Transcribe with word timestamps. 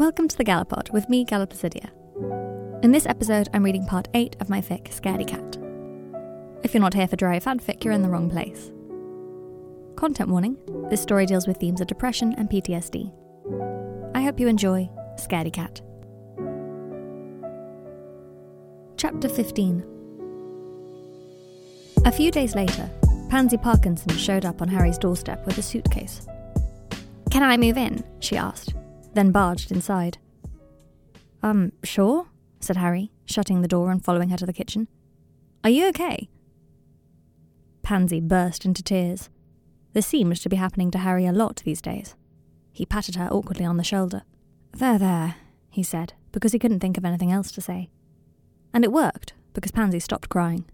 Welcome 0.00 0.28
to 0.28 0.36
the 0.38 0.46
Gallapod 0.46 0.90
with 0.92 1.10
me, 1.10 1.26
Galaplacidia. 1.26 1.90
In 2.82 2.90
this 2.90 3.04
episode, 3.04 3.50
I'm 3.52 3.62
reading 3.62 3.84
part 3.84 4.08
8 4.14 4.34
of 4.40 4.48
my 4.48 4.62
fic, 4.62 4.84
Scaredy 4.88 5.28
Cat. 5.28 5.58
If 6.64 6.72
you're 6.72 6.80
not 6.80 6.94
here 6.94 7.06
for 7.06 7.16
dry 7.16 7.38
fanfic, 7.38 7.84
you're 7.84 7.92
in 7.92 8.00
the 8.00 8.08
wrong 8.08 8.30
place. 8.30 8.72
Content 9.96 10.30
warning 10.30 10.56
this 10.88 11.02
story 11.02 11.26
deals 11.26 11.46
with 11.46 11.58
themes 11.58 11.82
of 11.82 11.86
depression 11.86 12.34
and 12.38 12.48
PTSD. 12.48 13.12
I 14.14 14.22
hope 14.22 14.40
you 14.40 14.48
enjoy 14.48 14.88
Scaredy 15.16 15.52
Cat. 15.52 15.82
Chapter 18.96 19.28
15 19.28 19.84
A 22.06 22.10
few 22.10 22.30
days 22.30 22.54
later, 22.54 22.88
Pansy 23.28 23.58
Parkinson 23.58 24.16
showed 24.16 24.46
up 24.46 24.62
on 24.62 24.68
Harry's 24.68 24.96
doorstep 24.96 25.44
with 25.44 25.58
a 25.58 25.62
suitcase. 25.62 26.26
Can 27.30 27.42
I 27.42 27.58
move 27.58 27.76
in? 27.76 28.02
she 28.20 28.38
asked, 28.38 28.72
then 29.14 29.32
barged 29.32 29.70
inside. 29.72 30.18
Um, 31.42 31.72
sure, 31.82 32.26
said 32.60 32.76
Harry, 32.76 33.10
shutting 33.24 33.62
the 33.62 33.68
door 33.68 33.90
and 33.90 34.04
following 34.04 34.28
her 34.30 34.36
to 34.36 34.46
the 34.46 34.52
kitchen. 34.52 34.88
Are 35.64 35.70
you 35.70 35.88
okay? 35.88 36.28
Pansy 37.82 38.20
burst 38.20 38.64
into 38.64 38.82
tears. 38.82 39.30
This 39.92 40.06
seemed 40.06 40.36
to 40.36 40.48
be 40.48 40.56
happening 40.56 40.90
to 40.92 40.98
Harry 40.98 41.26
a 41.26 41.32
lot 41.32 41.62
these 41.64 41.82
days. 41.82 42.14
He 42.72 42.86
patted 42.86 43.16
her 43.16 43.28
awkwardly 43.30 43.64
on 43.64 43.76
the 43.76 43.84
shoulder. 43.84 44.22
There, 44.72 44.98
there, 44.98 45.34
he 45.68 45.82
said, 45.82 46.12
because 46.32 46.52
he 46.52 46.58
couldn't 46.58 46.80
think 46.80 46.96
of 46.96 47.04
anything 47.04 47.32
else 47.32 47.50
to 47.52 47.60
say. 47.60 47.90
And 48.72 48.84
it 48.84 48.92
worked, 48.92 49.32
because 49.52 49.72
Pansy 49.72 49.98
stopped 49.98 50.28
crying. 50.28 50.64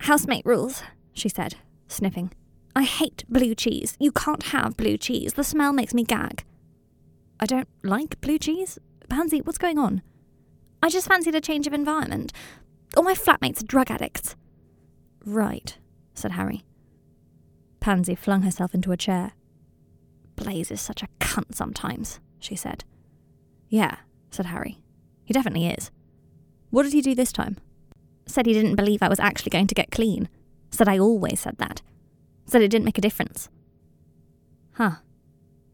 Housemate 0.00 0.46
rules, 0.46 0.82
she 1.12 1.28
said, 1.28 1.56
sniffing. 1.88 2.32
I 2.74 2.82
hate 2.84 3.24
blue 3.28 3.54
cheese. 3.54 3.96
You 3.98 4.12
can't 4.12 4.44
have 4.44 4.76
blue 4.76 4.96
cheese. 4.96 5.34
The 5.34 5.44
smell 5.44 5.72
makes 5.72 5.94
me 5.94 6.04
gag. 6.04 6.44
I 7.38 7.46
don't 7.46 7.68
like 7.82 8.20
blue 8.20 8.38
cheese. 8.38 8.78
Pansy, 9.08 9.40
what's 9.40 9.58
going 9.58 9.78
on? 9.78 10.02
I 10.82 10.88
just 10.88 11.08
fancied 11.08 11.34
a 11.34 11.40
change 11.40 11.66
of 11.66 11.72
environment. 11.72 12.32
All 12.96 13.02
my 13.02 13.14
flatmates 13.14 13.62
are 13.62 13.66
drug 13.66 13.90
addicts. 13.90 14.36
Right, 15.24 15.76
said 16.14 16.32
Harry. 16.32 16.64
Pansy 17.80 18.14
flung 18.14 18.42
herself 18.42 18.74
into 18.74 18.92
a 18.92 18.96
chair. 18.96 19.32
Blaise 20.36 20.70
is 20.70 20.80
such 20.80 21.02
a 21.02 21.08
cunt 21.20 21.54
sometimes, 21.54 22.20
she 22.38 22.56
said. 22.56 22.84
Yeah, 23.68 23.96
said 24.30 24.46
Harry. 24.46 24.78
He 25.24 25.32
definitely 25.32 25.66
is. 25.66 25.90
What 26.70 26.84
did 26.84 26.92
he 26.92 27.00
do 27.00 27.14
this 27.14 27.32
time? 27.32 27.56
Said 28.26 28.46
he 28.46 28.52
didn't 28.52 28.76
believe 28.76 29.02
I 29.02 29.08
was 29.08 29.20
actually 29.20 29.50
going 29.50 29.66
to 29.66 29.74
get 29.74 29.90
clean. 29.90 30.28
Said 30.70 30.88
I 30.88 30.98
always 30.98 31.40
said 31.40 31.58
that. 31.58 31.82
Said 32.46 32.62
it 32.62 32.68
didn't 32.68 32.84
make 32.84 32.98
a 32.98 33.02
difference. 33.02 33.48
Huh, 34.72 34.96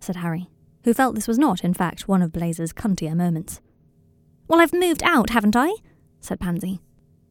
said 0.00 0.16
Harry, 0.16 0.48
who 0.84 0.94
felt 0.94 1.14
this 1.14 1.28
was 1.28 1.38
not, 1.38 1.64
in 1.64 1.74
fact, 1.74 2.08
one 2.08 2.22
of 2.22 2.32
Blaise's 2.32 2.72
cuntier 2.72 3.14
moments. 3.14 3.60
Well, 4.48 4.60
I've 4.60 4.72
moved 4.72 5.02
out, 5.04 5.30
haven't 5.30 5.56
I? 5.56 5.72
said 6.20 6.40
Pansy. 6.40 6.80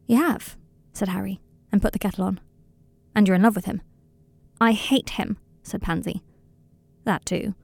You 0.07 0.17
have, 0.17 0.57
said 0.93 1.09
Harry, 1.09 1.39
and 1.71 1.81
put 1.81 1.93
the 1.93 1.99
kettle 1.99 2.25
on. 2.25 2.39
And 3.15 3.27
you're 3.27 3.35
in 3.35 3.43
love 3.43 3.55
with 3.55 3.65
him. 3.65 3.81
I 4.59 4.71
hate 4.73 5.11
him, 5.11 5.37
said 5.63 5.81
Pansy. 5.81 6.21
That 7.03 7.25
too. 7.25 7.55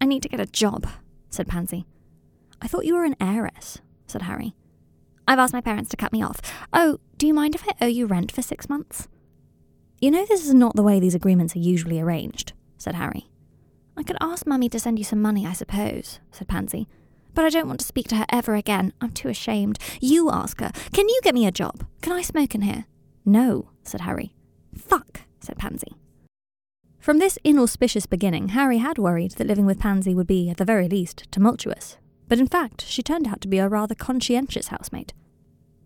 I 0.00 0.06
need 0.06 0.22
to 0.22 0.28
get 0.28 0.40
a 0.40 0.46
job, 0.46 0.86
said 1.30 1.48
Pansy. 1.48 1.86
I 2.60 2.68
thought 2.68 2.84
you 2.84 2.94
were 2.94 3.04
an 3.04 3.16
heiress, 3.20 3.80
said 4.06 4.22
Harry. 4.22 4.54
I've 5.26 5.38
asked 5.38 5.52
my 5.52 5.60
parents 5.60 5.90
to 5.90 5.96
cut 5.96 6.12
me 6.12 6.22
off. 6.22 6.40
Oh, 6.72 6.98
do 7.18 7.26
you 7.26 7.34
mind 7.34 7.54
if 7.54 7.68
I 7.68 7.84
owe 7.84 7.88
you 7.88 8.06
rent 8.06 8.32
for 8.32 8.42
six 8.42 8.68
months? 8.68 9.08
You 10.00 10.10
know, 10.10 10.24
this 10.24 10.46
is 10.46 10.54
not 10.54 10.76
the 10.76 10.82
way 10.82 11.00
these 11.00 11.14
agreements 11.14 11.54
are 11.54 11.60
usually 11.60 12.00
arranged, 12.00 12.52
said 12.78 12.94
Harry. 12.94 13.28
I 13.98 14.04
could 14.04 14.16
ask 14.20 14.46
Mummy 14.46 14.68
to 14.68 14.78
send 14.78 14.96
you 14.96 15.04
some 15.04 15.20
money, 15.20 15.44
I 15.44 15.52
suppose, 15.52 16.20
said 16.30 16.46
Pansy. 16.46 16.86
But 17.34 17.44
I 17.44 17.48
don't 17.48 17.66
want 17.66 17.80
to 17.80 17.86
speak 17.86 18.06
to 18.08 18.14
her 18.14 18.26
ever 18.30 18.54
again. 18.54 18.92
I'm 19.00 19.10
too 19.10 19.28
ashamed. 19.28 19.76
You 20.00 20.30
ask 20.30 20.60
her. 20.60 20.70
Can 20.92 21.08
you 21.08 21.20
get 21.24 21.34
me 21.34 21.48
a 21.48 21.50
job? 21.50 21.84
Can 22.00 22.12
I 22.12 22.22
smoke 22.22 22.54
in 22.54 22.62
here? 22.62 22.84
No, 23.24 23.70
said 23.82 24.02
Harry. 24.02 24.34
Fuck, 24.72 25.22
said 25.40 25.58
Pansy. 25.58 25.96
From 27.00 27.18
this 27.18 27.40
inauspicious 27.42 28.06
beginning, 28.06 28.50
Harry 28.50 28.78
had 28.78 28.98
worried 28.98 29.32
that 29.32 29.48
living 29.48 29.66
with 29.66 29.80
Pansy 29.80 30.14
would 30.14 30.28
be, 30.28 30.48
at 30.48 30.58
the 30.58 30.64
very 30.64 30.88
least, 30.88 31.26
tumultuous. 31.32 31.96
But 32.28 32.38
in 32.38 32.46
fact, 32.46 32.84
she 32.86 33.02
turned 33.02 33.26
out 33.26 33.40
to 33.40 33.48
be 33.48 33.58
a 33.58 33.68
rather 33.68 33.96
conscientious 33.96 34.68
housemate. 34.68 35.12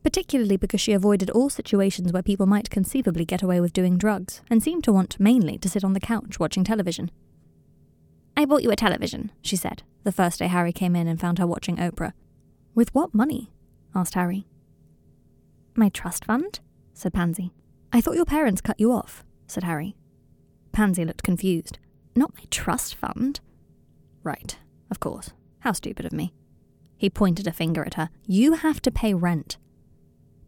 Particularly 0.02 0.58
because 0.58 0.82
she 0.82 0.92
avoided 0.92 1.30
all 1.30 1.48
situations 1.48 2.12
where 2.12 2.22
people 2.22 2.44
might 2.44 2.68
conceivably 2.68 3.24
get 3.24 3.42
away 3.42 3.58
with 3.58 3.72
doing 3.72 3.96
drugs, 3.96 4.42
and 4.50 4.62
seemed 4.62 4.84
to 4.84 4.92
want 4.92 5.18
mainly 5.18 5.56
to 5.56 5.68
sit 5.70 5.82
on 5.82 5.94
the 5.94 6.00
couch 6.00 6.38
watching 6.38 6.62
television. 6.62 7.10
I 8.36 8.44
bought 8.44 8.62
you 8.62 8.70
a 8.70 8.76
television, 8.76 9.30
she 9.42 9.56
said, 9.56 9.82
the 10.04 10.12
first 10.12 10.38
day 10.38 10.46
Harry 10.46 10.72
came 10.72 10.96
in 10.96 11.06
and 11.06 11.20
found 11.20 11.38
her 11.38 11.46
watching 11.46 11.76
Oprah. 11.76 12.12
With 12.74 12.94
what 12.94 13.14
money? 13.14 13.52
asked 13.94 14.14
Harry. 14.14 14.46
My 15.74 15.88
trust 15.88 16.24
fund? 16.24 16.60
said 16.94 17.12
Pansy. 17.12 17.52
I 17.92 18.00
thought 18.00 18.16
your 18.16 18.24
parents 18.24 18.60
cut 18.60 18.80
you 18.80 18.92
off, 18.92 19.24
said 19.46 19.64
Harry. 19.64 19.96
Pansy 20.72 21.04
looked 21.04 21.22
confused. 21.22 21.78
Not 22.16 22.34
my 22.36 22.44
trust 22.50 22.94
fund. 22.94 23.40
Right, 24.22 24.58
of 24.90 25.00
course. 25.00 25.32
How 25.60 25.72
stupid 25.72 26.06
of 26.06 26.12
me. 26.12 26.32
He 26.96 27.10
pointed 27.10 27.46
a 27.46 27.52
finger 27.52 27.84
at 27.84 27.94
her. 27.94 28.10
You 28.26 28.54
have 28.54 28.80
to 28.82 28.90
pay 28.90 29.14
rent. 29.14 29.58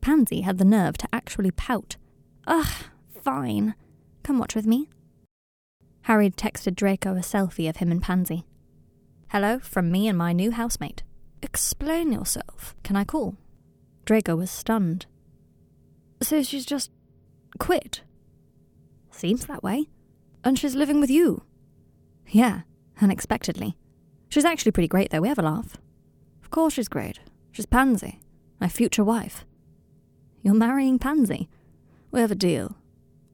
Pansy 0.00 0.42
had 0.42 0.58
the 0.58 0.64
nerve 0.64 0.96
to 0.98 1.08
actually 1.12 1.50
pout. 1.50 1.96
Ugh, 2.46 2.84
fine. 3.22 3.74
Come 4.22 4.38
watch 4.38 4.54
with 4.54 4.66
me. 4.66 4.88
Harry 6.04 6.30
texted 6.30 6.74
Draco 6.74 7.12
a 7.14 7.20
selfie 7.20 7.68
of 7.68 7.76
him 7.76 7.90
and 7.90 8.02
Pansy. 8.02 8.44
Hello, 9.28 9.58
from 9.58 9.90
me 9.90 10.06
and 10.06 10.18
my 10.18 10.34
new 10.34 10.50
housemate. 10.50 11.02
Explain 11.40 12.12
yourself. 12.12 12.76
Can 12.82 12.94
I 12.94 13.04
call? 13.04 13.36
Draco 14.04 14.36
was 14.36 14.50
stunned. 14.50 15.06
So 16.20 16.42
she's 16.42 16.66
just 16.66 16.90
quit? 17.58 18.02
Seems 19.10 19.46
that 19.46 19.62
way. 19.62 19.86
And 20.44 20.58
she's 20.58 20.74
living 20.74 21.00
with 21.00 21.10
you? 21.10 21.42
Yeah, 22.28 22.62
unexpectedly. 23.00 23.74
She's 24.28 24.44
actually 24.44 24.72
pretty 24.72 24.88
great, 24.88 25.10
though. 25.10 25.22
We 25.22 25.28
have 25.28 25.38
a 25.38 25.42
laugh. 25.42 25.78
Of 26.42 26.50
course 26.50 26.74
she's 26.74 26.88
great. 26.88 27.18
She's 27.50 27.64
Pansy, 27.64 28.20
my 28.60 28.68
future 28.68 29.04
wife. 29.04 29.46
You're 30.42 30.52
marrying 30.52 30.98
Pansy? 30.98 31.48
We 32.10 32.20
have 32.20 32.30
a 32.30 32.34
deal. 32.34 32.76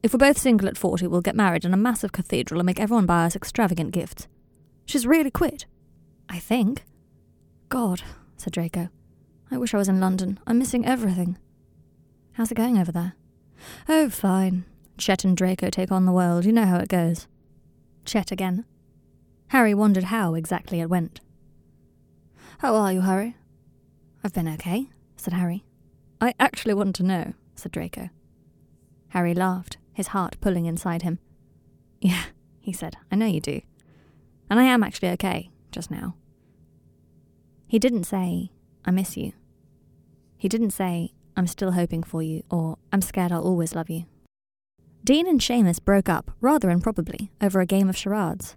If 0.02 0.14
we're 0.14 0.18
both 0.18 0.38
single 0.38 0.68
at 0.68 0.78
40, 0.78 1.06
we'll 1.06 1.20
get 1.20 1.36
married 1.36 1.64
in 1.64 1.74
a 1.74 1.78
massive 1.78 2.12
cathedral 2.12 2.60
and 2.60 2.66
make 2.66 2.80
everyone 2.80 3.06
buy 3.06 3.26
us 3.26 3.36
extravagant 3.36 3.92
gifts. 3.92 4.28
She's 4.86 5.06
really 5.06 5.30
quit. 5.30 5.66
I 6.28 6.38
think. 6.38 6.84
God, 7.68 8.02
said 8.36 8.52
Draco. 8.54 8.88
I 9.50 9.58
wish 9.58 9.74
I 9.74 9.78
was 9.78 9.88
in 9.88 10.00
London. 10.00 10.38
I'm 10.46 10.58
missing 10.58 10.86
everything. 10.86 11.36
How's 12.32 12.50
it 12.50 12.56
going 12.56 12.78
over 12.78 12.92
there? 12.92 13.14
Oh, 13.88 14.08
fine. 14.08 14.64
Chet 14.96 15.24
and 15.24 15.36
Draco 15.36 15.68
take 15.70 15.92
on 15.92 16.06
the 16.06 16.12
world. 16.12 16.44
You 16.44 16.52
know 16.52 16.66
how 16.66 16.78
it 16.78 16.88
goes. 16.88 17.26
Chet 18.04 18.32
again. 18.32 18.64
Harry 19.48 19.74
wondered 19.74 20.04
how 20.04 20.34
exactly 20.34 20.80
it 20.80 20.88
went. 20.88 21.20
How 22.58 22.74
are 22.74 22.92
you, 22.92 23.00
Harry? 23.02 23.36
I've 24.22 24.32
been 24.32 24.48
okay, 24.48 24.88
said 25.16 25.32
Harry. 25.32 25.64
I 26.20 26.34
actually 26.38 26.74
want 26.74 26.94
to 26.96 27.02
know, 27.02 27.34
said 27.54 27.72
Draco. 27.72 28.10
Harry 29.08 29.34
laughed, 29.34 29.78
his 29.92 30.08
heart 30.08 30.36
pulling 30.40 30.66
inside 30.66 31.02
him. 31.02 31.18
Yeah, 32.02 32.24
he 32.60 32.72
said, 32.72 32.96
I 33.12 33.16
know 33.16 33.26
you 33.26 33.42
do. 33.42 33.60
And 34.48 34.58
I 34.58 34.64
am 34.64 34.82
actually 34.82 35.10
okay, 35.10 35.50
just 35.70 35.90
now. 35.90 36.14
He 37.66 37.78
didn't 37.78 38.04
say, 38.04 38.52
I 38.86 38.90
miss 38.90 39.18
you. 39.18 39.32
He 40.38 40.48
didn't 40.48 40.70
say, 40.70 41.12
I'm 41.36 41.46
still 41.46 41.72
hoping 41.72 42.02
for 42.02 42.22
you, 42.22 42.42
or 42.50 42.78
I'm 42.90 43.02
scared 43.02 43.32
I'll 43.32 43.42
always 43.42 43.74
love 43.74 43.90
you. 43.90 44.06
Dean 45.04 45.26
and 45.26 45.40
Seamus 45.40 45.84
broke 45.84 46.08
up, 46.08 46.30
rather 46.40 46.70
improbably, 46.70 47.30
over 47.40 47.60
a 47.60 47.66
game 47.66 47.88
of 47.88 47.96
charades. 47.96 48.56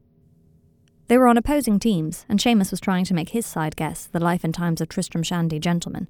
They 1.08 1.18
were 1.18 1.28
on 1.28 1.38
opposing 1.38 1.80
teams, 1.80 2.26
and 2.28 2.40
Seamus 2.40 2.72
was 2.72 2.80
trying 2.80 3.06
to 3.06 3.14
make 3.14 3.30
his 3.30 3.46
side 3.46 3.76
guess 3.76 4.06
the 4.06 4.20
life 4.20 4.44
and 4.44 4.53
times 4.53 4.82
of 4.82 4.90
Tristram 4.90 5.24
Shandy 5.24 5.59
gentlemen. 5.59 6.08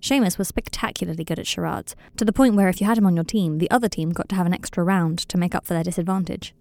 Seamus 0.00 0.38
was 0.38 0.48
spectacularly 0.48 1.24
good 1.24 1.38
at 1.38 1.46
charades, 1.46 1.96
to 2.16 2.24
the 2.24 2.32
point 2.32 2.54
where 2.54 2.68
if 2.68 2.80
you 2.80 2.86
had 2.86 2.98
him 2.98 3.06
on 3.06 3.16
your 3.16 3.24
team, 3.24 3.58
the 3.58 3.70
other 3.70 3.88
team 3.88 4.10
got 4.10 4.28
to 4.28 4.36
have 4.36 4.46
an 4.46 4.54
extra 4.54 4.84
round 4.84 5.18
to 5.18 5.38
make 5.38 5.54
up 5.54 5.66
for 5.66 5.74
their 5.74 5.82
disadvantage. 5.82 6.54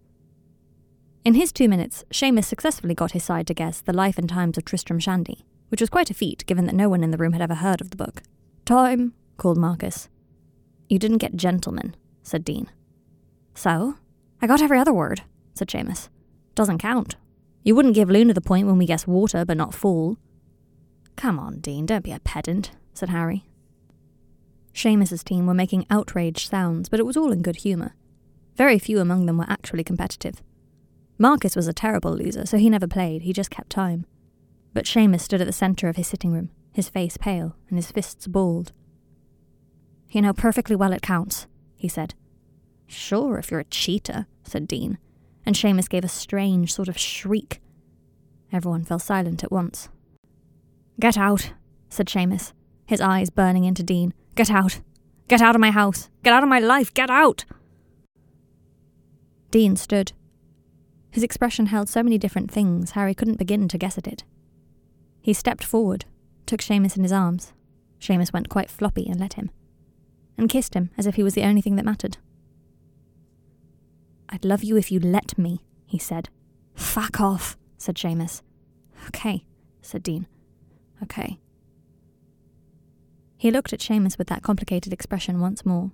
In 1.23 1.33
his 1.33 1.51
two 1.51 1.67
minutes, 1.67 2.03
Seamus 2.11 2.45
successfully 2.45 2.95
got 2.95 3.11
his 3.11 3.23
side 3.23 3.47
to 3.47 3.53
guess 3.53 3.81
the 3.81 3.93
life 3.93 4.17
and 4.17 4.29
times 4.29 4.57
of 4.57 4.65
Tristram 4.65 4.99
Shandy, 4.99 5.45
which 5.69 5.81
was 5.81 5.89
quite 5.89 6.09
a 6.09 6.15
feat 6.15 6.45
given 6.45 6.65
that 6.65 6.75
no 6.75 6.89
one 6.89 7.03
in 7.03 7.11
the 7.11 7.17
room 7.17 7.33
had 7.33 7.41
ever 7.41 7.55
heard 7.55 7.81
of 7.81 7.91
the 7.91 7.97
book. 7.97 8.23
Time, 8.65 9.13
called 9.35 9.57
Marcus. 9.57 10.09
You 10.89 10.99
didn't 10.99 11.17
get 11.17 11.35
gentleman, 11.35 11.95
said 12.23 12.45
Dean. 12.45 12.69
So? 13.53 13.95
I 14.41 14.47
got 14.47 14.61
every 14.61 14.79
other 14.79 14.93
word, 14.93 15.23
said 15.53 15.67
Seamus. 15.67 16.09
Doesn't 16.55 16.77
count. 16.77 17.17
You 17.63 17.75
wouldn't 17.75 17.95
give 17.95 18.09
Luna 18.09 18.33
the 18.33 18.41
point 18.41 18.67
when 18.67 18.77
we 18.77 18.85
guess 18.85 19.05
water 19.05 19.43
but 19.43 19.57
not 19.57 19.73
fool. 19.73 20.17
Come 21.17 21.39
on, 21.39 21.59
Dean, 21.59 21.85
don't 21.85 22.05
be 22.05 22.13
a 22.13 22.19
pedant, 22.19 22.71
said 22.97 23.09
Harry. 23.09 23.45
Seamus's 24.73 25.23
team 25.23 25.47
were 25.47 25.53
making 25.53 25.85
outraged 25.89 26.49
sounds, 26.49 26.89
but 26.89 26.99
it 26.99 27.05
was 27.05 27.17
all 27.17 27.31
in 27.31 27.41
good 27.41 27.57
humour. 27.57 27.95
Very 28.55 28.77
few 28.79 28.99
among 28.99 29.25
them 29.25 29.37
were 29.37 29.49
actually 29.49 29.83
competitive. 29.83 30.41
Marcus 31.17 31.55
was 31.55 31.67
a 31.67 31.73
terrible 31.73 32.15
loser, 32.15 32.45
so 32.45 32.57
he 32.57 32.69
never 32.69 32.87
played, 32.87 33.23
he 33.23 33.33
just 33.33 33.49
kept 33.49 33.69
time. 33.69 34.05
but 34.73 34.85
Seamus 34.85 35.21
stood 35.21 35.41
at 35.41 35.47
the 35.47 35.53
centre 35.53 35.89
of 35.89 35.95
his 35.95 36.05
sitting 36.05 36.31
room, 36.31 36.51
his 36.71 36.87
face 36.87 37.17
pale 37.17 37.55
and 37.67 37.79
his 37.79 37.91
fists 37.91 38.27
balled. 38.27 38.71
You 40.11 40.21
know 40.21 40.33
perfectly 40.33 40.75
well 40.75 40.93
it 40.93 41.01
counts, 41.01 41.47
he 41.75 41.87
said. 41.87 42.13
Sure, 42.85 43.39
if 43.39 43.49
you're 43.49 43.59
a 43.59 43.65
cheater, 43.65 44.27
said 44.43 44.67
Dean, 44.67 44.99
and 45.47 45.55
Seamus 45.55 45.89
gave 45.89 46.03
a 46.03 46.07
strange 46.07 46.71
sort 46.71 46.87
of 46.87 46.97
shriek. 46.97 47.59
Everyone 48.51 48.83
fell 48.83 48.99
silent 48.99 49.43
at 49.43 49.51
once. 49.51 49.89
Get 50.99 51.17
out, 51.17 51.53
said 51.89 52.05
Seamus, 52.05 52.53
his 52.87 53.01
eyes 53.01 53.29
burning 53.29 53.65
into 53.65 53.83
Dean. 53.83 54.13
Get 54.33 54.49
out. 54.49 54.79
Get 55.27 55.41
out 55.41 55.55
of 55.55 55.61
my 55.61 55.71
house. 55.71 56.09
Get 56.23 56.33
out 56.33 56.41
of 56.41 56.49
my 56.49 56.59
life. 56.59 56.93
Get 56.93 57.11
out. 57.11 57.45
Dean 59.51 59.75
stood. 59.75 60.13
His 61.11 61.23
expression 61.23 61.67
held 61.67 61.89
so 61.89 62.03
many 62.03 62.17
different 62.17 62.51
things, 62.51 62.91
Harry 62.91 63.13
couldn't 63.13 63.39
begin 63.39 63.67
to 63.67 63.77
guess 63.77 63.97
at 63.97 64.07
it. 64.07 64.23
He 65.21 65.33
stepped 65.33 65.63
forward, 65.63 66.05
took 66.45 66.61
Seamus 66.61 66.95
in 66.95 67.03
his 67.03 67.11
arms. 67.11 67.53
Seamus 67.99 68.31
went 68.31 68.49
quite 68.49 68.69
floppy 68.69 69.07
and 69.09 69.19
let 69.19 69.33
him, 69.33 69.49
and 70.37 70.49
kissed 70.49 70.73
him 70.73 70.91
as 70.97 71.07
if 71.07 71.15
he 71.15 71.23
was 71.23 71.33
the 71.33 71.43
only 71.43 71.61
thing 71.61 71.75
that 71.75 71.85
mattered. 71.85 72.17
I'd 74.29 74.45
love 74.45 74.63
you 74.63 74.77
if 74.77 74.91
you 74.91 74.99
let 74.99 75.37
me, 75.37 75.61
he 75.85 75.97
said. 75.97 76.29
Fuck 76.75 77.19
off, 77.19 77.57
said 77.77 77.95
Seamus. 77.95 78.41
Okay, 79.07 79.45
said 79.81 80.03
Dean. 80.03 80.27
Okay. 81.01 81.39
He 83.37 83.51
looked 83.51 83.71
at 83.71 83.79
Seamus 83.79 84.17
with 84.17 84.27
that 84.27 84.41
complicated 84.41 84.91
expression 84.91 85.39
once 85.39 85.65
more, 85.65 85.91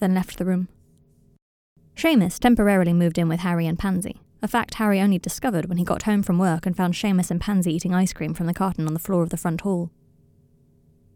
then 0.00 0.14
left 0.14 0.38
the 0.38 0.44
room. 0.44 0.68
Seamus 1.94 2.38
temporarily 2.38 2.92
moved 2.92 3.18
in 3.18 3.28
with 3.28 3.40
Harry 3.40 3.66
and 3.66 3.78
Pansy, 3.78 4.20
a 4.42 4.48
fact 4.48 4.74
Harry 4.74 5.00
only 5.00 5.18
discovered 5.18 5.66
when 5.66 5.78
he 5.78 5.84
got 5.84 6.02
home 6.02 6.22
from 6.22 6.38
work 6.38 6.66
and 6.66 6.76
found 6.76 6.94
Seamus 6.94 7.30
and 7.30 7.40
Pansy 7.40 7.72
eating 7.72 7.94
ice 7.94 8.12
cream 8.12 8.34
from 8.34 8.46
the 8.46 8.54
carton 8.54 8.86
on 8.88 8.94
the 8.94 9.00
floor 9.00 9.22
of 9.22 9.30
the 9.30 9.36
front 9.36 9.60
hall. 9.60 9.90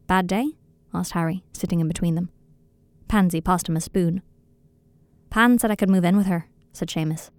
Bad 0.06 0.28
day? 0.28 0.52
asked 0.94 1.12
Harry, 1.12 1.42
sitting 1.52 1.80
in 1.80 1.88
between 1.88 2.14
them. 2.14 2.30
Pansy 3.08 3.40
passed 3.40 3.68
him 3.68 3.76
a 3.76 3.80
spoon. 3.80 4.22
Pan 5.30 5.58
said 5.58 5.70
I 5.70 5.76
could 5.76 5.90
move 5.90 6.04
in 6.04 6.16
with 6.16 6.26
her, 6.26 6.46
said 6.72 6.88
Seamus. 6.88 7.30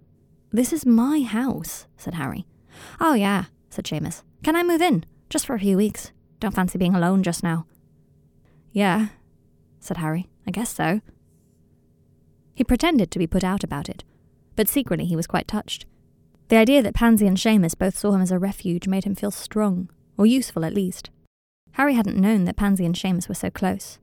This 0.52 0.72
is 0.72 0.84
my 0.84 1.22
house, 1.22 1.86
said 1.96 2.14
Harry. 2.14 2.46
Oh, 3.00 3.14
yeah, 3.14 3.46
said 3.70 3.86
Seamus. 3.86 4.22
Can 4.42 4.56
I 4.56 4.62
move 4.62 4.82
in? 4.82 5.04
Just 5.30 5.46
for 5.46 5.54
a 5.54 5.60
few 5.60 5.76
weeks. 5.76 6.12
Don't 6.40 6.54
fancy 6.54 6.78
being 6.78 6.94
alone 6.94 7.22
just 7.22 7.42
now. 7.42 7.66
Yeah, 8.78 9.08
said 9.80 9.96
Harry. 9.96 10.28
I 10.46 10.52
guess 10.52 10.72
so. 10.72 11.00
He 12.54 12.62
pretended 12.62 13.10
to 13.10 13.18
be 13.18 13.26
put 13.26 13.42
out 13.42 13.64
about 13.64 13.88
it, 13.88 14.04
but 14.54 14.68
secretly 14.68 15.04
he 15.04 15.16
was 15.16 15.26
quite 15.26 15.48
touched. 15.48 15.84
The 16.46 16.58
idea 16.58 16.80
that 16.84 16.94
Pansy 16.94 17.26
and 17.26 17.36
Seamus 17.36 17.76
both 17.76 17.98
saw 17.98 18.12
him 18.12 18.20
as 18.20 18.30
a 18.30 18.38
refuge 18.38 18.86
made 18.86 19.02
him 19.02 19.16
feel 19.16 19.32
strong, 19.32 19.90
or 20.16 20.26
useful 20.26 20.64
at 20.64 20.74
least. 20.74 21.10
Harry 21.72 21.94
hadn't 21.94 22.20
known 22.20 22.44
that 22.44 22.56
Pansy 22.56 22.86
and 22.86 22.94
Seamus 22.94 23.28
were 23.28 23.34
so 23.34 23.50
close. 23.50 23.98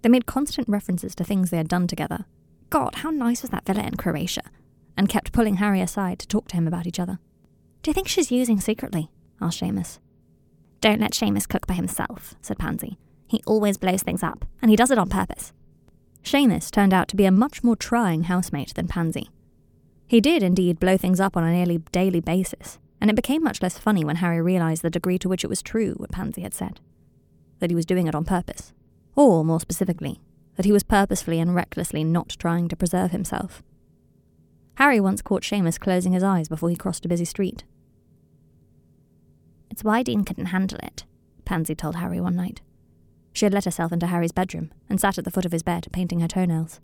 They 0.00 0.08
made 0.08 0.24
constant 0.24 0.66
references 0.66 1.14
to 1.16 1.22
things 1.22 1.50
they 1.50 1.58
had 1.58 1.68
done 1.68 1.86
together. 1.86 2.24
God, 2.70 2.94
how 2.94 3.10
nice 3.10 3.42
was 3.42 3.50
that 3.50 3.66
villa 3.66 3.82
in 3.82 3.98
Croatia? 3.98 4.44
And 4.96 5.10
kept 5.10 5.32
pulling 5.32 5.56
Harry 5.56 5.82
aside 5.82 6.20
to 6.20 6.26
talk 6.26 6.48
to 6.48 6.56
him 6.56 6.66
about 6.66 6.86
each 6.86 6.98
other. 6.98 7.18
Do 7.82 7.90
you 7.90 7.92
think 7.92 8.08
she's 8.08 8.32
using 8.32 8.62
secretly? 8.62 9.10
asked 9.42 9.60
Seamus. 9.60 9.98
Don't 10.80 11.02
let 11.02 11.12
Seamus 11.12 11.46
cook 11.46 11.66
by 11.66 11.74
himself, 11.74 12.34
said 12.40 12.58
Pansy. 12.58 12.96
He 13.26 13.42
always 13.46 13.76
blows 13.76 14.02
things 14.02 14.22
up, 14.22 14.44
and 14.62 14.70
he 14.70 14.76
does 14.76 14.90
it 14.90 14.98
on 14.98 15.08
purpose. 15.08 15.52
Seamus 16.22 16.70
turned 16.70 16.94
out 16.94 17.08
to 17.08 17.16
be 17.16 17.24
a 17.24 17.30
much 17.30 17.62
more 17.62 17.76
trying 17.76 18.24
housemate 18.24 18.74
than 18.74 18.88
Pansy. 18.88 19.30
He 20.06 20.20
did 20.20 20.42
indeed 20.42 20.80
blow 20.80 20.96
things 20.96 21.20
up 21.20 21.36
on 21.36 21.44
a 21.44 21.52
nearly 21.52 21.78
daily 21.92 22.20
basis, 22.20 22.78
and 23.00 23.10
it 23.10 23.16
became 23.16 23.42
much 23.42 23.62
less 23.62 23.78
funny 23.78 24.04
when 24.04 24.16
Harry 24.16 24.40
realised 24.40 24.82
the 24.82 24.90
degree 24.90 25.18
to 25.18 25.28
which 25.28 25.44
it 25.44 25.48
was 25.48 25.62
true 25.62 25.94
what 25.98 26.12
Pansy 26.12 26.42
had 26.42 26.54
said 26.54 26.80
that 27.58 27.70
he 27.70 27.74
was 27.76 27.86
doing 27.86 28.06
it 28.06 28.14
on 28.14 28.24
purpose. 28.24 28.74
Or, 29.14 29.44
more 29.44 29.60
specifically, 29.60 30.20
that 30.56 30.66
he 30.66 30.72
was 30.72 30.82
purposefully 30.82 31.40
and 31.40 31.54
recklessly 31.54 32.04
not 32.04 32.36
trying 32.38 32.68
to 32.68 32.76
preserve 32.76 33.12
himself. 33.12 33.62
Harry 34.74 35.00
once 35.00 35.22
caught 35.22 35.42
Seamus 35.42 35.80
closing 35.80 36.12
his 36.12 36.22
eyes 36.22 36.48
before 36.48 36.68
he 36.68 36.76
crossed 36.76 37.06
a 37.06 37.08
busy 37.08 37.24
street. 37.24 37.64
It's 39.70 39.82
why 39.82 40.02
Dean 40.02 40.22
couldn't 40.22 40.46
handle 40.46 40.78
it, 40.82 41.04
Pansy 41.46 41.74
told 41.74 41.96
Harry 41.96 42.20
one 42.20 42.36
night. 42.36 42.60
She 43.36 43.44
had 43.44 43.52
let 43.52 43.66
herself 43.66 43.92
into 43.92 44.06
Harry's 44.06 44.32
bedroom 44.32 44.72
and 44.88 44.98
sat 44.98 45.18
at 45.18 45.26
the 45.26 45.30
foot 45.30 45.44
of 45.44 45.52
his 45.52 45.62
bed, 45.62 45.88
painting 45.92 46.20
her 46.20 46.26
toenails. 46.26 46.80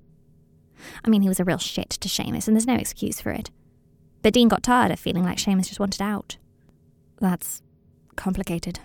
I 1.02 1.08
mean, 1.08 1.22
he 1.22 1.28
was 1.28 1.40
a 1.40 1.44
real 1.44 1.56
shit 1.56 1.88
to 1.88 2.10
Seamus, 2.10 2.46
and 2.46 2.54
there's 2.54 2.66
no 2.66 2.74
excuse 2.74 3.22
for 3.22 3.30
it. 3.30 3.50
But 4.20 4.34
Dean 4.34 4.48
got 4.48 4.62
tired 4.62 4.92
of 4.92 5.00
feeling 5.00 5.24
like 5.24 5.38
Seamus 5.38 5.68
just 5.68 5.80
wanted 5.80 6.02
out. 6.02 6.36
That's 7.20 7.62
complicated, 8.16 8.80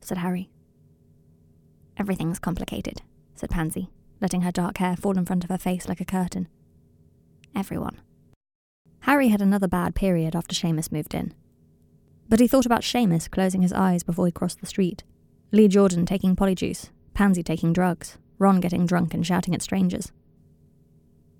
said 0.00 0.16
Harry. 0.16 0.48
Everything's 1.98 2.38
complicated, 2.38 3.02
said 3.34 3.50
Pansy, 3.50 3.90
letting 4.22 4.40
her 4.40 4.50
dark 4.50 4.78
hair 4.78 4.96
fall 4.96 5.18
in 5.18 5.26
front 5.26 5.44
of 5.44 5.50
her 5.50 5.58
face 5.58 5.86
like 5.86 6.00
a 6.00 6.06
curtain. 6.06 6.48
Everyone. 7.54 8.00
Harry 9.00 9.28
had 9.28 9.42
another 9.42 9.68
bad 9.68 9.94
period 9.94 10.34
after 10.34 10.54
Seamus 10.54 10.90
moved 10.90 11.12
in. 11.12 11.34
But 12.30 12.40
he 12.40 12.48
thought 12.48 12.64
about 12.64 12.80
Seamus 12.80 13.30
closing 13.30 13.60
his 13.60 13.74
eyes 13.74 14.02
before 14.02 14.24
he 14.24 14.32
crossed 14.32 14.60
the 14.60 14.66
street, 14.66 15.04
Lee 15.52 15.68
Jordan 15.68 16.06
taking 16.06 16.34
polyjuice, 16.34 16.88
Pansy 17.14 17.42
taking 17.42 17.72
drugs, 17.72 18.18
Ron 18.38 18.60
getting 18.60 18.86
drunk 18.86 19.14
and 19.14 19.26
shouting 19.26 19.54
at 19.54 19.62
strangers. 19.62 20.12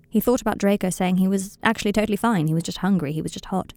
He 0.09 0.21
thought 0.21 0.41
about 0.41 0.57
Draco 0.57 0.89
saying 0.89 1.17
he 1.17 1.27
was 1.27 1.57
actually 1.61 1.91
totally 1.91 2.15
fine, 2.15 2.47
he 2.47 2.53
was 2.53 2.63
just 2.63 2.79
hungry, 2.79 3.11
he 3.11 3.21
was 3.21 3.33
just 3.33 3.45
hot. 3.45 3.73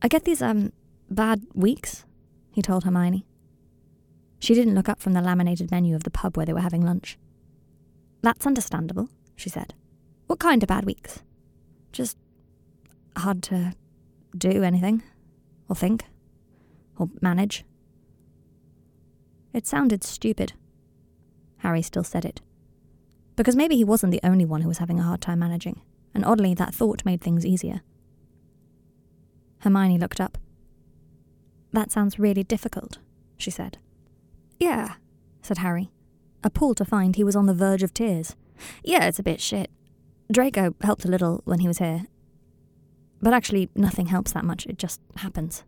I 0.00 0.08
get 0.08 0.24
these, 0.24 0.40
um, 0.40 0.72
bad 1.10 1.42
weeks, 1.54 2.04
he 2.52 2.62
told 2.62 2.84
Hermione. 2.84 3.26
She 4.38 4.54
didn't 4.54 4.74
look 4.74 4.88
up 4.88 5.00
from 5.00 5.12
the 5.12 5.20
laminated 5.20 5.70
menu 5.70 5.94
of 5.94 6.04
the 6.04 6.10
pub 6.10 6.36
where 6.36 6.46
they 6.46 6.52
were 6.52 6.60
having 6.60 6.84
lunch. 6.84 7.18
That's 8.22 8.46
understandable, 8.46 9.08
she 9.36 9.48
said. 9.48 9.74
What 10.26 10.38
kind 10.38 10.62
of 10.62 10.68
bad 10.68 10.84
weeks? 10.84 11.22
Just 11.92 12.16
hard 13.16 13.42
to 13.44 13.74
do 14.36 14.62
anything, 14.62 15.02
or 15.68 15.76
think, 15.76 16.04
or 16.96 17.10
manage. 17.20 17.64
It 19.52 19.66
sounded 19.66 20.02
stupid. 20.02 20.54
Harry 21.58 21.82
still 21.82 22.04
said 22.04 22.24
it. 22.24 22.40
Because 23.36 23.56
maybe 23.56 23.76
he 23.76 23.84
wasn't 23.84 24.12
the 24.12 24.20
only 24.24 24.44
one 24.44 24.62
who 24.62 24.68
was 24.68 24.78
having 24.78 24.98
a 24.98 25.04
hard 25.04 25.20
time 25.20 25.38
managing, 25.38 25.80
and 26.14 26.24
oddly, 26.24 26.54
that 26.54 26.74
thought 26.74 27.04
made 27.04 27.20
things 27.20 27.46
easier. 27.46 27.82
Hermione 29.60 29.98
looked 29.98 30.20
up. 30.20 30.38
That 31.72 31.90
sounds 31.90 32.18
really 32.18 32.42
difficult, 32.42 32.98
she 33.38 33.50
said. 33.50 33.78
Yeah, 34.58 34.94
said 35.40 35.58
Harry, 35.58 35.90
appalled 36.44 36.76
to 36.78 36.84
find 36.84 37.16
he 37.16 37.24
was 37.24 37.36
on 37.36 37.46
the 37.46 37.54
verge 37.54 37.82
of 37.82 37.94
tears. 37.94 38.36
Yeah, 38.82 39.06
it's 39.06 39.18
a 39.18 39.22
bit 39.22 39.40
shit. 39.40 39.70
Draco 40.30 40.74
helped 40.82 41.04
a 41.04 41.08
little 41.08 41.42
when 41.44 41.60
he 41.60 41.68
was 41.68 41.78
here. 41.78 42.06
But 43.20 43.32
actually, 43.32 43.70
nothing 43.74 44.06
helps 44.06 44.32
that 44.32 44.44
much, 44.44 44.66
it 44.66 44.78
just 44.78 45.00
happens. 45.16 45.64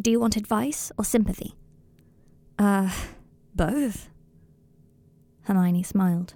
Do 0.00 0.10
you 0.10 0.20
want 0.20 0.36
advice 0.36 0.92
or 0.96 1.04
sympathy? 1.04 1.54
Uh, 2.58 2.90
both. 3.54 4.08
Hermione 5.42 5.82
smiled. 5.82 6.34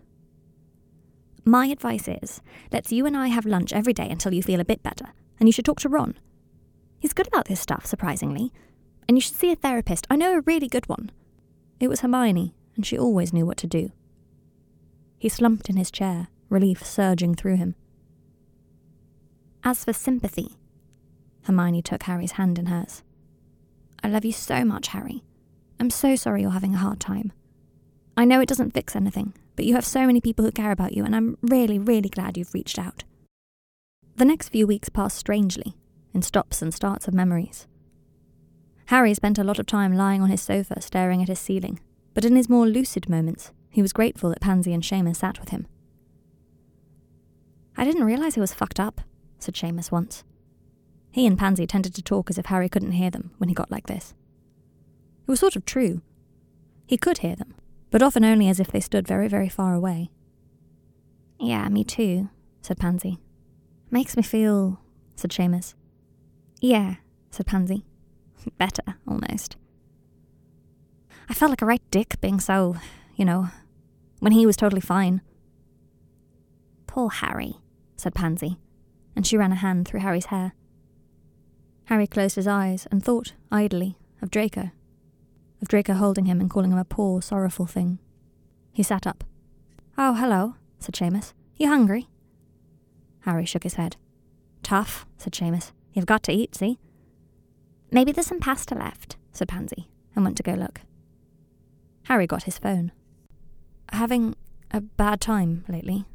My 1.45 1.67
advice 1.67 2.07
is 2.07 2.41
let's 2.71 2.93
you 2.93 3.05
and 3.05 3.17
I 3.17 3.29
have 3.29 3.45
lunch 3.45 3.73
every 3.73 3.93
day 3.93 4.09
until 4.09 4.33
you 4.33 4.43
feel 4.43 4.61
a 4.61 4.65
bit 4.65 4.83
better, 4.83 5.07
and 5.41 5.49
you 5.49 5.53
should 5.53 5.65
talk 5.65 5.81
to 5.81 5.89
Ron. 5.89 6.15
He's 7.01 7.13
good 7.13 7.27
about 7.27 7.47
this 7.47 7.61
stuff, 7.61 7.85
surprisingly. 7.85 8.53
And 9.09 9.17
you 9.17 9.21
should 9.21 9.35
see 9.35 9.51
a 9.51 9.57
therapist. 9.57 10.07
I 10.09 10.15
know 10.15 10.39
a 10.39 10.43
really 10.43 10.69
good 10.69 10.89
one. 10.89 11.11
It 11.81 11.89
was 11.89 12.01
Hermione, 12.01 12.55
and 12.77 12.87
she 12.87 12.97
always 12.97 13.33
knew 13.33 13.45
what 13.45 13.57
to 13.59 13.67
do. 13.67 13.91
He 15.19 15.29
slumped 15.29 15.69
in 15.69 15.77
his 15.77 15.91
chair, 15.91 16.29
relief 16.49 16.87
surging 16.87 17.35
through 17.35 17.57
him. 17.57 17.75
As 19.65 19.85
for 19.85 19.93
sympathy, 19.93 20.57
Hermione 21.43 21.83
took 21.83 22.05
Harry's 22.05 22.33
hand 22.33 22.59
in 22.59 22.67
hers. 22.67 23.03
I 24.03 24.09
love 24.09 24.25
you 24.25 24.33
so 24.33 24.65
much, 24.65 24.89
Harry. 24.89 25.25
I'm 25.83 25.91
so 25.91 26.15
sorry 26.15 26.43
you're 26.43 26.53
having 26.53 26.77
a 26.77 26.79
hard 26.79 27.01
time. 27.01 27.33
I 28.17 28.25
know 28.25 28.41
it 28.41 28.49
doesn't 28.49 28.73
fix 28.73 28.95
anything, 28.95 29.35
but 29.57 29.65
you 29.65 29.75
have 29.75 29.85
so 29.85 30.07
many 30.07 30.21
people 30.21 30.45
who 30.45 30.53
care 30.53 30.71
about 30.71 30.93
you, 30.93 31.05
and 31.05 31.17
I'm 31.17 31.37
really, 31.43 31.77
really 31.77 32.09
glad 32.09 32.37
you've 32.37 32.55
reached 32.55 32.79
out. 32.79 33.03
The 34.15 34.25
next 34.25 34.51
few 34.51 34.65
weeks 34.65 34.89
passed 34.89 35.19
strangely, 35.19 35.75
in 36.15 36.23
stops 36.23 36.63
and 36.63 36.73
starts 36.73 37.09
of 37.09 37.15
memories. 37.15 37.67
Harry 38.87 39.13
spent 39.13 39.41
a 39.41 39.43
lot 39.43 39.59
of 39.59 39.67
time 39.67 39.97
lying 39.97 40.23
on 40.23 40.31
his 40.31 40.41
sofa 40.41 40.81
staring 40.81 41.21
at 41.21 41.27
his 41.27 41.41
ceiling, 41.41 41.81
but 42.15 42.25
in 42.25 42.37
his 42.37 42.49
more 42.49 42.69
lucid 42.69 43.09
moments, 43.09 43.51
he 43.69 43.83
was 43.83 43.93
grateful 43.93 44.31
that 44.31 44.41
Pansy 44.41 44.73
and 44.73 44.85
Seamus 44.85 45.17
sat 45.17 45.41
with 45.41 45.49
him. 45.49 45.67
I 47.77 47.85
didn't 47.85 48.05
realise 48.05 48.35
he 48.35 48.41
was 48.41 48.55
fucked 48.55 48.79
up, 48.79 49.01
said 49.41 49.55
Seamus 49.55 49.91
once. 49.91 50.23
He 51.11 51.27
and 51.27 51.37
Pansy 51.37 51.67
tended 51.67 51.93
to 51.97 52.03
talk 52.03 52.31
as 52.31 52.39
if 52.39 52.47
Harry 52.47 52.69
couldn't 52.69 52.93
hear 52.93 53.11
them 53.11 53.33
when 53.39 53.49
he 53.49 53.55
got 53.57 53.73
like 53.73 53.89
this. 53.89 54.15
It 55.23 55.29
was 55.29 55.41
sort 55.41 55.57
of 55.57 55.65
true. 55.65 56.03
He 56.87 56.97
could 56.97 57.19
hear 57.19 57.37
them, 57.37 57.55
but 57.91 58.03
often 58.03 58.25
only 58.25 58.49
as 58.49 58.61
if 58.61 58.71
they 58.71 58.81
stood 58.81 59.07
very, 59.07 59.29
very 59.29 59.49
far 59.49 59.75
away. 59.75 60.11
Yeah, 61.39 61.69
me 61.69 61.85
too, 61.85 62.29
said 62.61 62.79
Pansy. 62.79 63.19
Makes 63.91 64.17
me 64.17 64.23
feel, 64.23 64.81
said 65.17 65.31
Seamus. 65.31 65.75
Yeah, 66.61 66.97
said 67.31 67.47
Pansy. 67.47 67.85
Better, 68.59 68.97
almost. 69.07 69.57
I 71.29 71.35
felt 71.35 71.51
like 71.51 71.63
a 71.63 71.67
right 71.67 71.83
dick 71.91 72.21
being 72.21 72.41
so, 72.41 72.77
you 73.17 73.25
know, 73.25 73.49
when 74.21 74.33
he 74.33 74.47
was 74.47 74.57
totally 74.57 74.81
fine. 74.81 75.21
Poor 76.87 77.11
Harry, 77.11 77.57
said 77.97 78.15
Pansy, 78.15 78.59
and 79.17 79.27
she 79.27 79.37
ran 79.37 79.53
a 79.53 79.57
hand 79.57 79.87
through 79.87 80.01
Harry's 80.01 80.27
hair. 80.27 80.53
Harry 81.87 82.07
closed 82.07 82.37
his 82.37 82.47
eyes 82.47 82.87
and 82.91 83.03
thought, 83.03 83.33
idly, 83.51 83.97
of 84.21 84.31
Draco. 84.31 84.71
Of 85.63 85.69
Draco 85.69 85.95
holding 85.95 86.27
him 86.27 86.41
and 86.41 86.51
calling 86.51 86.73
him 86.73 86.79
a 86.79 86.85
poor, 86.85 87.23
sorrowful 87.23 87.67
thing. 87.67 88.01
He 88.73 88.83
sat 88.83 89.07
up. 89.07 89.23
Oh, 89.97 90.15
hello, 90.15 90.57
said 90.81 90.97
Seamus. 90.97 91.35
You 91.57 91.69
hungry? 91.69 92.09
Harry 93.21 93.47
shook 93.47 93.63
his 93.63 93.75
head. 93.75 93.97
Tough, 94.65 95.07
said 95.17 95.33
Seamus. 95.33 95.71
You've 95.93 96.07
got 96.07 96.25
to 96.25 96.33
eat, 96.33 96.57
see? 96.57 96.81
Maybe 97.93 98.11
there's 98.11 98.27
some 98.27 98.41
pasta 98.41 98.75
left, 98.75 99.17
said 99.33 99.49
Pansy, 99.49 99.89
and 100.17 100.25
went 100.25 100.37
to 100.39 100.43
go 100.43 100.55
look. 100.55 100.81
Harry 102.05 102.27
got 102.27 102.43
his 102.43 102.59
phone. 102.59 102.91
Having 103.93 104.35
a 104.73 104.81
bad 104.81 105.21
time 105.21 105.65
lately? 105.69 106.07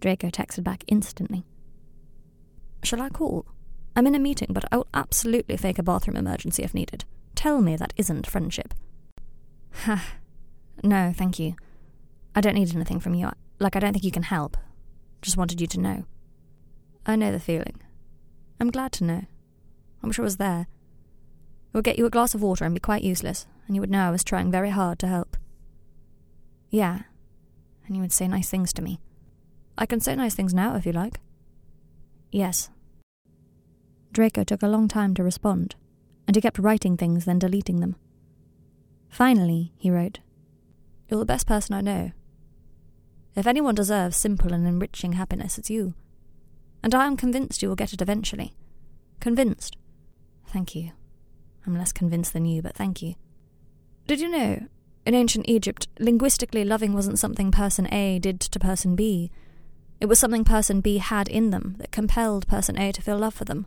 Draco 0.00 0.28
texted 0.28 0.64
back 0.64 0.84
instantly. 0.86 1.46
Shall 2.82 3.00
I 3.00 3.08
call? 3.08 3.46
I'm 3.96 4.06
in 4.06 4.14
a 4.14 4.18
meeting, 4.18 4.48
but 4.50 4.64
I'll 4.70 4.88
absolutely 4.92 5.56
fake 5.56 5.78
a 5.78 5.82
bathroom 5.82 6.16
emergency 6.16 6.62
if 6.62 6.74
needed. 6.74 7.06
Tell 7.40 7.62
me 7.62 7.74
that 7.74 7.94
isn't 7.96 8.26
friendship. 8.26 8.74
Ha. 9.84 10.04
no, 10.84 11.10
thank 11.16 11.38
you. 11.38 11.54
I 12.34 12.42
don't 12.42 12.52
need 12.52 12.74
anything 12.74 13.00
from 13.00 13.14
you. 13.14 13.30
Like, 13.58 13.74
I 13.74 13.78
don't 13.78 13.94
think 13.94 14.04
you 14.04 14.10
can 14.10 14.24
help. 14.24 14.58
Just 15.22 15.38
wanted 15.38 15.58
you 15.58 15.66
to 15.68 15.80
know. 15.80 16.04
I 17.06 17.16
know 17.16 17.32
the 17.32 17.40
feeling. 17.40 17.80
I'm 18.60 18.70
glad 18.70 18.92
to 18.92 19.04
know. 19.04 19.24
I 20.02 20.06
wish 20.06 20.18
I 20.18 20.22
was 20.22 20.36
there. 20.36 20.66
It 21.72 21.78
would 21.78 21.84
get 21.84 21.96
you 21.96 22.04
a 22.04 22.10
glass 22.10 22.34
of 22.34 22.42
water 22.42 22.66
and 22.66 22.74
be 22.74 22.78
quite 22.78 23.02
useless, 23.02 23.46
and 23.66 23.74
you 23.74 23.80
would 23.80 23.90
know 23.90 24.06
I 24.06 24.10
was 24.10 24.22
trying 24.22 24.50
very 24.50 24.68
hard 24.68 24.98
to 24.98 25.06
help. 25.06 25.38
Yeah, 26.68 27.04
and 27.86 27.96
you 27.96 28.02
would 28.02 28.12
say 28.12 28.28
nice 28.28 28.50
things 28.50 28.74
to 28.74 28.82
me. 28.82 29.00
I 29.78 29.86
can 29.86 30.00
say 30.00 30.14
nice 30.14 30.34
things 30.34 30.52
now 30.52 30.76
if 30.76 30.84
you 30.84 30.92
like. 30.92 31.20
Yes. 32.30 32.68
Draco 34.12 34.44
took 34.44 34.62
a 34.62 34.68
long 34.68 34.88
time 34.88 35.14
to 35.14 35.24
respond, 35.24 35.74
and 36.30 36.36
he 36.36 36.40
kept 36.40 36.60
writing 36.60 36.96
things, 36.96 37.24
then 37.24 37.40
deleting 37.40 37.80
them. 37.80 37.96
Finally, 39.08 39.72
he 39.76 39.90
wrote, 39.90 40.20
You're 41.08 41.18
the 41.18 41.26
best 41.26 41.44
person 41.44 41.74
I 41.74 41.80
know. 41.80 42.12
If 43.34 43.48
anyone 43.48 43.74
deserves 43.74 44.16
simple 44.16 44.52
and 44.52 44.64
enriching 44.64 45.14
happiness, 45.14 45.58
it's 45.58 45.70
you. 45.70 45.94
And 46.84 46.94
I 46.94 47.08
am 47.08 47.16
convinced 47.16 47.62
you 47.62 47.68
will 47.68 47.74
get 47.74 47.92
it 47.92 48.00
eventually. 48.00 48.54
Convinced. 49.18 49.76
Thank 50.46 50.76
you. 50.76 50.92
I'm 51.66 51.76
less 51.76 51.92
convinced 51.92 52.32
than 52.32 52.44
you, 52.44 52.62
but 52.62 52.76
thank 52.76 53.02
you. 53.02 53.16
Did 54.06 54.20
you 54.20 54.28
know, 54.28 54.68
in 55.04 55.16
ancient 55.16 55.48
Egypt, 55.48 55.88
linguistically 55.98 56.64
loving 56.64 56.94
wasn't 56.94 57.18
something 57.18 57.50
person 57.50 57.92
A 57.92 58.20
did 58.20 58.38
to 58.38 58.60
person 58.60 58.94
B. 58.94 59.32
It 60.00 60.06
was 60.06 60.20
something 60.20 60.44
person 60.44 60.80
B 60.80 60.98
had 60.98 61.26
in 61.26 61.50
them 61.50 61.74
that 61.78 61.90
compelled 61.90 62.46
person 62.46 62.78
A 62.78 62.92
to 62.92 63.02
feel 63.02 63.18
love 63.18 63.34
for 63.34 63.44
them. 63.44 63.66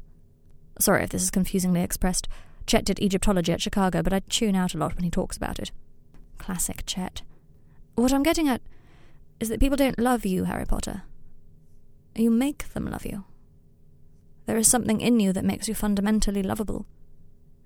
Sorry 0.80 1.04
if 1.04 1.10
this 1.10 1.24
is 1.24 1.30
confusingly 1.30 1.82
expressed. 1.82 2.30
Chet 2.66 2.86
did 2.86 3.00
Egyptology 3.00 3.52
at 3.52 3.62
Chicago, 3.62 4.02
but 4.02 4.14
I 4.14 4.20
tune 4.30 4.56
out 4.56 4.74
a 4.74 4.78
lot 4.78 4.96
when 4.96 5.04
he 5.04 5.10
talks 5.10 5.38
about 5.38 5.60
it. 5.60 5.72
Classic 6.38 6.84
Chet. 6.86 7.22
What 7.96 8.14
I'm 8.14 8.24
getting 8.24 8.48
at 8.48 8.62
is 9.40 9.50
that 9.50 9.60
people 9.60 9.78
don't 9.78 10.00
love 10.00 10.26
you, 10.26 10.46
Harry 10.46 10.66
Potter. 10.66 11.04
You 12.16 12.30
make 12.30 12.72
them 12.74 12.86
love 12.86 13.06
you. 13.06 13.26
There 14.46 14.58
is 14.58 14.68
something 14.68 15.02
in 15.02 15.20
you 15.20 15.34
that 15.34 15.46
makes 15.46 15.68
you 15.68 15.74
fundamentally 15.74 16.44
lovable, 16.44 16.86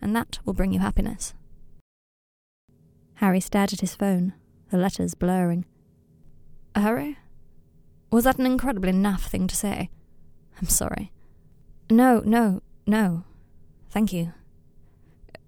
and 0.01 0.15
that 0.15 0.39
will 0.45 0.53
bring 0.53 0.73
you 0.73 0.79
happiness. 0.79 1.33
Harry 3.15 3.39
stared 3.39 3.73
at 3.73 3.81
his 3.81 3.95
phone, 3.95 4.33
the 4.69 4.77
letters 4.77 5.15
blurring. 5.15 5.65
Harry? 6.75 7.17
Was 8.11 8.25
that 8.25 8.37
an 8.37 8.45
incredibly 8.45 8.91
naff 8.91 9.21
thing 9.21 9.47
to 9.47 9.55
say? 9.55 9.89
I'm 10.61 10.67
sorry. 10.67 11.11
No, 11.89 12.21
no, 12.25 12.61
no. 12.85 13.23
Thank 13.89 14.13
you. 14.13 14.33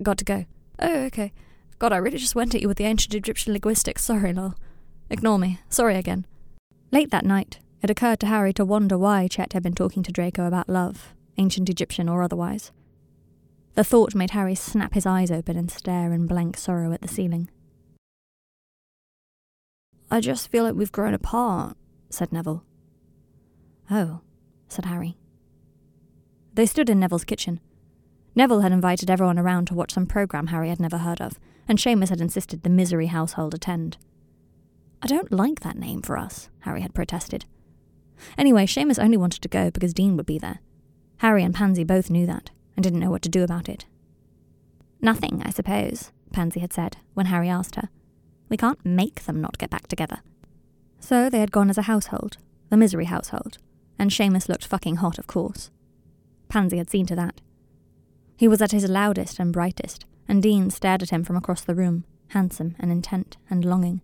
Got 0.02 0.18
to 0.20 0.26
go. 0.26 0.46
Oh, 0.80 1.04
okay. 1.06 1.34
God, 1.78 1.94
I 1.94 1.98
really 1.98 2.18
just 2.18 2.36
went 2.36 2.56
at 2.56 2.62
you 2.62 2.68
with 2.68 2.78
the 2.78 2.86
ancient 2.86 3.14
Egyptian 3.14 3.54
linguistics. 3.54 4.04
Sorry, 4.04 4.34
lol. 4.34 4.56
Ignore 5.10 5.40
me. 5.40 5.60
Sorry 5.70 5.96
again. 5.96 6.26
Late 6.92 7.12
that 7.12 7.26
night, 7.26 7.60
it 7.82 7.90
occurred 7.90 8.20
to 8.22 8.28
Harry 8.28 8.54
to 8.54 8.66
wonder 8.66 8.98
why 8.98 9.28
Chet 9.28 9.54
had 9.54 9.64
been 9.64 9.74
talking 9.74 10.04
to 10.04 10.12
Draco 10.12 10.46
about 10.46 10.70
love, 10.70 11.14
ancient 11.38 11.70
Egyptian 11.70 12.10
or 12.10 12.22
otherwise. 12.22 12.72
The 13.76 13.84
thought 13.84 14.16
made 14.16 14.32
Harry 14.32 14.56
snap 14.56 14.94
his 14.94 15.06
eyes 15.06 15.32
open 15.32 15.56
and 15.56 15.72
stare 15.72 16.12
in 16.12 16.28
blank 16.28 16.58
sorrow 16.58 16.92
at 16.92 17.02
the 17.02 17.08
ceiling. 17.08 17.50
I 20.12 20.20
just 20.20 20.50
feel 20.50 20.64
like 20.64 20.76
we've 20.76 20.92
grown 20.92 21.14
apart, 21.14 21.78
said 22.10 22.34
Neville. 22.34 22.64
Oh, 23.92 24.22
said 24.68 24.86
Harry. 24.86 25.18
They 26.54 26.66
stood 26.66 26.90
in 26.90 27.00
Neville's 27.00 27.24
kitchen. 27.24 27.60
Neville 28.40 28.62
had 28.62 28.72
invited 28.72 29.10
everyone 29.10 29.38
around 29.38 29.66
to 29.66 29.74
watch 29.74 29.92
some 29.92 30.06
program 30.06 30.48
Harry 30.48 30.70
had 30.70 30.80
never 30.80 31.00
heard 31.00 31.20
of, 31.20 31.38
and 31.68 31.78
Seamus 31.78 32.08
had 32.08 32.22
insisted 32.22 32.64
the 32.64 32.70
Misery 32.70 33.08
household 33.08 33.54
attend. 33.54 33.98
I 35.02 35.08
don't 35.08 35.34
like 35.34 35.60
that 35.60 35.78
name 35.78 36.02
for 36.02 36.18
us, 36.18 36.50
Harry 36.60 36.80
had 36.80 36.94
protested. 36.94 37.44
Anyway, 38.38 38.66
Seamus 38.66 38.98
only 38.98 39.18
wanted 39.18 39.42
to 39.42 39.50
go 39.50 39.70
because 39.70 39.94
Dean 39.94 40.16
would 40.16 40.26
be 40.26 40.40
there. 40.40 40.60
Harry 41.18 41.44
and 41.44 41.54
Pansy 41.54 41.84
both 41.84 42.10
knew 42.10 42.26
that, 42.28 42.50
and 42.78 42.84
didn't 42.86 43.02
know 43.02 43.10
what 43.10 43.24
to 43.24 43.30
do 43.30 43.44
about 43.44 43.68
it. 43.68 43.86
Nothing, 45.02 45.44
I 45.44 45.50
suppose, 45.50 46.14
Pansy 46.32 46.62
had 46.62 46.72
said 46.72 46.96
when 47.16 47.26
Harry 47.26 47.50
asked 47.50 47.76
her. 47.76 47.90
We 48.48 48.56
can't 48.56 48.86
make 48.86 49.26
them 49.26 49.42
not 49.42 49.58
get 49.58 49.70
back 49.70 49.88
together. 49.88 50.20
So 51.02 51.30
they 51.30 51.42
had 51.42 51.52
gone 51.52 51.70
as 51.70 51.78
a 51.78 51.92
household, 51.92 52.38
the 52.70 52.78
Misery 52.78 53.06
household, 53.06 53.58
and 54.00 54.10
Seamus 54.10 54.48
looked 54.48 54.66
fucking 54.66 54.96
hot, 54.96 55.20
of 55.20 55.28
course. 55.28 55.72
Pansy 56.48 56.78
had 56.78 56.90
seen 56.90 57.06
to 57.08 57.18
that. 57.18 57.42
He 58.40 58.48
was 58.48 58.62
at 58.62 58.72
his 58.72 58.88
loudest 58.88 59.38
and 59.38 59.52
brightest, 59.52 60.06
and 60.26 60.42
Dean 60.42 60.70
stared 60.70 61.04
at 61.04 61.10
him 61.10 61.26
from 61.26 61.36
across 61.36 61.60
the 61.60 61.76
room, 61.76 62.06
handsome 62.30 62.74
and 62.80 62.90
intent 62.90 63.36
and 63.50 63.66
longing. 63.66 64.00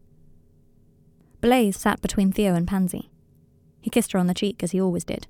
Blaise 1.39 1.77
sat 1.77 2.01
between 2.01 2.34
Theo 2.34 2.54
and 2.54 2.68
Pansy. 2.68 3.10
He 3.80 3.89
kissed 3.89 4.12
her 4.12 4.20
on 4.20 4.27
the 4.27 4.34
cheek 4.34 4.62
as 4.62 4.72
he 4.72 4.82
always 4.82 5.06
did. 5.06 5.27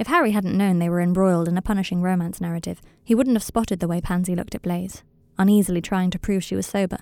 If 0.00 0.08
Harry 0.08 0.32
hadn't 0.32 0.58
known 0.58 0.80
they 0.80 0.88
were 0.88 1.00
embroiled 1.00 1.46
in 1.46 1.56
a 1.56 1.62
punishing 1.62 2.02
romance 2.02 2.40
narrative, 2.40 2.82
he 3.04 3.14
wouldn't 3.14 3.36
have 3.36 3.44
spotted 3.44 3.78
the 3.78 3.86
way 3.86 4.00
Pansy 4.00 4.34
looked 4.34 4.56
at 4.56 4.62
Blaise, 4.62 5.04
uneasily 5.38 5.80
trying 5.80 6.10
to 6.10 6.18
prove 6.18 6.42
she 6.42 6.56
was 6.56 6.66
sober, 6.66 6.98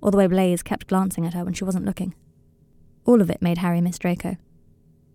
or 0.00 0.12
the 0.12 0.18
way 0.18 0.28
Blaise 0.28 0.62
kept 0.62 0.86
glancing 0.86 1.26
at 1.26 1.34
her 1.34 1.44
when 1.44 1.54
she 1.54 1.64
wasn't 1.64 1.84
looking. 1.84 2.14
All 3.04 3.20
of 3.20 3.28
it 3.28 3.42
made 3.42 3.58
Harry 3.58 3.80
miss 3.80 3.98
Draco. 3.98 4.36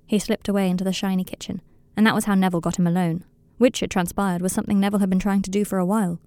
He 0.05 0.19
slipped 0.19 0.49
away 0.49 0.69
into 0.69 0.83
the 0.83 0.91
shiny 0.91 1.23
kitchen, 1.23 1.61
and 1.95 2.05
that 2.05 2.13
was 2.13 2.25
how 2.25 2.35
Neville 2.35 2.59
got 2.59 2.77
him 2.77 2.87
alone, 2.87 3.23
which, 3.57 3.81
it 3.81 3.89
transpired, 3.89 4.41
was 4.41 4.53
something 4.53 4.79
Neville 4.79 4.99
had 4.99 5.09
been 5.09 5.19
trying 5.19 5.41
to 5.43 5.49
do 5.49 5.65
for 5.65 5.77
a 5.77 5.85
while. 5.85 6.19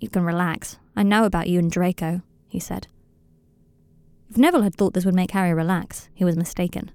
You 0.00 0.08
can 0.08 0.24
relax. 0.24 0.78
I 0.96 1.02
know 1.02 1.24
about 1.24 1.48
you 1.48 1.58
and 1.58 1.70
Draco, 1.70 2.22
he 2.48 2.60
said. 2.60 2.88
If 4.30 4.36
Neville 4.36 4.62
had 4.62 4.74
thought 4.74 4.94
this 4.94 5.04
would 5.04 5.14
make 5.14 5.30
Harry 5.30 5.54
relax, 5.54 6.08
he 6.14 6.24
was 6.24 6.36
mistaken. 6.36 6.90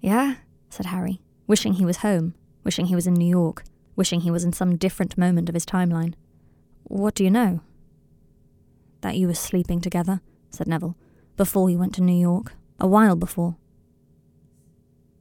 Yeah, 0.00 0.36
said 0.70 0.86
Harry, 0.86 1.20
wishing 1.46 1.74
he 1.74 1.84
was 1.84 1.98
home, 1.98 2.34
wishing 2.64 2.86
he 2.86 2.94
was 2.94 3.06
in 3.06 3.14
New 3.14 3.28
York, 3.28 3.64
wishing 3.96 4.20
he 4.20 4.30
was 4.30 4.44
in 4.44 4.52
some 4.52 4.76
different 4.76 5.18
moment 5.18 5.48
of 5.48 5.54
his 5.54 5.66
timeline. 5.66 6.14
What 6.84 7.14
do 7.14 7.24
you 7.24 7.30
know? 7.30 7.60
That 9.00 9.16
you 9.16 9.26
were 9.26 9.34
sleeping 9.34 9.80
together, 9.80 10.20
said 10.50 10.68
Neville, 10.68 10.96
before 11.36 11.70
you 11.70 11.78
went 11.78 11.94
to 11.94 12.02
New 12.02 12.18
York, 12.18 12.54
a 12.78 12.86
while 12.86 13.16
before. 13.16 13.56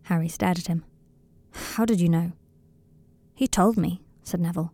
Harry 0.03 0.27
stared 0.27 0.59
at 0.59 0.67
him. 0.67 0.83
How 1.51 1.85
did 1.85 2.01
you 2.01 2.09
know? 2.09 2.31
He 3.33 3.47
told 3.47 3.77
me, 3.77 4.01
said 4.23 4.39
Neville. 4.39 4.73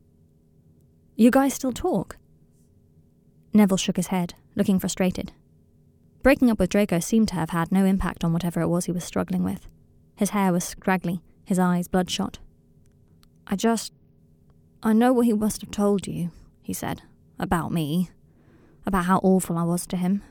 You 1.15 1.32
guys 1.32 1.53
still 1.53 1.74
talk? 1.74 2.18
Neville 3.53 3.77
shook 3.77 3.98
his 3.98 4.08
head, 4.08 4.34
looking 4.56 4.80
frustrated. 4.80 5.32
Breaking 6.24 6.50
up 6.50 6.60
with 6.60 6.70
Draco 6.70 7.00
seemed 7.00 7.27
to 7.30 7.36
have 7.36 7.51
had 7.51 7.72
no 7.72 7.86
impact 7.86 8.24
on 8.24 8.34
whatever 8.34 8.62
it 8.62 8.68
was 8.68 8.86
he 8.86 8.92
was 8.92 9.03
struggling 9.03 9.44
with. 9.44 9.68
His 10.15 10.32
hair 10.32 10.51
was 10.51 10.63
scraggly, 10.63 11.22
his 11.46 11.60
eyes 11.60 11.88
bloodshot. 11.88 12.39
I 13.46 13.56
just. 13.56 13.92
I 14.82 14.94
know 14.94 15.13
what 15.13 15.25
he 15.25 15.34
must 15.34 15.62
have 15.62 15.72
told 15.72 16.08
you, 16.08 16.32
he 16.62 16.74
said, 16.74 17.01
about 17.39 17.72
me, 17.72 18.10
about 18.86 19.06
how 19.06 19.20
awful 19.20 19.58
I 19.58 19.63
was 19.63 19.86
to 19.88 19.98
him. 19.98 20.24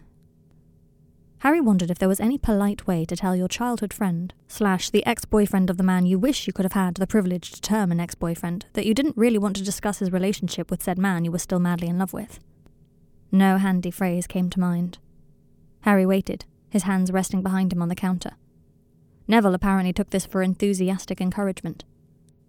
Harry 1.43 1.61
wondered 1.61 1.91
if 1.91 1.99
there 1.99 2.09
was 2.09 2.21
any 2.21 2.39
polite 2.39 2.87
way 2.87 3.05
to 3.05 3.17
tell 3.17 3.35
your 3.35 3.49
childhood 3.49 3.93
friend, 3.93 4.33
slash 4.47 4.91
the 4.91 5.05
ex 5.05 5.25
boyfriend 5.25 5.69
of 5.69 5.77
the 5.77 5.83
man 5.83 6.07
you 6.07 6.17
wish 6.17 6.47
you 6.47 6.53
could 6.53 6.65
have 6.65 6.73
had 6.73 6.95
the 6.95 7.07
privilege 7.07 7.51
to 7.51 7.61
term 7.61 7.91
an 7.91 7.99
ex 7.99 8.15
boyfriend, 8.15 8.65
that 8.75 8.87
you 8.87 8.95
didn't 8.95 9.17
really 9.17 9.39
want 9.39 9.57
to 9.57 9.65
discuss 9.65 9.99
his 9.99 10.13
relationship 10.13 10.71
with 10.71 10.81
said 10.81 10.99
man 10.99 11.25
you 11.25 11.33
were 11.33 11.41
still 11.41 11.59
madly 11.59 11.89
in 11.89 11.99
love 11.99 12.13
with. 12.13 12.39
No 13.33 13.57
handy 13.57 13.91
phrase 13.91 14.29
came 14.29 14.51
to 14.51 14.61
mind. 14.61 14.99
Harry 15.81 16.07
waited, 16.07 16.45
his 16.71 16.85
hands 16.85 17.11
resting 17.11 17.43
behind 17.43 17.73
him 17.73 17.83
on 17.83 17.89
the 17.89 17.97
counter. 17.97 18.37
Neville 19.27 19.55
apparently 19.55 19.93
took 19.93 20.11
this 20.11 20.27
for 20.27 20.43
enthusiastic 20.43 21.21
encouragement. 21.21 21.85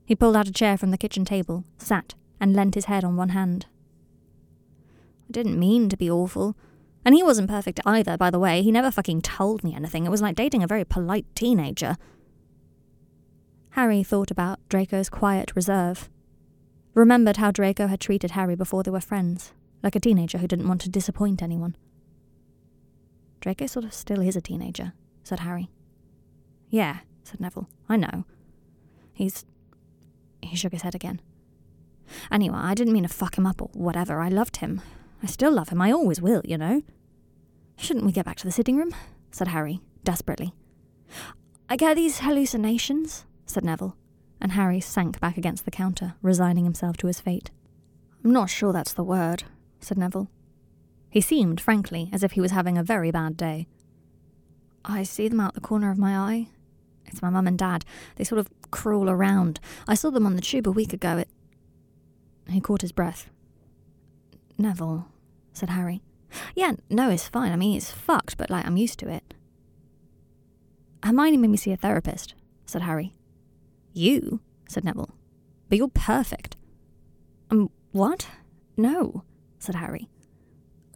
He 0.06 0.16
pulled 0.16 0.36
out 0.36 0.48
a 0.48 0.54
chair 0.54 0.78
from 0.78 0.92
the 0.92 1.00
kitchen 1.00 1.26
table, 1.26 1.64
sat, 1.80 2.14
and 2.40 2.56
leant 2.56 2.76
his 2.76 2.86
head 2.86 3.04
on 3.04 3.16
one 3.16 3.30
hand. 3.30 3.66
I 5.28 5.32
didn't 5.32 5.58
mean 5.58 5.90
to 5.90 5.98
be 5.98 6.12
awful. 6.12 6.56
And 7.06 7.16
he 7.16 7.24
wasn't 7.24 7.50
perfect 7.50 7.80
either, 7.86 8.18
by 8.18 8.30
the 8.30 8.40
way. 8.40 8.62
He 8.62 8.72
never 8.72 8.92
fucking 8.92 9.22
told 9.22 9.64
me 9.64 9.76
anything. 9.76 10.06
It 10.06 10.10
was 10.10 10.22
like 10.22 10.36
dating 10.36 10.64
a 10.64 10.68
very 10.68 10.86
polite 10.86 11.26
teenager. 11.36 11.98
Harry 13.72 14.04
thought 14.04 14.32
about 14.32 14.60
Draco's 14.70 15.10
quiet 15.10 15.52
reserve. 15.56 16.10
Remembered 16.94 17.38
how 17.38 17.52
Draco 17.52 17.88
had 17.88 18.00
treated 18.00 18.32
Harry 18.32 18.56
before 18.56 18.84
they 18.84 18.92
were 18.92 19.02
friends, 19.02 19.52
like 19.82 19.96
a 19.96 20.00
teenager 20.00 20.38
who 20.38 20.48
didn't 20.48 20.68
want 20.68 20.82
to 20.82 20.90
disappoint 20.90 21.42
anyone. 21.42 21.76
Draco 23.42 23.66
sort 23.66 23.84
of 23.84 23.94
still 23.94 24.22
is 24.22 24.36
a 24.36 24.42
teenager, 24.42 24.94
said 25.24 25.40
Harry. 25.40 25.70
Yeah, 26.70 27.00
said 27.24 27.40
Neville. 27.40 27.68
I 27.90 27.98
know. 27.98 28.26
He's. 29.12 29.46
He 30.42 30.56
shook 30.56 30.72
his 30.72 30.84
head 30.84 30.96
again. 30.96 31.20
Anyway, 32.32 32.58
I 32.58 32.74
didn't 32.74 32.94
mean 32.94 33.04
to 33.04 33.10
fuck 33.10 33.38
him 33.38 33.46
up 33.46 33.62
or 33.62 33.70
whatever. 33.74 34.20
I 34.20 34.30
loved 34.30 34.58
him. 34.58 34.82
I 35.24 35.28
still 35.28 35.54
love 35.54 35.70
him. 35.70 35.82
I 35.82 35.92
always 35.92 36.22
will, 36.22 36.42
you 36.44 36.58
know. 36.58 36.84
Shouldn't 37.78 38.06
we 38.06 38.12
get 38.12 38.26
back 38.26 38.36
to 38.38 38.46
the 38.46 38.52
sitting 38.52 38.78
room? 38.78 38.94
said 39.32 39.48
Harry, 39.48 39.80
desperately. 40.04 40.54
I 41.70 41.78
get 41.78 41.96
these 41.96 42.20
hallucinations, 42.20 43.26
said 43.46 43.64
Neville, 43.64 43.96
and 44.42 44.52
Harry 44.52 44.80
sank 44.80 45.20
back 45.20 45.38
against 45.38 45.66
the 45.66 45.72
counter, 45.72 46.16
resigning 46.22 46.66
himself 46.66 46.98
to 46.98 47.08
his 47.08 47.22
fate. 47.22 47.50
I'm 48.24 48.34
not 48.34 48.50
sure 48.50 48.74
that's 48.74 48.94
the 48.94 49.04
word, 49.04 49.44
said 49.80 49.98
Neville. 49.98 50.30
He 51.10 51.22
seemed, 51.22 51.62
frankly, 51.62 52.10
as 52.12 52.22
if 52.22 52.34
he 52.34 52.42
was 52.42 52.52
having 52.52 52.78
a 52.78 52.84
very 52.84 53.10
bad 53.10 53.38
day. 53.38 53.68
I 54.84 55.04
see 55.04 55.30
them 55.30 55.40
out 55.40 55.54
the 55.54 55.62
corner 55.62 55.90
of 55.90 55.98
my 55.98 56.18
eye. 56.18 56.48
It's 57.06 57.22
my 57.22 57.30
mum 57.30 57.48
and 57.48 57.58
dad. 57.58 57.86
They 58.18 58.24
sort 58.24 58.40
of 58.40 58.50
crawl 58.72 59.10
around. 59.10 59.60
I 59.88 59.96
saw 59.96 60.10
them 60.10 60.26
on 60.26 60.36
the 60.36 60.42
tube 60.42 60.68
a 60.68 60.72
week 60.72 60.92
ago. 60.92 61.18
It. 61.18 61.30
He 62.50 62.60
caught 62.60 62.82
his 62.82 62.92
breath. 62.92 63.30
Neville, 64.58 65.08
said 65.54 65.70
Harry. 65.70 66.02
Yeah, 66.56 66.74
no, 66.90 67.10
it's 67.10 67.28
fine. 67.28 67.52
I 67.52 67.56
mean, 67.56 67.78
it's 67.78 67.92
fucked, 67.92 68.38
but 68.38 68.50
like, 68.50 68.66
I'm 68.66 68.78
used 68.78 69.00
to 69.00 69.10
it. 69.10 69.34
Hermione 71.04 71.38
made 71.38 71.50
me 71.50 71.58
see 71.58 71.72
a 71.72 71.78
therapist, 71.78 72.34
said 72.66 72.82
Harry. 72.82 73.14
You? 73.94 74.42
said 74.68 74.84
Neville. 74.84 75.14
But 75.70 75.78
you're 75.78 75.88
perfect. 75.90 76.56
Um, 77.52 77.70
what? 77.92 78.28
No, 78.78 79.24
said 79.60 79.76
Harry. 79.76 80.10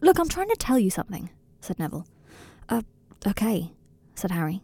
Look, 0.00 0.18
I'm 0.18 0.28
trying 0.28 0.48
to 0.48 0.56
tell 0.56 0.78
you 0.78 0.90
something, 0.90 1.30
said 1.60 1.78
Neville. 1.78 2.06
Uh, 2.68 2.82
okay, 3.26 3.72
said 4.14 4.30
Harry. 4.30 4.62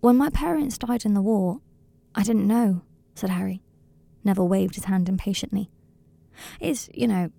When 0.00 0.16
my 0.16 0.30
parents 0.30 0.78
died 0.78 1.04
in 1.04 1.14
the 1.14 1.22
war, 1.22 1.60
I 2.14 2.22
didn't 2.22 2.46
know, 2.46 2.82
said 3.14 3.30
Harry. 3.30 3.62
Neville 4.22 4.48
waved 4.48 4.74
his 4.76 4.84
hand 4.84 5.08
impatiently. 5.08 5.70
It's, 6.60 6.88
you 6.94 7.08
know, 7.08 7.30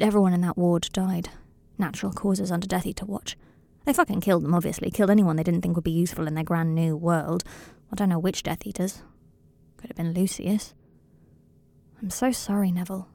everyone 0.00 0.32
in 0.32 0.40
that 0.42 0.58
ward 0.58 0.88
died. 0.92 1.30
Natural 1.78 2.12
causes 2.12 2.50
under 2.50 2.66
Death 2.66 2.86
Eater 2.86 3.04
watch. 3.04 3.36
They 3.84 3.92
fucking 3.92 4.20
killed 4.20 4.42
them, 4.42 4.54
obviously. 4.54 4.90
Killed 4.90 5.10
anyone 5.10 5.36
they 5.36 5.42
didn't 5.42 5.62
think 5.62 5.76
would 5.76 5.84
be 5.84 5.90
useful 5.90 6.26
in 6.26 6.34
their 6.34 6.44
grand 6.44 6.74
new 6.74 6.96
world. 6.96 7.44
I 7.92 7.96
don't 7.96 8.08
know 8.08 8.18
which 8.18 8.42
Death 8.42 8.66
Eaters. 8.66 9.02
Could 9.76 9.90
have 9.90 9.96
been 9.96 10.12
Lucius. 10.12 10.74
I'm 12.02 12.10
so 12.10 12.32
sorry, 12.32 12.72
Neville. 12.72 13.08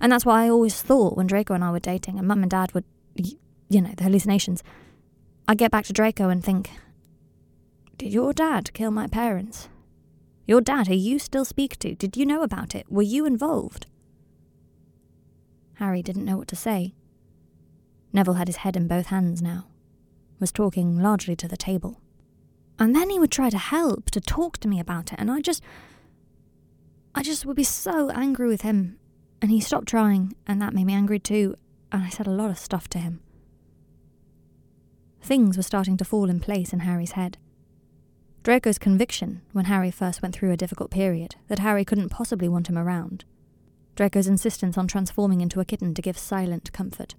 And 0.00 0.12
that's 0.12 0.24
why 0.24 0.44
I 0.44 0.50
always 0.50 0.80
thought 0.80 1.16
when 1.16 1.26
Draco 1.26 1.54
and 1.54 1.64
I 1.64 1.72
were 1.72 1.80
dating 1.80 2.18
and 2.18 2.28
Mum 2.28 2.42
and 2.42 2.50
Dad 2.50 2.72
would, 2.72 2.84
you 3.16 3.80
know, 3.80 3.92
the 3.96 4.04
hallucinations, 4.04 4.62
I'd 5.48 5.58
get 5.58 5.72
back 5.72 5.84
to 5.86 5.92
Draco 5.92 6.28
and 6.28 6.44
think, 6.44 6.70
Did 7.98 8.12
your 8.12 8.32
dad 8.32 8.72
kill 8.72 8.90
my 8.90 9.08
parents? 9.08 9.68
Your 10.46 10.60
dad, 10.60 10.86
who 10.86 10.94
you 10.94 11.18
still 11.18 11.44
speak 11.44 11.78
to, 11.80 11.94
did 11.94 12.16
you 12.16 12.26
know 12.26 12.42
about 12.42 12.74
it? 12.74 12.90
Were 12.90 13.02
you 13.02 13.26
involved? 13.26 13.86
Harry 15.82 16.00
didn't 16.00 16.24
know 16.24 16.36
what 16.36 16.46
to 16.46 16.54
say. 16.54 16.94
Neville 18.12 18.34
had 18.34 18.46
his 18.46 18.58
head 18.58 18.76
in 18.76 18.86
both 18.86 19.06
hands 19.06 19.42
now, 19.42 19.66
was 20.38 20.52
talking 20.52 20.96
largely 20.96 21.34
to 21.34 21.48
the 21.48 21.56
table. 21.56 22.00
And 22.78 22.94
then 22.94 23.10
he 23.10 23.18
would 23.18 23.32
try 23.32 23.50
to 23.50 23.58
help, 23.58 24.08
to 24.12 24.20
talk 24.20 24.58
to 24.58 24.68
me 24.68 24.78
about 24.78 25.12
it, 25.12 25.18
and 25.18 25.28
I 25.28 25.40
just. 25.40 25.60
I 27.16 27.24
just 27.24 27.44
would 27.44 27.56
be 27.56 27.64
so 27.64 28.10
angry 28.10 28.46
with 28.46 28.62
him. 28.62 28.96
And 29.40 29.50
he 29.50 29.60
stopped 29.60 29.88
trying, 29.88 30.36
and 30.46 30.62
that 30.62 30.72
made 30.72 30.86
me 30.86 30.94
angry 30.94 31.18
too, 31.18 31.56
and 31.90 32.04
I 32.04 32.10
said 32.10 32.28
a 32.28 32.30
lot 32.30 32.50
of 32.50 32.58
stuff 32.58 32.86
to 32.90 33.00
him. 33.00 33.18
Things 35.20 35.56
were 35.56 35.64
starting 35.64 35.96
to 35.96 36.04
fall 36.04 36.30
in 36.30 36.38
place 36.38 36.72
in 36.72 36.80
Harry's 36.80 37.12
head. 37.12 37.38
Draco's 38.44 38.78
conviction, 38.78 39.42
when 39.50 39.64
Harry 39.64 39.90
first 39.90 40.22
went 40.22 40.32
through 40.36 40.52
a 40.52 40.56
difficult 40.56 40.92
period, 40.92 41.34
that 41.48 41.58
Harry 41.58 41.84
couldn't 41.84 42.10
possibly 42.10 42.48
want 42.48 42.68
him 42.68 42.78
around. 42.78 43.24
Draco's 43.94 44.26
insistence 44.26 44.78
on 44.78 44.86
transforming 44.86 45.40
into 45.40 45.60
a 45.60 45.64
kitten 45.64 45.94
to 45.94 46.02
give 46.02 46.18
silent 46.18 46.72
comfort. 46.72 47.14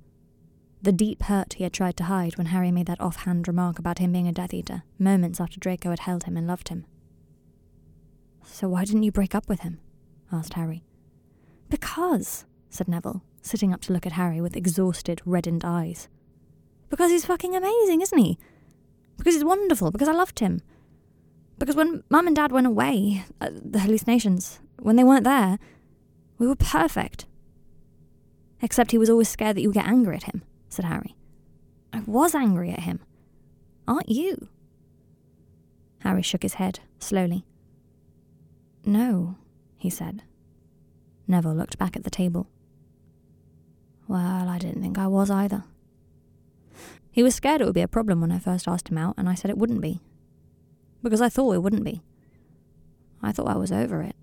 The 0.82 0.92
deep 0.92 1.24
hurt 1.24 1.54
he 1.54 1.64
had 1.64 1.74
tried 1.74 1.96
to 1.98 2.06
hide 2.06 2.38
when 2.38 2.48
Harry 2.48 2.72
made 2.72 2.88
that 2.88 3.00
offhand 3.00 3.48
remark 3.48 3.80
about 3.80 4.00
him 4.00 4.12
being 4.12 4.28
a 4.28 4.34
Death 4.34 4.54
Eater, 4.54 4.84
moments 5.00 5.40
after 5.40 5.60
Draco 5.60 5.92
had 5.92 6.00
held 6.00 6.26
him 6.26 6.36
and 6.36 6.46
loved 6.46 6.70
him. 6.70 6.86
So 8.44 8.68
why 8.68 8.84
didn't 8.84 9.04
you 9.04 9.12
break 9.12 9.34
up 9.34 9.48
with 9.48 9.62
him? 9.62 9.80
asked 10.32 10.56
Harry. 10.56 10.84
Because, 11.70 12.46
said 12.70 12.88
Neville, 12.88 13.24
sitting 13.42 13.74
up 13.74 13.82
to 13.82 13.94
look 13.94 14.06
at 14.06 14.14
Harry 14.14 14.42
with 14.42 14.58
exhausted, 14.58 15.22
reddened 15.26 15.64
eyes. 15.64 16.10
Because 16.90 17.12
he's 17.12 17.26
fucking 17.26 17.56
amazing, 17.56 18.02
isn't 18.02 18.18
he? 18.18 18.38
Because 19.18 19.36
he's 19.36 19.46
wonderful, 19.46 19.90
because 19.90 20.08
I 20.08 20.14
loved 20.14 20.40
him. 20.40 20.62
Because 21.58 21.76
when 21.76 22.04
Mum 22.10 22.28
and 22.28 22.36
Dad 22.36 22.52
went 22.52 22.68
away, 22.68 23.24
uh, 23.40 23.50
the 23.54 23.80
hallucinations, 23.80 24.60
when 24.80 24.98
they 24.98 25.04
weren't 25.04 25.24
there, 25.24 25.60
we 26.38 26.48
were 26.48 26.56
perfect. 26.56 27.26
Except 28.62 28.92
he 28.92 28.98
was 28.98 29.10
always 29.10 29.30
scared 29.30 29.58
that 29.58 29.62
you 29.62 29.70
would 29.70 29.76
get 29.76 29.88
angry 29.88 30.16
at 30.16 30.24
him, 30.24 30.44
said 30.70 30.86
Harry. 30.86 31.16
I 31.92 32.02
was 32.06 32.34
angry 32.34 32.72
at 32.72 32.82
him. 32.82 33.00
Aren't 33.88 34.10
you? 34.10 34.48
Harry 36.00 36.22
shook 36.22 36.44
his 36.44 36.56
head, 36.56 36.80
slowly. 37.00 37.46
No, 38.86 39.36
he 39.78 39.90
said. 39.90 40.24
Neville 41.28 41.56
looked 41.56 41.78
back 41.78 41.96
at 41.96 42.04
the 42.04 42.10
table. 42.10 42.48
Well, 44.08 44.50
I 44.50 44.58
didn't 44.58 44.82
think 44.82 44.98
I 44.98 45.08
was 45.08 45.30
either. 45.30 45.64
He 47.12 47.24
was 47.24 47.36
scared 47.36 47.62
it 47.62 47.66
would 47.66 47.74
be 47.74 47.82
a 47.82 47.88
problem 47.88 48.22
when 48.22 48.32
I 48.32 48.40
first 48.40 48.68
asked 48.68 48.90
him 48.90 48.98
out, 48.98 49.16
and 49.18 49.30
I 49.30 49.36
said 49.36 49.52
it 49.52 49.58
wouldn't 49.58 49.82
be. 49.82 50.02
Because 51.02 51.22
I 51.22 51.30
thought 51.30 51.54
it 51.54 51.62
wouldn't 51.62 51.84
be. 51.84 52.02
I 53.22 53.32
thought 53.32 53.48
I 53.48 53.56
was 53.56 53.72
over 53.72 54.02
it. 54.02 54.16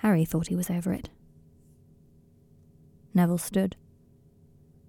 Harry 0.00 0.24
thought 0.24 0.46
he 0.46 0.56
was 0.56 0.70
over 0.70 0.94
it. 0.94 1.10
Neville 3.12 3.36
stood. 3.36 3.76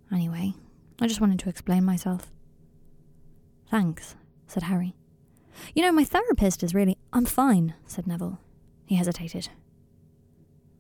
Anyway, 0.10 0.54
I 1.02 1.08
just 1.08 1.20
wanted 1.20 1.40
to 1.40 1.50
explain 1.50 1.84
myself. 1.84 2.32
Thanks, 3.70 4.16
said 4.48 4.64
Harry. 4.64 4.96
You 5.76 5.82
know, 5.82 5.92
my 5.92 6.06
therapist 6.06 6.64
is 6.64 6.74
really. 6.74 6.98
I'm 7.12 7.26
fine, 7.26 7.74
said 7.86 8.08
Neville. 8.08 8.40
He 8.86 8.96
hesitated. 8.96 9.50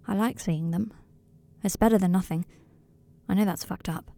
I 0.07 0.15
like 0.15 0.39
seeing 0.39 0.71
them. 0.71 0.93
It's 1.61 1.75
better 1.75 1.97
than 1.97 2.13
nothing. 2.13 2.45
I 3.27 3.33
know 3.33 3.43
that's 3.43 3.65
fucked 3.65 3.89
up. 3.89 4.11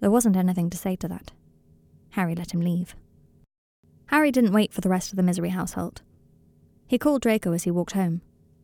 There 0.00 0.10
wasn't 0.10 0.36
anything 0.36 0.68
to 0.68 0.76
say 0.76 0.94
to 0.96 1.08
that. 1.08 1.32
Harry 2.10 2.34
let 2.34 2.52
him 2.52 2.60
leave. 2.60 2.94
Harry 4.06 4.30
didn't 4.30 4.52
wait 4.52 4.74
for 4.74 4.82
the 4.82 4.90
rest 4.90 5.10
of 5.10 5.16
the 5.16 5.22
misery 5.22 5.48
household. 5.48 6.02
He 6.86 6.98
called 6.98 7.22
Draco 7.22 7.52
as 7.52 7.64
he 7.64 7.70
walked 7.70 7.92
home. 7.92 8.20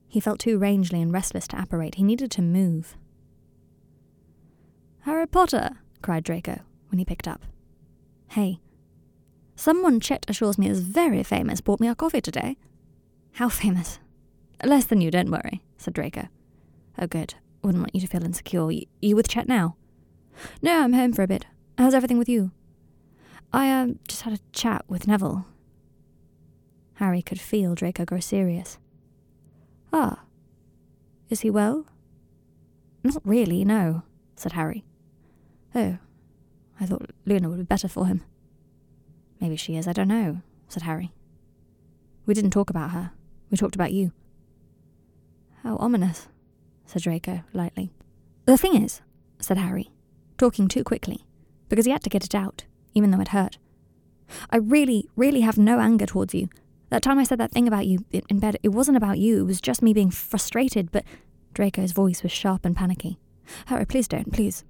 He 0.09 0.21
felt 0.21 0.41
too 0.41 0.59
rangy 0.59 1.01
and 1.01 1.13
restless 1.13 1.47
to 1.49 1.61
apparate. 1.61 1.95
He 1.95 2.03
needed 2.03 2.31
to 2.33 2.43
move. 2.43 2.97
Harry 5.01 5.27
Potter, 5.27 5.71
cried 6.03 6.25
Draco 6.25 6.61
when 6.89 6.99
he 6.99 7.05
picked 7.05 7.29
up. 7.29 7.43
Hey. 8.29 8.61
Someone 9.57 10.01
Chet 10.01 10.25
assures 10.29 10.59
me 10.59 10.69
is 10.69 10.81
very 10.81 11.23
famous 11.23 11.61
bought 11.61 11.81
me 11.81 11.89
a 11.89 11.95
coffee 11.95 12.21
today. 12.21 12.57
How 13.33 13.49
famous? 13.49 13.99
Less 14.65 14.85
than 14.85 15.01
you, 15.01 15.11
don't 15.11 15.31
worry, 15.31 15.63
said 15.79 15.95
Draco. 15.95 16.29
Oh, 16.99 17.07
good. 17.07 17.35
Wouldn't 17.63 17.83
want 17.83 17.95
you 17.95 18.01
to 18.01 18.07
feel 18.07 18.25
insecure. 18.25 18.67
Y- 18.67 18.87
you 19.01 19.17
with 19.17 19.29
Chet 19.29 19.49
now? 19.49 19.77
No, 20.63 20.83
I'm 20.83 20.93
home 20.93 21.13
for 21.13 21.23
a 21.23 21.29
bit. 21.29 21.47
How's 21.79 21.95
everything 21.95 22.19
with 22.19 22.29
you? 22.29 22.51
I, 23.53 23.71
um, 23.71 23.99
just 24.09 24.23
had 24.23 24.35
a 24.35 24.41
chat 24.53 24.85
with 24.89 25.07
Neville. 25.07 25.47
Harry 27.01 27.23
could 27.23 27.41
feel 27.41 27.75
Draco 27.75 28.05
grow 28.05 28.21
serious. 28.21 28.79
Ah. 29.91 30.21
Is 31.31 31.41
he 31.41 31.49
well? 31.49 31.87
Not 33.03 33.23
really, 33.25 33.65
no, 33.65 34.03
said 34.37 34.53
Harry. 34.53 34.85
Oh, 35.75 35.97
I 36.79 36.85
thought 36.85 37.11
Luna 37.25 37.49
would 37.49 37.57
be 37.57 37.65
better 37.65 37.89
for 37.89 38.05
him. 38.05 38.23
Maybe 39.41 39.57
she 39.57 39.77
is, 39.77 39.89
I 39.89 39.95
don't 39.95 40.09
know, 40.09 40.43
said 40.69 40.83
Harry. 40.83 41.11
We 42.27 42.35
didn't 42.35 42.51
talk 42.51 42.69
about 42.69 42.91
her. 42.91 43.13
We 43.51 43.57
talked 43.57 43.75
about 43.75 43.93
you. 43.93 44.13
How 45.63 45.79
ominous, 45.79 46.29
said 46.85 47.01
Draco 47.01 47.45
lightly. 47.55 47.95
The 48.45 48.59
thing 48.59 48.75
is, 48.75 49.01
said 49.39 49.57
Harry, 49.57 49.91
talking 50.37 50.69
too 50.69 50.85
quickly, 50.85 51.25
because 51.71 51.87
he 51.87 51.93
had 51.93 52.03
to 52.03 52.11
get 52.11 52.25
it 52.25 52.35
out, 52.35 52.65
even 52.93 53.11
though 53.11 53.23
it 53.23 53.29
hurt. 53.29 53.57
I 54.51 54.59
really, 54.59 55.09
really 55.17 55.41
have 55.41 55.57
no 55.57 55.81
anger 55.81 56.05
towards 56.05 56.35
you. 56.35 56.51
That 56.91 57.03
time 57.03 57.19
I 57.19 57.25
said 57.25 57.39
that 57.39 57.53
thing 57.53 57.69
about 57.69 57.87
you 57.87 58.05
in 58.11 58.41
bed, 58.41 58.57
it 58.63 58.71
wasn't 58.71 58.97
about 58.97 59.19
you, 59.19 59.41
it 59.41 59.47
was 59.47 59.61
just 59.61 59.83
me 59.83 59.93
being 59.93 60.11
frustrated, 60.11 60.91
but 60.91 61.05
Draco's 61.55 61.93
voice 61.93 62.23
was 62.23 62.33
sharp 62.33 62.65
and 62.65 62.77
panicky. 62.77 63.19
Harry, 63.67 63.87
please 63.87 64.09
don't, 64.09 64.33
please. 64.33 64.65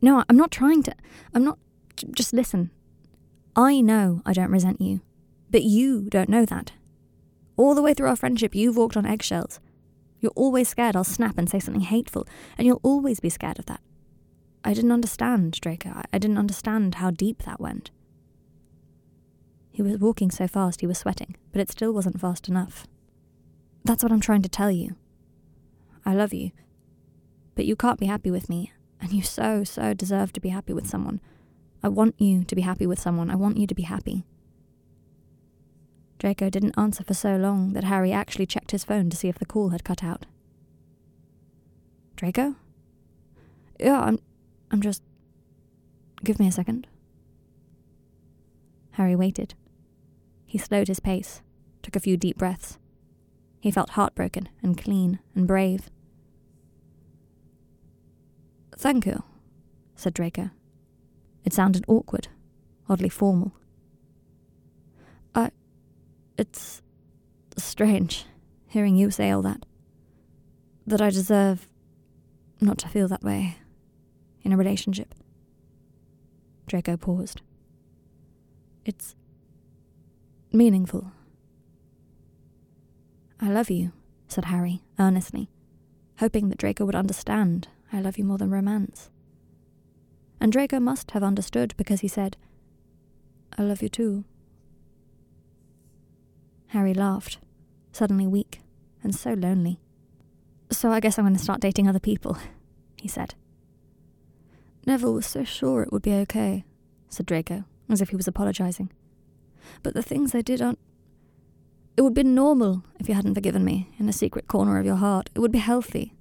No, 0.00 0.24
I'm 0.28 0.36
not 0.36 0.50
trying 0.50 0.82
to. 0.84 0.94
I'm 1.34 1.44
not. 1.44 1.58
Just 2.14 2.32
listen. 2.32 2.70
I 3.54 3.80
know 3.80 4.22
I 4.24 4.32
don't 4.32 4.50
resent 4.50 4.80
you, 4.80 5.00
but 5.50 5.62
you 5.62 6.08
don't 6.08 6.28
know 6.28 6.44
that. 6.46 6.72
All 7.56 7.74
the 7.74 7.82
way 7.82 7.94
through 7.94 8.08
our 8.08 8.16
friendship, 8.16 8.54
you've 8.54 8.76
walked 8.76 8.96
on 8.96 9.06
eggshells. 9.06 9.60
You're 10.20 10.32
always 10.34 10.68
scared 10.68 10.96
I'll 10.96 11.04
snap 11.04 11.36
and 11.36 11.48
say 11.50 11.60
something 11.60 11.82
hateful, 11.82 12.26
and 12.56 12.66
you'll 12.66 12.80
always 12.82 13.20
be 13.20 13.28
scared 13.28 13.58
of 13.58 13.66
that. 13.66 13.80
I 14.64 14.74
didn't 14.74 14.92
understand, 14.92 15.58
Draco. 15.60 16.02
I 16.12 16.18
didn't 16.18 16.38
understand 16.38 16.96
how 16.96 17.10
deep 17.10 17.42
that 17.42 17.60
went. 17.60 17.90
He 19.72 19.82
was 19.82 19.98
walking 19.98 20.30
so 20.30 20.46
fast 20.46 20.80
he 20.80 20.86
was 20.86 20.98
sweating, 20.98 21.36
but 21.50 21.60
it 21.60 21.70
still 21.70 21.92
wasn't 21.92 22.20
fast 22.20 22.48
enough. 22.48 22.86
That's 23.84 24.02
what 24.02 24.12
I'm 24.12 24.20
trying 24.20 24.42
to 24.42 24.48
tell 24.48 24.70
you. 24.70 24.96
I 26.04 26.14
love 26.14 26.32
you. 26.32 26.52
But 27.54 27.64
you 27.64 27.74
can't 27.74 27.98
be 27.98 28.06
happy 28.06 28.30
with 28.30 28.48
me, 28.48 28.72
and 29.00 29.12
you 29.12 29.22
so, 29.22 29.64
so 29.64 29.94
deserve 29.94 30.32
to 30.34 30.40
be 30.40 30.50
happy 30.50 30.72
with 30.72 30.86
someone. 30.86 31.20
I 31.82 31.88
want 31.88 32.14
you 32.20 32.44
to 32.44 32.54
be 32.54 32.62
happy 32.62 32.86
with 32.86 33.00
someone. 33.00 33.30
I 33.30 33.34
want 33.34 33.56
you 33.56 33.66
to 33.66 33.74
be 33.74 33.82
happy. 33.82 34.24
Draco 36.18 36.50
didn't 36.50 36.78
answer 36.78 37.02
for 37.02 37.14
so 37.14 37.36
long 37.36 37.72
that 37.72 37.84
Harry 37.84 38.12
actually 38.12 38.46
checked 38.46 38.70
his 38.70 38.84
phone 38.84 39.10
to 39.10 39.16
see 39.16 39.28
if 39.28 39.38
the 39.38 39.46
call 39.46 39.70
had 39.70 39.82
cut 39.82 40.04
out. 40.04 40.26
Draco? 42.14 42.54
Yeah, 43.80 44.00
I'm 44.00 44.20
I'm 44.70 44.80
just 44.80 45.02
Give 46.24 46.38
me 46.38 46.46
a 46.46 46.52
second. 46.52 46.86
Harry 48.92 49.16
waited. 49.16 49.54
He 50.52 50.58
slowed 50.58 50.88
his 50.88 51.00
pace, 51.00 51.40
took 51.80 51.96
a 51.96 52.00
few 52.00 52.18
deep 52.18 52.36
breaths. 52.36 52.78
He 53.58 53.70
felt 53.70 53.88
heartbroken 53.88 54.50
and 54.62 54.76
clean 54.76 55.18
and 55.34 55.48
brave. 55.48 55.88
Thank 58.76 59.06
you, 59.06 59.22
said 59.96 60.12
Draco. 60.12 60.50
It 61.42 61.54
sounded 61.54 61.86
awkward, 61.88 62.28
oddly 62.86 63.08
formal. 63.08 63.54
I. 65.34 65.52
It's 66.36 66.82
strange 67.56 68.26
hearing 68.66 68.94
you 68.94 69.10
say 69.10 69.30
all 69.30 69.40
that. 69.40 69.64
That 70.86 71.00
I 71.00 71.08
deserve 71.08 71.66
not 72.60 72.76
to 72.80 72.88
feel 72.88 73.08
that 73.08 73.22
way 73.24 73.56
in 74.42 74.52
a 74.52 74.58
relationship. 74.58 75.14
Draco 76.66 76.98
paused. 76.98 77.40
It's 78.84 79.16
meaningful. 80.52 81.12
I 83.40 83.48
love 83.48 83.70
you, 83.70 83.92
said 84.28 84.46
Harry 84.46 84.82
earnestly, 84.98 85.50
hoping 86.18 86.48
that 86.48 86.58
Draco 86.58 86.84
would 86.84 86.94
understand 86.94 87.68
I 87.92 88.00
love 88.00 88.16
you 88.16 88.24
more 88.24 88.38
than 88.38 88.50
romance. 88.50 89.10
And 90.40 90.50
Draco 90.50 90.80
must 90.80 91.10
have 91.12 91.22
understood 91.22 91.74
because 91.76 92.00
he 92.00 92.08
said, 92.08 92.36
I 93.58 93.62
love 93.62 93.82
you 93.82 93.88
too. 93.88 94.24
Harry 96.68 96.94
laughed, 96.94 97.38
suddenly 97.92 98.26
weak 98.26 98.60
and 99.02 99.14
so 99.14 99.34
lonely. 99.34 99.78
So 100.70 100.90
I 100.90 101.00
guess 101.00 101.18
I'm 101.18 101.24
going 101.24 101.36
to 101.36 101.42
start 101.42 101.60
dating 101.60 101.86
other 101.86 102.00
people, 102.00 102.38
he 103.00 103.08
said. 103.08 103.34
Neville 104.86 105.14
was 105.14 105.26
so 105.26 105.44
sure 105.44 105.82
it 105.82 105.92
would 105.92 106.02
be 106.02 106.14
okay, 106.14 106.64
said 107.08 107.26
Draco, 107.26 107.64
as 107.90 108.00
if 108.00 108.08
he 108.08 108.16
was 108.16 108.26
apologizing. 108.26 108.90
But 109.82 109.94
the 109.94 110.02
things 110.02 110.34
I 110.34 110.42
did 110.42 110.60
aren't. 110.62 110.78
It 111.96 112.02
would 112.02 112.14
be 112.14 112.22
normal 112.22 112.84
if 112.98 113.08
you 113.08 113.14
hadn't 113.14 113.34
forgiven 113.34 113.64
me 113.64 113.88
in 113.98 114.08
a 114.08 114.12
secret 114.12 114.48
corner 114.48 114.78
of 114.78 114.86
your 114.86 114.96
heart. 114.96 115.28
It 115.34 115.40
would 115.40 115.52
be 115.52 115.58
healthy. 115.58 116.14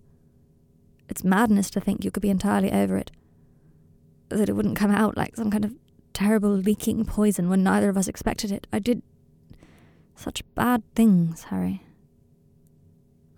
It's 1.08 1.24
madness 1.24 1.70
to 1.72 1.80
think 1.80 2.04
you 2.04 2.12
could 2.12 2.22
be 2.22 2.30
entirely 2.30 2.72
over 2.72 2.98
it. 2.98 3.12
That 4.30 4.50
it 4.50 4.54
wouldn't 4.54 4.78
come 4.78 4.92
out 4.92 5.16
like 5.16 5.36
some 5.36 5.50
kind 5.50 5.64
of 5.64 5.76
terrible 6.14 6.52
leaking 6.52 7.06
poison 7.06 7.50
when 7.50 7.64
neither 7.64 7.90
of 7.90 7.98
us 7.98 8.08
expected 8.08 8.52
it. 8.52 8.68
I 8.72 8.80
did 8.80 9.02
such 10.16 10.44
bad 10.56 10.84
things, 10.96 11.46
Harry. 11.46 11.84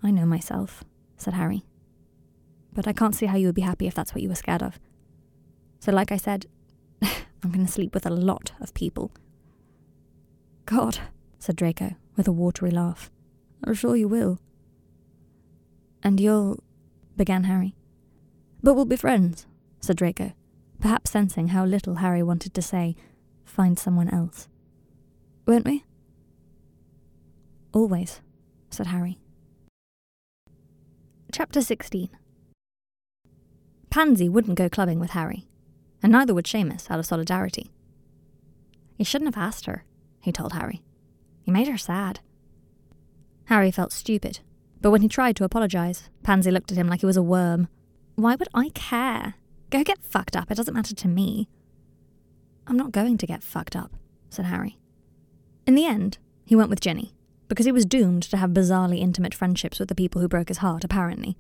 I 0.04 0.12
know 0.12 0.26
myself, 0.26 0.84
said 1.18 1.34
Harry. 1.34 1.64
But 2.74 2.88
I 2.88 2.94
can't 2.94 3.16
see 3.16 3.28
how 3.28 3.38
you 3.38 3.48
would 3.48 3.56
be 3.56 3.62
happy 3.62 3.88
if 3.88 3.94
that's 3.94 4.14
what 4.14 4.22
you 4.22 4.30
were 4.30 4.36
scared 4.36 4.62
of. 4.62 4.80
So, 5.80 5.92
like 5.92 6.12
I 6.12 6.18
said, 6.18 6.46
I'm 7.02 7.52
going 7.52 7.66
to 7.66 7.72
sleep 7.72 7.94
with 7.94 8.06
a 8.06 8.10
lot 8.10 8.52
of 8.60 8.74
people. 8.74 9.12
God, 10.66 11.00
said 11.40 11.56
Draco, 11.56 11.96
with 12.16 12.28
a 12.28 12.32
watery 12.32 12.72
laugh. 12.72 13.12
I'm 13.64 13.74
sure 13.74 13.96
you 13.96 14.08
will. 14.08 14.40
And 16.02 16.20
you'll 16.20 16.64
began 17.16 17.46
Harry. 17.46 17.76
But 18.62 18.76
we'll 18.76 18.86
be 18.86 18.96
friends, 18.96 19.46
said 19.82 19.98
Draco, 19.98 20.34
perhaps 20.80 21.12
sensing 21.12 21.50
how 21.50 21.66
little 21.66 21.96
Harry 21.96 22.24
wanted 22.24 22.54
to 22.54 22.62
say, 22.62 22.96
find 23.44 23.78
someone 23.78 24.10
else. 24.10 24.48
Won't 25.46 25.66
we? 25.66 25.84
Always, 27.74 28.22
said 28.70 28.88
Harry. 28.88 29.20
Chapter 31.32 31.62
16 31.62 32.10
Pansy 33.90 34.30
wouldn't 34.30 34.58
go 34.58 34.70
clubbing 34.70 35.00
with 35.00 35.12
Harry, 35.12 35.48
and 36.02 36.12
neither 36.12 36.34
would 36.34 36.46
Seamus 36.46 36.90
out 36.90 37.00
of 37.00 37.06
solidarity. 37.06 37.72
You 38.98 39.06
shouldn't 39.06 39.36
have 39.36 39.44
asked 39.44 39.66
her, 39.66 39.84
he 40.24 40.32
told 40.32 40.54
Harry. 40.54 40.82
You 41.46 41.54
made 41.54 41.68
her 41.68 41.78
sad. 41.78 42.22
Harry 43.46 43.70
felt 43.70 43.92
stupid 43.92 44.40
but 44.84 44.92
when 44.92 45.02
he 45.02 45.08
tried 45.08 45.38
to 45.38 45.46
apologize, 45.46 46.10
Pansy 46.24 46.52
looked 46.52 46.70
at 46.70 46.78
him 46.78 46.90
like 46.90 47.00
he 47.00 47.06
was 47.06 47.16
a 47.16 47.24
worm. 47.24 47.70
Why 48.16 48.36
would 48.36 48.50
I 48.54 48.68
care? 48.76 49.36
Go 49.70 49.82
get 49.82 50.04
fucked 50.04 50.36
up, 50.36 50.52
it 50.52 50.56
doesn't 50.56 50.74
matter 50.74 50.94
to 50.94 51.08
me. 51.08 51.48
I'm 52.68 52.76
not 52.76 52.92
going 52.92 53.18
to 53.18 53.26
get 53.26 53.44
fucked 53.44 53.78
up, 53.78 53.96
said 54.30 54.44
Harry. 54.44 54.78
In 55.66 55.76
the 55.76 55.86
end, 55.86 56.18
he 56.46 56.54
went 56.54 56.70
with 56.70 56.82
Ginny, 56.82 57.14
because 57.48 57.66
he 57.66 57.72
was 57.72 57.86
doomed 57.86 58.24
to 58.24 58.36
have 58.36 58.50
bizarrely 58.50 59.00
intimate 59.00 59.34
friendships 59.34 59.80
with 59.80 59.88
the 59.88 59.96
people 59.96 60.20
who 60.20 60.28
broke 60.28 60.50
his 60.50 60.58
heart, 60.58 60.84
apparently. 60.84 61.38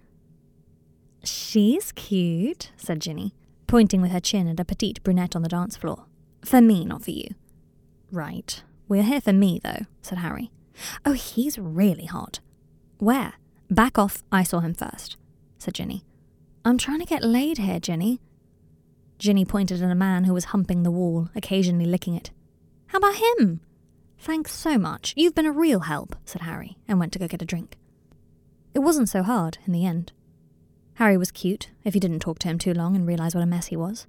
She's 1.25 1.91
cute, 1.91 2.71
said 2.77 3.01
Ginny, 3.01 3.35
pointing 3.67 4.01
with 4.01 4.11
her 4.11 4.21
chin 4.21 4.47
at 4.47 4.59
a 4.59 4.65
petite 4.65 5.03
brunette 5.03 5.35
on 5.35 5.41
the 5.41 5.49
dance 5.49 5.75
floor. 5.75 6.05
For 6.45 6.61
me, 6.61 6.85
not 6.85 7.03
for 7.03 7.11
you. 7.11 7.27
Right. 8.09 8.63
We're 8.93 9.01
here 9.01 9.21
for 9.21 9.33
me, 9.33 9.59
though, 9.63 9.87
said 10.03 10.19
Harry. 10.19 10.51
Oh, 11.03 11.13
he's 11.13 11.57
really 11.57 12.05
hot. 12.05 12.41
Where? 12.99 13.33
Back 13.67 13.97
off, 13.97 14.21
I 14.31 14.43
saw 14.43 14.59
him 14.59 14.75
first, 14.75 15.17
said 15.57 15.73
Ginny. 15.73 16.03
I'm 16.63 16.77
trying 16.77 16.99
to 16.99 17.07
get 17.07 17.23
laid 17.23 17.57
here, 17.57 17.79
Ginny. 17.79 18.21
Ginny 19.17 19.45
pointed 19.45 19.81
at 19.81 19.89
a 19.89 19.95
man 19.95 20.25
who 20.25 20.33
was 20.35 20.45
humping 20.45 20.83
the 20.83 20.91
wall, 20.91 21.29
occasionally 21.33 21.87
licking 21.87 22.13
it. 22.13 22.29
How 22.85 22.99
about 22.99 23.15
him? 23.15 23.61
Thanks 24.19 24.53
so 24.53 24.77
much. 24.77 25.15
You've 25.17 25.33
been 25.33 25.47
a 25.47 25.51
real 25.51 25.79
help, 25.79 26.15
said 26.23 26.43
Harry, 26.43 26.77
and 26.87 26.99
went 26.99 27.13
to 27.13 27.19
go 27.19 27.27
get 27.27 27.41
a 27.41 27.45
drink. 27.45 27.79
It 28.75 28.81
wasn't 28.81 29.09
so 29.09 29.23
hard, 29.23 29.57
in 29.65 29.73
the 29.73 29.87
end. 29.87 30.11
Harry 30.97 31.17
was 31.17 31.31
cute, 31.31 31.71
if 31.83 31.95
you 31.95 31.99
didn't 31.99 32.19
talk 32.19 32.37
to 32.37 32.47
him 32.47 32.59
too 32.59 32.75
long 32.75 32.95
and 32.95 33.07
realize 33.07 33.33
what 33.33 33.43
a 33.43 33.47
mess 33.47 33.65
he 33.65 33.75
was. 33.75 34.05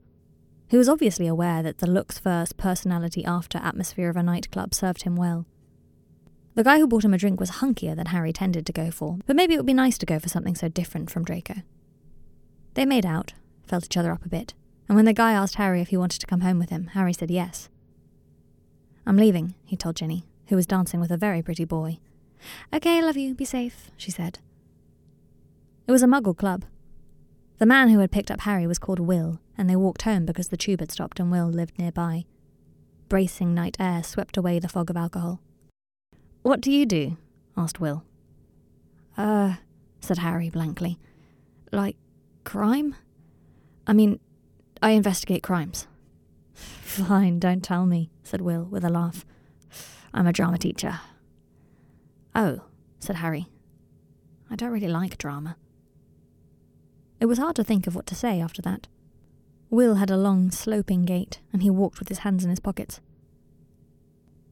He 0.68 0.76
was 0.76 0.88
obviously 0.88 1.26
aware 1.26 1.62
that 1.62 1.78
the 1.78 1.86
looks 1.86 2.18
first, 2.18 2.56
personality 2.56 3.24
after 3.24 3.58
atmosphere 3.58 4.08
of 4.08 4.16
a 4.16 4.22
nightclub 4.22 4.74
served 4.74 5.02
him 5.02 5.16
well. 5.16 5.46
The 6.54 6.64
guy 6.64 6.78
who 6.78 6.86
bought 6.86 7.04
him 7.04 7.14
a 7.14 7.18
drink 7.18 7.40
was 7.40 7.50
hunkier 7.50 7.96
than 7.96 8.06
Harry 8.06 8.32
tended 8.32 8.64
to 8.66 8.72
go 8.72 8.90
for, 8.90 9.18
but 9.26 9.36
maybe 9.36 9.54
it 9.54 9.56
would 9.58 9.66
be 9.66 9.74
nice 9.74 9.98
to 9.98 10.06
go 10.06 10.18
for 10.18 10.28
something 10.28 10.54
so 10.54 10.68
different 10.68 11.10
from 11.10 11.24
Draco. 11.24 11.56
They 12.74 12.86
made 12.86 13.04
out, 13.04 13.34
felt 13.66 13.84
each 13.84 13.96
other 13.96 14.12
up 14.12 14.24
a 14.24 14.28
bit, 14.28 14.54
and 14.88 14.96
when 14.96 15.04
the 15.04 15.12
guy 15.12 15.32
asked 15.32 15.56
Harry 15.56 15.80
if 15.80 15.88
he 15.88 15.96
wanted 15.96 16.20
to 16.20 16.26
come 16.26 16.40
home 16.40 16.58
with 16.58 16.70
him, 16.70 16.88
Harry 16.88 17.12
said 17.12 17.30
yes. 17.30 17.68
I'm 19.06 19.16
leaving, 19.16 19.54
he 19.64 19.76
told 19.76 19.96
Ginny, 19.96 20.24
who 20.46 20.56
was 20.56 20.66
dancing 20.66 21.00
with 21.00 21.10
a 21.10 21.16
very 21.16 21.42
pretty 21.42 21.64
boy. 21.64 21.98
Okay, 22.72 23.02
love 23.02 23.16
you, 23.16 23.34
be 23.34 23.44
safe, 23.44 23.90
she 23.96 24.10
said. 24.10 24.38
It 25.86 25.92
was 25.92 26.02
a 26.02 26.06
muggle 26.06 26.36
club. 26.36 26.64
The 27.64 27.68
man 27.68 27.88
who 27.88 28.00
had 28.00 28.10
picked 28.12 28.30
up 28.30 28.42
Harry 28.42 28.66
was 28.66 28.78
called 28.78 29.00
Will, 29.00 29.40
and 29.56 29.70
they 29.70 29.74
walked 29.74 30.02
home 30.02 30.26
because 30.26 30.48
the 30.48 30.56
tube 30.58 30.80
had 30.80 30.92
stopped 30.92 31.18
and 31.18 31.30
Will 31.30 31.48
lived 31.48 31.78
nearby. 31.78 32.26
Bracing 33.08 33.54
night 33.54 33.78
air 33.80 34.02
swept 34.02 34.36
away 34.36 34.58
the 34.58 34.68
fog 34.68 34.90
of 34.90 34.98
alcohol. 34.98 35.40
What 36.42 36.60
do 36.60 36.70
you 36.70 36.84
do? 36.84 37.16
asked 37.56 37.80
Will. 37.80 38.04
Uh, 39.16 39.54
said 39.98 40.18
Harry 40.18 40.50
blankly. 40.50 40.98
Like, 41.72 41.96
crime? 42.44 42.96
I 43.86 43.94
mean, 43.94 44.20
I 44.82 44.90
investigate 44.90 45.42
crimes. 45.42 45.86
Fine, 46.52 47.38
don't 47.38 47.64
tell 47.64 47.86
me, 47.86 48.10
said 48.22 48.42
Will 48.42 48.64
with 48.64 48.84
a 48.84 48.90
laugh. 48.90 49.24
I'm 50.12 50.26
a 50.26 50.34
drama 50.34 50.58
teacher. 50.58 51.00
Oh, 52.34 52.60
said 53.00 53.16
Harry. 53.16 53.46
I 54.50 54.54
don't 54.54 54.70
really 54.70 54.86
like 54.86 55.16
drama. 55.16 55.56
It 57.24 57.26
was 57.26 57.38
hard 57.38 57.56
to 57.56 57.64
think 57.64 57.86
of 57.86 57.94
what 57.94 58.04
to 58.08 58.14
say 58.14 58.38
after 58.38 58.60
that. 58.60 58.86
Will 59.70 59.94
had 59.94 60.10
a 60.10 60.16
long, 60.18 60.50
sloping 60.50 61.06
gait, 61.06 61.40
and 61.54 61.62
he 61.62 61.70
walked 61.70 61.98
with 61.98 62.10
his 62.10 62.18
hands 62.18 62.44
in 62.44 62.50
his 62.50 62.60
pockets. 62.60 63.00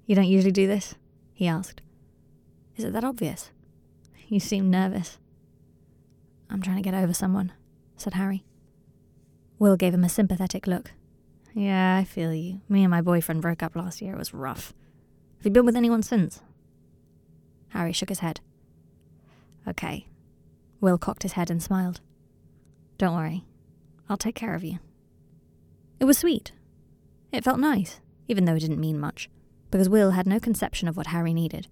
You 0.07 0.15
don't 0.15 0.25
usually 0.25 0.53
do 0.53 0.67
this? 0.67 0.95
he 1.35 1.47
asked, 1.47 1.83
Is 2.75 2.85
it 2.85 2.95
that 2.95 3.05
obvious? 3.05 3.51
You 4.27 4.41
seem 4.41 4.71
nervous. 4.71 5.19
I'm 6.49 6.63
trying 6.63 6.79
to 6.79 6.83
get 6.83 6.95
over 6.95 7.13
someone, 7.13 7.53
said 7.99 8.15
Harry. 8.15 8.43
Will 9.59 9.77
gave 9.77 9.93
him 9.93 10.05
a 10.05 10.09
sympathetic 10.09 10.67
look. 10.67 10.93
Yeah, 11.53 11.99
I 11.99 12.05
feel 12.05 12.33
you. 12.33 12.63
Me 12.71 12.85
and 12.85 12.91
my 12.91 13.03
boyfriend 13.03 13.43
broke 13.43 13.63
up 13.63 13.77
last 13.77 14.01
year. 14.01 14.15
It 14.15 14.19
was 14.19 14.33
rough. 14.33 14.73
Have 15.37 15.45
you 15.45 15.51
been 15.51 15.67
with 15.67 15.77
anyone 15.77 16.03
since? 16.03 16.41
Harry 17.69 17.93
shook 17.93 18.09
his 18.09 18.21
head. 18.21 18.41
Okay. 19.69 20.07
Will 20.81 20.97
cocked 20.97 21.23
his 21.23 21.33
head 21.33 21.51
and 21.51 21.63
smiled. 21.63 22.01
Don't 23.03 23.17
worry. 23.17 23.45
I'll 24.09 24.17
take 24.17 24.37
care 24.37 24.55
of 24.55 24.62
you. 24.62 24.79
It 25.99 26.05
was 26.05 26.19
sweet. 26.19 26.53
It 27.33 27.43
felt 27.43 27.59
nice, 27.59 27.99
even 28.29 28.45
though 28.45 28.55
it 28.55 28.61
didn't 28.61 28.79
mean 28.79 29.01
much, 29.01 29.29
because 29.73 29.88
Will 29.88 30.12
had 30.12 30.25
no 30.25 30.38
conception 30.38 30.87
of 30.87 30.97
what 30.97 31.09
Harry 31.09 31.35
needed, 31.35 31.67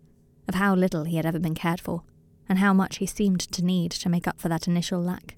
of 0.49 0.57
how 0.57 0.75
little 0.75 1.05
he 1.05 1.19
had 1.19 1.27
ever 1.27 1.39
been 1.39 1.55
cared 1.55 1.81
for, 1.81 2.03
and 2.49 2.59
how 2.59 2.75
much 2.75 2.97
he 2.97 3.07
seemed 3.07 3.39
to 3.39 3.65
need 3.65 3.93
to 3.93 4.09
make 4.09 4.27
up 4.27 4.41
for 4.41 4.49
that 4.49 4.67
initial 4.67 5.01
lack. 5.01 5.37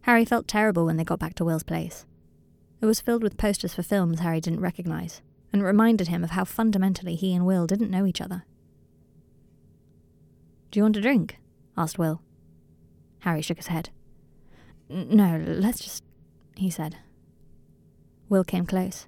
Harry 0.00 0.24
felt 0.24 0.48
terrible 0.48 0.84
when 0.84 0.96
they 0.96 1.04
got 1.04 1.20
back 1.20 1.36
to 1.36 1.44
Will's 1.44 1.62
place. 1.62 2.06
It 2.80 2.86
was 2.86 3.00
filled 3.00 3.22
with 3.22 3.38
posters 3.38 3.74
for 3.74 3.84
films 3.84 4.18
Harry 4.18 4.40
didn't 4.40 4.58
recognize, 4.58 5.22
and 5.52 5.62
it 5.62 5.64
reminded 5.64 6.08
him 6.08 6.24
of 6.24 6.30
how 6.30 6.44
fundamentally 6.44 7.14
he 7.14 7.32
and 7.36 7.46
Will 7.46 7.68
didn't 7.68 7.92
know 7.92 8.04
each 8.04 8.20
other. 8.20 8.42
Do 10.72 10.80
you 10.80 10.82
want 10.82 10.96
a 10.96 11.00
drink? 11.00 11.38
asked 11.76 12.00
Will. 12.00 12.20
Harry 13.20 13.42
shook 13.42 13.58
his 13.58 13.68
head. 13.68 13.90
No, 14.88 15.42
let's 15.46 15.80
just. 15.80 16.02
he 16.56 16.70
said. 16.70 16.96
Will 18.28 18.44
came 18.44 18.66
close, 18.66 19.06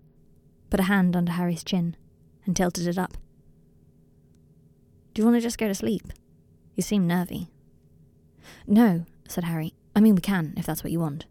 put 0.70 0.80
a 0.80 0.84
hand 0.84 1.14
under 1.16 1.32
Harry's 1.32 1.64
chin, 1.64 1.96
and 2.44 2.56
tilted 2.56 2.86
it 2.86 2.98
up. 2.98 3.16
Do 5.14 5.20
you 5.20 5.26
want 5.26 5.36
to 5.36 5.42
just 5.42 5.58
go 5.58 5.68
to 5.68 5.74
sleep? 5.74 6.12
You 6.74 6.82
seem 6.82 7.06
nervy. 7.06 7.48
No, 8.66 9.04
said 9.28 9.44
Harry. 9.44 9.74
I 9.94 10.00
mean, 10.00 10.14
we 10.14 10.20
can, 10.20 10.54
if 10.56 10.66
that's 10.66 10.82
what 10.82 10.92
you 10.92 11.00
want. 11.00 11.26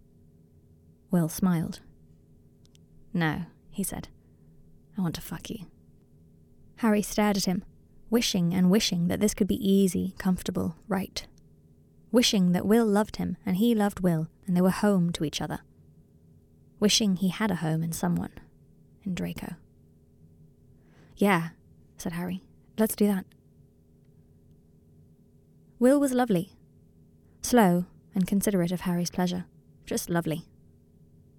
Will 1.10 1.28
smiled. 1.28 1.82
No, 3.14 3.44
he 3.70 3.84
said. 3.84 4.08
I 4.98 5.02
want 5.02 5.16
to 5.16 5.22
fuck 5.22 5.50
you. 5.50 5.66
Harry 6.78 7.02
stared 7.02 7.38
at 7.38 7.46
him, 7.46 7.64
wishing 8.10 8.54
and 8.54 8.70
wishing 8.70 9.08
that 9.08 9.20
this 9.20 9.34
could 9.34 9.48
be 9.48 9.70
easy, 9.70 10.14
comfortable, 10.18 10.76
right. 10.88 11.26
Wishing 12.12 12.52
that 12.52 12.66
Will 12.66 12.86
loved 12.86 13.18
him 13.18 13.38
and 13.46 13.58
he 13.58 13.74
loved 13.74 14.02
Will 14.02 14.28
and 14.46 14.56
they 14.56 14.62
were 14.62 14.70
home 14.70 15.12
to 15.14 15.24
each 15.24 15.42
other. 15.42 15.60
Wishing 16.80 17.16
he 17.16 17.30
had 17.30 17.52
a 17.52 17.56
home 17.56 17.84
in 17.84 17.92
someone, 17.92 18.32
in 19.04 19.14
Draco. 19.14 19.56
Yeah, 21.16 21.50
said 21.98 22.14
Harry. 22.14 22.44
Let's 22.78 22.96
do 22.96 23.08
that. 23.08 23.26
Will 25.80 26.00
was 26.00 26.12
lovely. 26.14 26.54
Slow 27.42 27.86
and 28.14 28.28
considerate 28.28 28.72
of 28.72 28.82
Harry's 28.82 29.12
pleasure. 29.12 29.46
Just 29.86 30.10
lovely. 30.10 30.48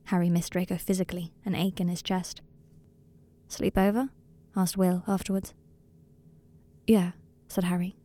Harry 0.05 0.31
missed 0.31 0.53
Draco 0.53 0.77
physically, 0.77 1.33
an 1.45 1.55
ache 1.55 1.81
in 1.81 1.89
his 1.89 2.03
chest. 2.03 2.41
Sleep 3.49 3.77
over? 3.77 4.09
asked 4.57 4.77
Will 4.77 5.05
afterwards. 5.07 5.55
Yeah, 6.87 7.13
said 7.49 7.65
Harry. 7.65 7.97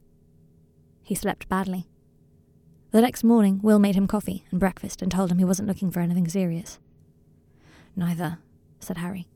He 1.03 1.15
slept 1.15 1.49
badly. 1.49 1.87
The 2.91 3.01
next 3.01 3.23
morning, 3.23 3.59
Will 3.61 3.79
made 3.79 3.95
him 3.95 4.07
coffee 4.07 4.45
and 4.49 4.59
breakfast 4.59 5.01
and 5.01 5.11
told 5.11 5.31
him 5.31 5.37
he 5.37 5.45
wasn't 5.45 5.67
looking 5.67 5.91
for 5.91 5.99
anything 5.99 6.27
serious. 6.27 6.79
Neither, 7.95 8.39
said 8.79 8.97
Harry. 8.97 9.27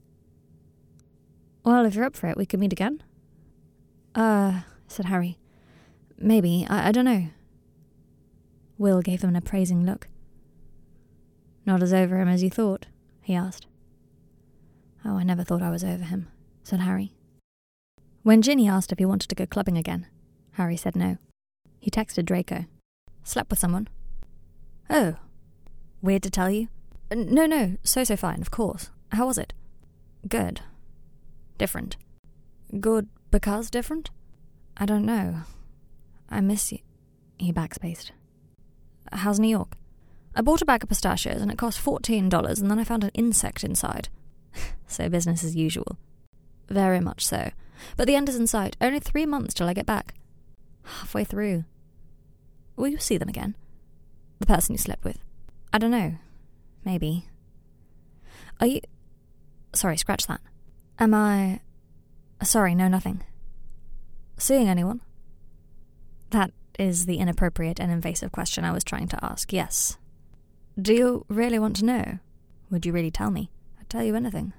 Well, 1.64 1.86
if 1.86 1.96
you're 1.96 2.06
up 2.06 2.16
for 2.16 2.28
it, 2.28 2.38
we 2.38 2.46
could 2.46 2.60
meet 2.60 2.72
again. 2.72 3.04
Uh, 4.16 4.62
said 4.88 5.06
Harry. 5.06 5.38
Maybe. 6.18 6.66
I, 6.70 6.90
I 6.90 6.92
don't 6.92 7.06
know. 7.06 7.28
Will 8.78 9.02
gave 9.02 9.22
him 9.22 9.30
an 9.30 9.36
appraising 9.36 9.86
look. 9.86 10.08
Not 11.66 11.84
as 11.84 11.94
over 11.94 12.20
him 12.20 12.28
as 12.28 12.42
you 12.42 12.50
thought? 12.50 12.88
he 13.22 13.36
asked. 13.36 13.68
Oh, 15.06 15.18
I 15.18 15.24
never 15.24 15.44
thought 15.44 15.62
I 15.62 15.70
was 15.70 15.84
over 15.84 16.04
him, 16.04 16.28
said 16.64 16.80
Harry. 16.80 17.14
When 18.24 18.42
Ginny 18.42 18.68
asked 18.68 18.92
if 18.92 19.00
he 19.00 19.06
wanted 19.06 19.30
to 19.30 19.36
go 19.36 19.46
clubbing 19.46 19.78
again, 19.78 20.08
Harry 20.54 20.78
said 20.78 20.96
no. 20.96 21.18
He 21.80 21.92
texted 21.92 22.26
Draco. 22.26 22.66
Slept 23.24 23.50
with 23.50 23.60
someone. 23.60 23.88
Oh. 24.90 25.16
Weird 26.02 26.24
to 26.24 26.30
tell 26.30 26.50
you? 26.50 26.68
No, 27.14 27.46
no, 27.46 27.78
so, 27.84 28.04
so 28.04 28.16
fine, 28.16 28.42
of 28.42 28.52
course. 28.52 28.90
How 29.12 29.28
was 29.28 29.38
it? 29.38 29.54
Good. 30.28 30.62
Different. 31.58 31.98
Good 32.80 33.10
because 33.30 33.70
different? 33.70 34.10
I 34.78 34.86
don't 34.86 35.06
know. 35.06 35.42
I 36.30 36.42
miss 36.42 36.72
you. 36.72 36.80
He 37.38 37.52
backspaced. 37.52 38.12
How's 39.12 39.40
New 39.40 39.50
York? 39.50 39.74
I 40.34 40.42
bought 40.42 40.62
a 40.62 40.66
bag 40.66 40.84
of 40.84 40.90
pistachios 40.90 41.42
and 41.42 41.52
it 41.52 41.58
cost 41.58 41.84
$14, 41.84 42.62
and 42.62 42.72
then 42.72 42.80
I 42.80 42.84
found 42.84 43.04
an 43.04 43.12
insect 43.14 43.64
inside. 43.64 44.08
so 44.88 45.10
business 45.10 45.44
as 45.44 45.56
usual. 45.56 45.98
Very 46.70 47.02
much 47.02 47.26
so. 47.26 47.52
But 47.98 48.08
the 48.08 48.16
end 48.16 48.30
is 48.30 48.36
in 48.36 48.48
sight. 48.48 48.78
Only 48.80 49.00
three 49.00 49.26
months 49.26 49.54
till 49.54 49.68
I 49.68 49.74
get 49.74 49.86
back. 49.86 50.14
Halfway 50.84 51.26
through. 51.26 51.66
Will 52.76 52.88
you 52.88 52.98
see 52.98 53.18
them 53.18 53.30
again? 53.30 53.56
The 54.40 54.46
person 54.46 54.74
you 54.74 54.78
slept 54.78 55.04
with? 55.04 55.20
I 55.74 55.78
don't 55.78 55.92
know. 55.92 56.16
Maybe. 56.84 57.28
Are 58.60 58.68
you. 58.68 58.82
Sorry, 59.74 59.98
scratch 59.98 60.28
that. 60.28 60.42
Am 61.00 61.14
I. 61.14 61.62
Sorry, 62.44 62.76
no, 62.76 62.88
nothing. 62.88 63.24
Seeing 64.38 64.68
anyone? 64.68 65.02
That 66.32 66.52
is 66.80 67.06
the 67.06 67.18
inappropriate 67.18 67.80
and 67.80 67.92
invasive 67.92 68.32
question 68.32 68.66
I 68.66 68.72
was 68.72 68.84
trying 68.84 69.08
to 69.10 69.24
ask, 69.24 69.54
yes. 69.54 69.98
Do 70.82 70.94
you 70.94 71.26
really 71.28 71.60
want 71.60 71.76
to 71.78 71.86
know? 71.86 72.20
Would 72.72 72.86
you 72.86 72.94
really 72.94 73.12
tell 73.12 73.30
me? 73.30 73.52
I'd 73.80 73.90
tell 73.90 74.04
you 74.04 74.16
anything. 74.16 74.54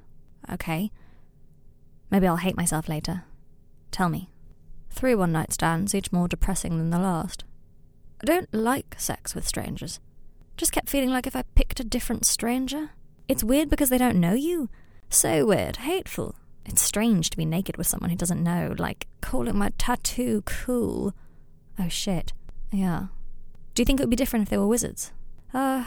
Okay. 0.53 0.93
Maybe 2.11 2.27
I'll 2.27 2.37
hate 2.37 2.57
myself 2.57 2.89
later. 2.89 3.25
Tell 3.91 4.09
me. 4.09 4.29
Three 4.91 5.15
one 5.15 5.33
night 5.33 5.53
stands, 5.53 5.95
each 5.95 6.13
more 6.13 6.29
depressing 6.29 6.77
than 6.79 6.91
the 6.91 6.99
last. 6.99 7.45
I 8.23 8.27
don't 8.27 8.53
like 8.55 8.95
sex 8.99 9.35
with 9.35 9.49
strangers. 9.49 9.99
Just 10.57 10.73
kept 10.73 10.89
feeling 10.89 11.11
like 11.11 11.27
if 11.27 11.35
I 11.35 11.43
picked 11.55 11.81
a 11.81 11.85
different 11.85 12.25
stranger. 12.25 12.91
It's 13.27 13.43
weird 13.43 13.69
because 13.69 13.89
they 13.89 13.99
don't 13.99 14.21
know 14.21 14.35
you. 14.35 14.69
So 15.09 15.47
weird, 15.47 15.79
hateful. 15.79 16.37
It's 16.65 16.83
strange 16.83 17.31
to 17.31 17.37
be 17.37 17.45
naked 17.45 17.77
with 17.77 17.87
someone 17.87 18.11
who 18.11 18.17
doesn't 18.17 18.43
know, 18.43 18.75
like 18.79 19.09
calling 19.21 19.59
my 19.59 19.73
tattoo 19.77 20.43
cool. 20.47 21.15
Oh 21.79 21.89
shit. 21.89 22.33
Yeah. 22.71 23.07
Do 23.75 23.81
you 23.83 23.85
think 23.85 23.99
it 23.99 24.05
would 24.05 24.11
be 24.11 24.17
different 24.17 24.45
if 24.45 24.51
they 24.51 24.59
were 24.59 24.67
wizards? 24.67 25.13
Uh, 25.53 25.87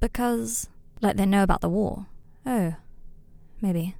because, 0.00 0.68
like, 1.00 1.16
they 1.16 1.26
know 1.26 1.42
about 1.42 1.60
the 1.60 1.68
war. 1.68 2.06
Oh, 2.44 2.74
maybe. 3.60 3.96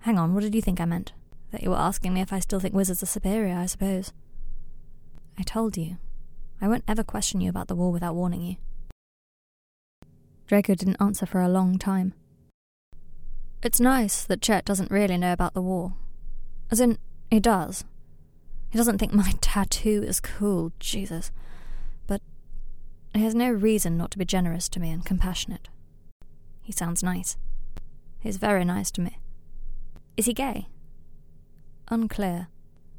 Hang 0.00 0.18
on, 0.18 0.34
what 0.34 0.42
did 0.42 0.54
you 0.54 0.62
think 0.62 0.80
I 0.80 0.84
meant? 0.84 1.12
That 1.50 1.62
you 1.62 1.70
were 1.70 1.76
asking 1.76 2.14
me 2.14 2.22
if 2.22 2.32
I 2.32 2.40
still 2.40 2.58
think 2.58 2.74
wizards 2.74 3.02
are 3.02 3.06
superior, 3.06 3.56
I 3.56 3.66
suppose. 3.66 4.12
I 5.38 5.42
told 5.42 5.76
you. 5.76 5.98
I 6.62 6.68
won't 6.68 6.84
ever 6.86 7.02
question 7.02 7.40
you 7.40 7.50
about 7.50 7.66
the 7.66 7.74
war 7.74 7.90
without 7.90 8.14
warning 8.14 8.40
you. 8.40 8.56
Draco 10.46 10.76
didn't 10.76 11.00
answer 11.00 11.26
for 11.26 11.40
a 11.40 11.48
long 11.48 11.76
time. 11.76 12.14
It's 13.64 13.80
nice 13.80 14.22
that 14.24 14.40
Chet 14.40 14.64
doesn't 14.64 14.90
really 14.90 15.18
know 15.18 15.32
about 15.32 15.54
the 15.54 15.60
war. 15.60 15.94
As 16.70 16.78
in, 16.78 16.98
he 17.32 17.40
does. 17.40 17.84
He 18.70 18.78
doesn't 18.78 18.98
think 18.98 19.12
my 19.12 19.32
tattoo 19.40 20.04
is 20.06 20.20
cool, 20.20 20.72
Jesus. 20.78 21.32
But 22.06 22.22
he 23.12 23.24
has 23.24 23.34
no 23.34 23.50
reason 23.50 23.98
not 23.98 24.12
to 24.12 24.18
be 24.18 24.24
generous 24.24 24.68
to 24.68 24.80
me 24.80 24.90
and 24.90 25.04
compassionate. 25.04 25.68
He 26.62 26.70
sounds 26.70 27.02
nice. 27.02 27.36
He's 28.20 28.36
very 28.36 28.64
nice 28.64 28.92
to 28.92 29.00
me. 29.00 29.18
Is 30.16 30.26
he 30.26 30.32
gay? 30.32 30.68
Unclear. 31.88 32.46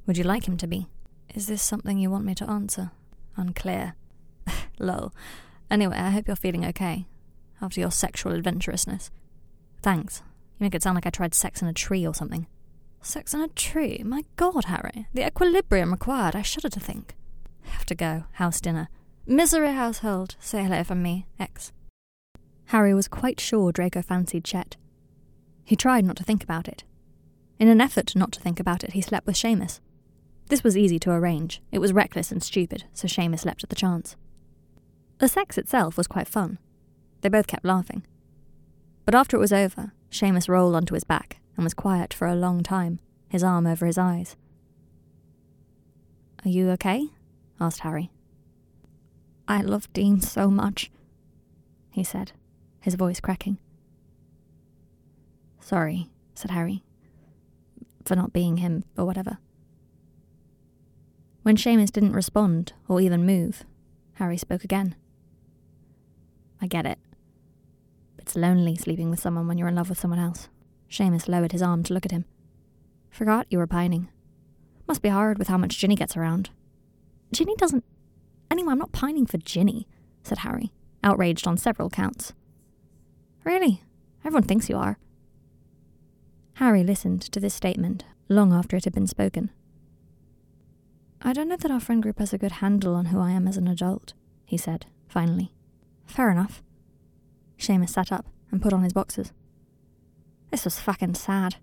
Would 0.06 0.18
you 0.18 0.26
like 0.26 0.50
him 0.50 0.58
to 0.58 0.68
be? 0.68 0.88
Is 1.34 1.48
this 1.48 1.62
something 1.62 1.98
you 1.98 2.10
want 2.10 2.26
me 2.26 2.36
to 2.36 2.50
answer? 2.50 2.92
Unclear. 3.36 3.96
Lol. 4.80 5.14
Anyway, 5.70 5.98
I 5.98 6.12
hope 6.12 6.28
you're 6.28 6.36
feeling 6.36 6.66
okay 6.66 7.08
after 7.62 7.80
your 7.80 7.92
sexual 7.92 8.34
adventurousness. 8.34 9.10
Thanks. 9.82 10.22
You 10.60 10.66
make 10.66 10.76
it 10.76 10.84
sound 10.84 10.96
like 10.96 11.08
I 11.08 11.10
tried 11.10 11.34
sex 11.34 11.62
in 11.62 11.68
a 11.68 11.74
tree 11.74 12.06
or 12.06 12.14
something. 12.14 12.48
Sex 13.02 13.34
in 13.34 13.42
a 13.42 13.48
tree? 13.50 14.02
My 14.06 14.24
god, 14.36 14.66
Harry. 14.66 15.08
The 15.14 15.26
equilibrium 15.26 15.92
required, 15.92 16.36
I 16.36 16.42
shudder 16.42 16.70
to 16.70 16.80
think. 16.80 17.16
Have 17.64 17.86
to 17.88 17.96
go. 17.96 18.26
House 18.34 18.62
dinner. 18.62 18.90
Misery 19.26 19.74
household, 19.74 20.36
say 20.40 20.64
hello 20.64 20.84
from 20.84 21.02
me, 21.02 21.28
X. 21.40 21.72
Harry 22.68 22.94
was 22.94 23.08
quite 23.08 23.40
sure 23.40 23.72
Draco 23.72 24.02
fancied 24.02 24.44
Chet. 24.44 24.78
He 25.64 25.76
tried 25.76 26.06
not 26.06 26.18
to 26.18 26.24
think 26.24 26.44
about 26.44 26.68
it. 26.68 26.84
In 27.60 27.68
an 27.68 27.82
effort 27.82 28.16
not 28.16 28.32
to 28.34 28.40
think 28.40 28.60
about 28.60 28.84
it, 28.84 28.94
he 28.94 29.02
slept 29.02 29.26
with 29.26 29.36
Seamus. 29.36 29.80
This 30.54 30.64
was 30.64 30.78
easy 30.78 31.00
to 31.00 31.10
arrange. 31.10 31.64
It 31.72 31.80
was 31.80 31.94
reckless 31.94 32.32
and 32.32 32.44
stupid, 32.44 32.84
so 32.94 33.08
Seamus 33.08 33.44
leapt 33.44 33.64
at 33.64 33.72
the 33.72 33.76
chance. 33.76 34.16
The 35.18 35.28
sex 35.28 35.58
itself 35.58 35.98
was 35.98 36.06
quite 36.06 36.28
fun. 36.28 36.60
They 37.22 37.30
both 37.30 37.48
kept 37.48 37.66
laughing. 37.66 38.06
But 39.04 39.16
after 39.16 39.36
it 39.36 39.40
was 39.40 39.52
over, 39.52 39.94
Seamus 40.12 40.48
rolled 40.48 40.76
onto 40.76 40.94
his 40.94 41.04
back 41.04 41.40
and 41.58 41.64
was 41.64 41.74
quiet 41.74 42.14
for 42.14 42.28
a 42.28 42.36
long 42.36 42.62
time, 42.62 43.00
his 43.30 43.44
arm 43.44 43.66
over 43.66 43.88
his 43.88 43.98
eyes. 43.98 44.36
Are 46.46 46.50
you 46.50 46.70
okay? 46.70 47.08
asked 47.60 47.80
Harry. 47.80 48.12
I 49.48 49.62
love 49.62 49.92
Dean 49.92 50.22
so 50.22 50.52
much, 50.52 50.92
he 51.90 52.04
said, 52.04 52.32
his 52.80 52.94
voice 52.94 53.20
cracking. 53.20 53.58
Sorry, 55.60 56.12
said 56.36 56.52
Harry, 56.52 56.84
for 58.06 58.16
not 58.16 58.34
being 58.34 58.58
him 58.58 58.84
or 58.96 59.06
whatever. 59.06 59.40
When 61.44 61.58
Seamus 61.58 61.92
didn't 61.92 62.14
respond 62.14 62.72
or 62.88 63.02
even 63.02 63.26
move, 63.26 63.66
Harry 64.14 64.38
spoke 64.38 64.64
again. 64.64 64.96
I 66.62 66.68
get 66.68 66.86
it. 66.86 66.98
It's 68.18 68.38
lonely 68.38 68.78
sleeping 68.78 69.10
with 69.10 69.20
someone 69.20 69.48
when 69.48 69.58
you're 69.58 69.68
in 69.68 69.76
love 69.76 69.90
with 69.90 70.00
someone 70.00 70.20
else. 70.20 70.48
Seamus 70.90 71.28
lowered 71.28 71.52
his 71.52 71.62
arm 71.62 71.84
to 71.84 71.94
look 71.94 72.06
at 72.06 72.12
him. 72.12 72.24
Forgot 73.10 73.48
you 73.50 73.58
were 73.58 73.68
pining. 73.68 74.08
Must 74.88 75.02
be 75.02 75.10
hard 75.10 75.38
with 75.38 75.50
how 75.50 75.58
much 75.58 75.78
Ginny 75.78 75.96
gets 75.96 76.16
around. 76.16 76.50
Ginny 77.34 77.56
doesn't. 77.58 77.84
Anyway, 78.50 78.72
I'm 78.72 78.80
not 78.80 78.94
pining 78.94 79.26
for 79.26 79.38
Ginny, 79.38 79.86
said 80.24 80.40
Harry, 80.40 80.72
outraged 81.04 81.46
on 81.46 81.58
several 81.58 81.90
counts. 81.90 82.32
Really? 83.44 83.84
Everyone 84.24 84.44
thinks 84.44 84.70
you 84.70 84.78
are. 84.78 84.98
Harry 86.54 86.84
listened 86.84 87.22
to 87.22 87.42
this 87.42 87.54
statement 87.54 88.06
long 88.30 88.54
after 88.54 88.78
it 88.78 88.86
had 88.86 88.94
been 88.94 89.08
spoken. 89.08 89.52
I 91.34 91.36
don't 91.36 91.50
know 91.50 91.58
that 91.58 91.72
our 91.72 91.80
friend 91.80 92.04
group 92.04 92.20
has 92.20 92.32
a 92.32 92.38
good 92.38 92.52
handle 92.52 92.94
on 92.94 93.06
who 93.06 93.20
I 93.20 93.32
am 93.32 93.48
as 93.48 93.58
an 93.58 93.68
adult, 93.68 94.14
he 94.46 94.56
said, 94.56 94.86
finally. 95.08 95.52
Fair 96.06 96.30
enough. 96.30 96.62
Seamus 97.58 97.90
sat 97.90 98.12
up 98.12 98.28
and 98.52 98.62
put 98.62 98.72
on 98.72 98.84
his 98.84 98.94
boxers. 98.94 99.32
This 100.52 100.64
was 100.64 100.80
fucking 100.80 101.16
sad. 101.16 101.56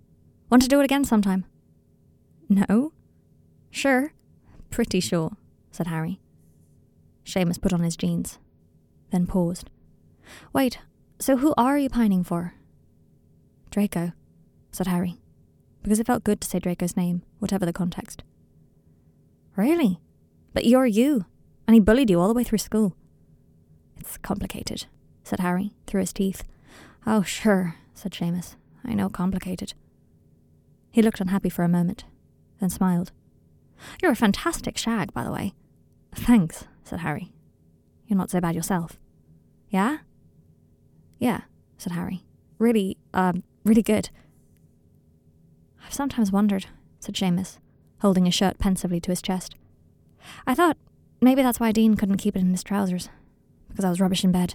Want 0.51 0.65
to 0.65 0.69
do 0.69 0.81
it 0.81 0.85
again 0.85 1.05
sometime? 1.05 1.45
No? 2.49 2.93
Sure. 3.71 4.13
Pretty 4.71 4.99
sure, 4.99 5.37
said 5.71 5.87
Harry. 5.87 6.19
Seamus 7.25 7.63
put 7.63 7.73
on 7.73 7.85
his 7.85 7.97
jeans, 7.97 8.41
then 9.13 9.25
paused. 9.25 9.71
Wait, 10.53 10.81
so 11.21 11.37
who 11.37 11.55
are 11.57 11.79
you 11.79 11.89
pining 11.89 12.25
for? 12.25 12.55
Draco, 13.71 14.15
said 14.73 14.89
Harry, 14.89 15.21
because 15.85 16.01
it 16.01 16.09
felt 16.09 16.25
good 16.25 16.41
to 16.41 16.49
say 16.49 16.59
Draco's 16.59 16.97
name, 16.97 17.23
whatever 17.39 17.65
the 17.65 17.73
context. 17.73 18.25
Really? 19.57 20.01
But 20.53 20.67
you're 20.67 20.87
you, 20.87 21.27
and 21.67 21.75
he 21.75 21.81
bullied 21.81 22.11
you 22.11 22.21
all 22.21 22.29
the 22.29 22.35
way 22.35 22.45
through 22.45 22.59
school. 22.59 22.97
It's 23.99 24.17
complicated, 24.19 24.87
said 25.23 25.41
Harry, 25.41 25.73
through 25.87 26.01
his 26.01 26.13
teeth. 26.13 26.45
Oh, 27.07 27.23
sure, 27.23 27.77
said 27.95 28.13
Seamus. 28.13 28.57
I 28.85 28.95
know 28.95 29.09
complicated. 29.09 29.75
He 30.91 31.03
looked 31.03 31.21
unhappy 31.21 31.49
for 31.49 31.63
a 31.63 31.69
moment, 31.69 32.05
then 32.61 32.71
smiled. 32.71 33.13
You're 34.03 34.13
a 34.13 34.17
fantastic 34.17 34.77
shag, 34.77 35.13
by 35.13 35.25
the 35.25 35.33
way. 35.33 35.55
Thanks, 36.15 36.65
said 36.83 37.01
Harry. 37.01 37.33
You're 38.07 38.19
not 38.19 38.31
so 38.31 38.41
bad 38.41 38.55
yourself. 38.55 38.99
Yeah? 39.69 39.99
Yeah, 41.19 41.43
said 41.79 41.93
Harry. 41.93 42.25
Really, 42.59 42.99
um, 43.15 43.45
really 43.65 43.83
good. 43.83 44.11
I've 45.85 45.95
sometimes 45.95 46.33
wondered, 46.33 46.67
said 46.99 47.15
Seamus, 47.15 47.59
holding 48.01 48.25
his 48.25 48.35
shirt 48.35 48.59
pensively 48.59 49.01
to 49.01 49.11
his 49.11 49.23
chest. 49.23 49.55
I 50.47 50.55
thought 50.55 50.77
maybe 51.21 51.43
that's 51.43 51.61
why 51.61 51.73
Dean 51.73 51.97
couldn't 51.97 52.19
keep 52.19 52.37
it 52.37 52.41
in 52.41 52.51
his 52.51 52.63
trousers, 52.63 53.09
because 53.69 53.85
I 53.85 53.91
was 53.91 54.01
rubbish 54.01 54.25
in 54.25 54.33
bed. 54.33 54.55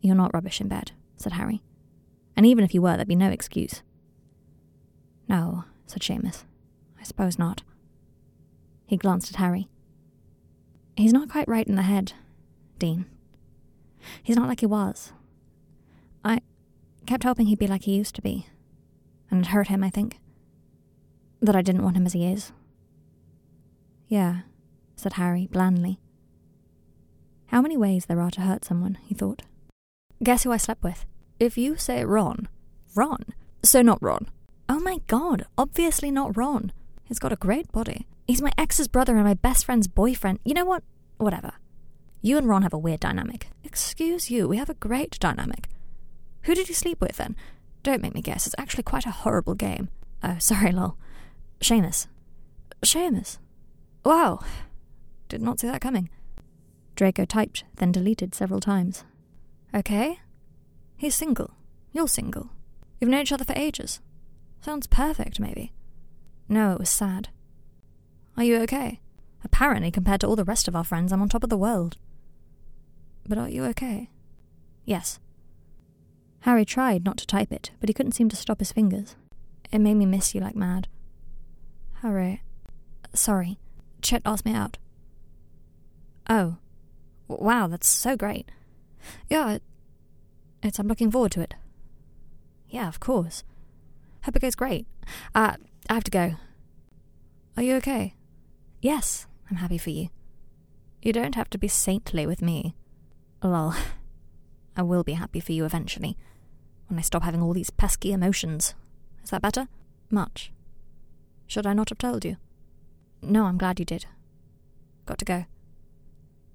You're 0.00 0.16
not 0.16 0.34
rubbish 0.34 0.60
in 0.60 0.68
bed, 0.68 0.92
said 1.16 1.32
Harry. 1.32 1.62
And 2.36 2.46
even 2.46 2.64
if 2.64 2.74
you 2.74 2.82
were, 2.82 2.96
there'd 2.96 3.08
be 3.08 3.16
no 3.16 3.30
excuse. 3.30 3.82
No, 5.28 5.64
said 5.86 6.02
Seamus. 6.02 6.44
I 6.98 7.04
suppose 7.04 7.38
not. 7.38 7.62
He 8.86 8.96
glanced 8.96 9.30
at 9.32 9.38
Harry. 9.38 9.68
He's 10.96 11.12
not 11.12 11.30
quite 11.30 11.48
right 11.48 11.66
in 11.66 11.76
the 11.76 11.82
head, 11.82 12.12
Dean. 12.78 13.06
He's 14.22 14.36
not 14.36 14.48
like 14.48 14.60
he 14.60 14.66
was. 14.66 15.12
I 16.24 16.40
kept 17.06 17.24
hoping 17.24 17.46
he'd 17.46 17.58
be 17.58 17.66
like 17.66 17.82
he 17.82 17.96
used 17.96 18.14
to 18.16 18.22
be. 18.22 18.46
And 19.30 19.40
it 19.40 19.48
hurt 19.48 19.68
him, 19.68 19.84
I 19.84 19.90
think. 19.90 20.18
That 21.40 21.56
I 21.56 21.62
didn't 21.62 21.82
want 21.82 21.96
him 21.96 22.06
as 22.06 22.12
he 22.12 22.26
is. 22.26 22.52
Yeah, 24.08 24.40
said 24.96 25.14
Harry 25.14 25.48
blandly. 25.50 25.98
How 27.46 27.60
many 27.60 27.76
ways 27.76 28.06
there 28.06 28.20
are 28.20 28.30
to 28.32 28.42
hurt 28.42 28.64
someone, 28.64 28.98
he 29.06 29.14
thought. 29.14 29.42
Guess 30.22 30.44
who 30.44 30.52
I 30.52 30.56
slept 30.56 30.82
with? 30.82 31.06
If 31.38 31.56
you 31.56 31.76
say 31.76 32.04
Ron. 32.04 32.48
Ron? 32.94 33.24
So 33.62 33.82
not 33.82 34.02
Ron. 34.02 34.28
Oh 34.68 34.80
my 34.80 35.00
god, 35.06 35.46
obviously 35.56 36.10
not 36.10 36.36
Ron. 36.36 36.72
He's 37.04 37.18
got 37.18 37.32
a 37.32 37.36
great 37.36 37.72
body. 37.72 38.06
He's 38.26 38.42
my 38.42 38.52
ex's 38.56 38.86
brother 38.86 39.16
and 39.16 39.24
my 39.24 39.34
best 39.34 39.64
friend's 39.64 39.88
boyfriend. 39.88 40.38
You 40.44 40.54
know 40.54 40.64
what? 40.64 40.84
Whatever. 41.16 41.54
You 42.22 42.36
and 42.36 42.48
Ron 42.48 42.62
have 42.62 42.74
a 42.74 42.78
weird 42.78 43.00
dynamic. 43.00 43.48
Excuse 43.64 44.30
you, 44.30 44.46
we 44.46 44.58
have 44.58 44.70
a 44.70 44.74
great 44.74 45.18
dynamic. 45.18 45.68
Who 46.42 46.54
did 46.54 46.68
you 46.68 46.74
sleep 46.74 47.00
with 47.00 47.16
then? 47.16 47.34
Don't 47.82 48.02
make 48.02 48.14
me 48.14 48.20
guess, 48.20 48.46
it's 48.46 48.54
actually 48.58 48.82
quite 48.82 49.06
a 49.06 49.10
horrible 49.10 49.54
game. 49.54 49.88
Oh, 50.22 50.36
sorry, 50.38 50.70
lol. 50.70 50.96
Seamus. 51.60 52.06
Seamus. 52.82 53.38
Wow. 54.04 54.40
Did 55.28 55.42
not 55.42 55.60
see 55.60 55.66
that 55.68 55.80
coming. 55.80 56.08
Draco 56.96 57.24
typed, 57.24 57.64
then 57.76 57.92
deleted 57.92 58.34
several 58.34 58.60
times. 58.60 59.04
Okay. 59.74 60.20
He's 60.96 61.14
single. 61.14 61.52
You're 61.92 62.08
single. 62.08 62.50
You've 63.00 63.10
known 63.10 63.22
each 63.22 63.32
other 63.32 63.44
for 63.44 63.54
ages. 63.56 64.00
Sounds 64.60 64.86
perfect, 64.86 65.40
maybe. 65.40 65.72
No, 66.48 66.72
it 66.72 66.78
was 66.78 66.90
sad. 66.90 67.28
Are 68.36 68.44
you 68.44 68.58
okay? 68.62 69.00
Apparently, 69.44 69.90
compared 69.90 70.20
to 70.20 70.26
all 70.26 70.36
the 70.36 70.44
rest 70.44 70.68
of 70.68 70.76
our 70.76 70.84
friends, 70.84 71.12
I'm 71.12 71.22
on 71.22 71.28
top 71.28 71.44
of 71.44 71.50
the 71.50 71.56
world. 71.56 71.96
But 73.26 73.38
are 73.38 73.48
you 73.48 73.64
okay? 73.66 74.10
Yes. 74.84 75.18
Harry 76.40 76.64
tried 76.64 77.04
not 77.04 77.16
to 77.18 77.26
type 77.26 77.52
it, 77.52 77.70
but 77.80 77.88
he 77.88 77.94
couldn't 77.94 78.12
seem 78.12 78.28
to 78.30 78.36
stop 78.36 78.58
his 78.58 78.72
fingers. 78.72 79.14
It 79.70 79.78
made 79.78 79.94
me 79.94 80.06
miss 80.06 80.34
you 80.34 80.40
like 80.40 80.56
mad. 80.56 80.88
Harry. 82.02 82.42
Sorry. 83.14 83.58
Chet 84.02 84.22
asked 84.24 84.44
me 84.44 84.54
out. 84.54 84.78
Oh. 86.28 86.56
Wow, 87.28 87.66
that's 87.66 87.88
so 87.88 88.16
great. 88.16 88.50
Yeah, 89.28 89.52
it, 89.54 89.62
it's. 90.62 90.78
I'm 90.78 90.88
looking 90.88 91.10
forward 91.10 91.32
to 91.32 91.40
it. 91.40 91.54
Yeah, 92.68 92.88
of 92.88 93.00
course. 93.00 93.44
Hope 94.24 94.36
it 94.36 94.42
goes 94.42 94.54
great. 94.54 94.86
Uh, 95.34 95.54
I 95.88 95.94
have 95.94 96.04
to 96.04 96.10
go. 96.10 96.34
Are 97.56 97.62
you 97.62 97.74
okay? 97.76 98.14
Yes, 98.80 99.26
I'm 99.50 99.56
happy 99.56 99.78
for 99.78 99.90
you. 99.90 100.08
You 101.02 101.12
don't 101.12 101.34
have 101.34 101.50
to 101.50 101.58
be 101.58 101.68
saintly 101.68 102.26
with 102.26 102.42
me. 102.42 102.74
Well, 103.42 103.76
I 104.76 104.82
will 104.82 105.02
be 105.02 105.14
happy 105.14 105.40
for 105.40 105.52
you 105.52 105.64
eventually, 105.64 106.16
when 106.88 106.98
I 106.98 107.02
stop 107.02 107.22
having 107.22 107.42
all 107.42 107.52
these 107.52 107.70
pesky 107.70 108.12
emotions. 108.12 108.74
Is 109.22 109.30
that 109.30 109.42
better? 109.42 109.68
Much. 110.10 110.52
Should 111.50 111.66
I 111.66 111.72
not 111.72 111.88
have 111.88 111.98
told 111.98 112.24
you? 112.24 112.36
No, 113.22 113.46
I'm 113.46 113.58
glad 113.58 113.80
you 113.80 113.84
did. 113.84 114.06
Got 115.04 115.18
to 115.18 115.24
go. 115.24 115.46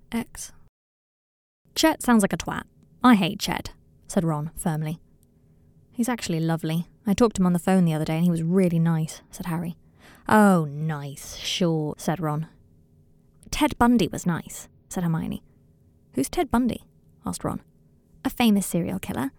X. 0.09 0.53
Chet 1.75 2.01
sounds 2.01 2.23
like 2.23 2.31
a 2.31 2.37
twat. 2.37 2.63
I 3.03 3.15
hate 3.15 3.37
Chet, 3.37 3.73
said 4.07 4.23
Ron 4.23 4.51
firmly. 4.55 5.01
He's 5.91 6.07
actually 6.07 6.39
lovely. 6.39 6.87
I 7.05 7.13
talked 7.13 7.35
to 7.35 7.41
him 7.41 7.45
on 7.45 7.51
the 7.51 7.59
phone 7.59 7.83
the 7.83 7.93
other 7.93 8.05
day 8.05 8.15
and 8.15 8.23
he 8.23 8.31
was 8.31 8.41
really 8.41 8.79
nice, 8.79 9.21
said 9.31 9.47
Harry. 9.47 9.75
Oh, 10.29 10.63
nice, 10.71 11.35
sure, 11.35 11.95
said 11.97 12.21
Ron. 12.21 12.47
Ted 13.51 13.77
Bundy 13.77 14.07
was 14.07 14.25
nice, 14.25 14.69
said 14.87 15.03
Hermione. 15.03 15.43
Who's 16.13 16.29
Ted 16.29 16.49
Bundy? 16.49 16.85
asked 17.25 17.43
Ron. 17.43 17.61
A 18.23 18.29
famous 18.29 18.65
serial 18.65 18.99
killer. 18.99 19.31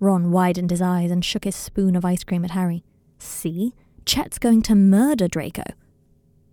Ron 0.00 0.30
widened 0.30 0.70
his 0.70 0.80
eyes 0.80 1.10
and 1.10 1.22
shook 1.22 1.44
his 1.44 1.56
spoon 1.56 1.94
of 1.94 2.06
ice 2.06 2.24
cream 2.24 2.42
at 2.42 2.52
Harry. 2.52 2.84
See? 3.18 3.74
Chet's 4.04 4.38
going 4.38 4.62
to 4.62 4.74
murder 4.74 5.28
Draco. 5.28 5.64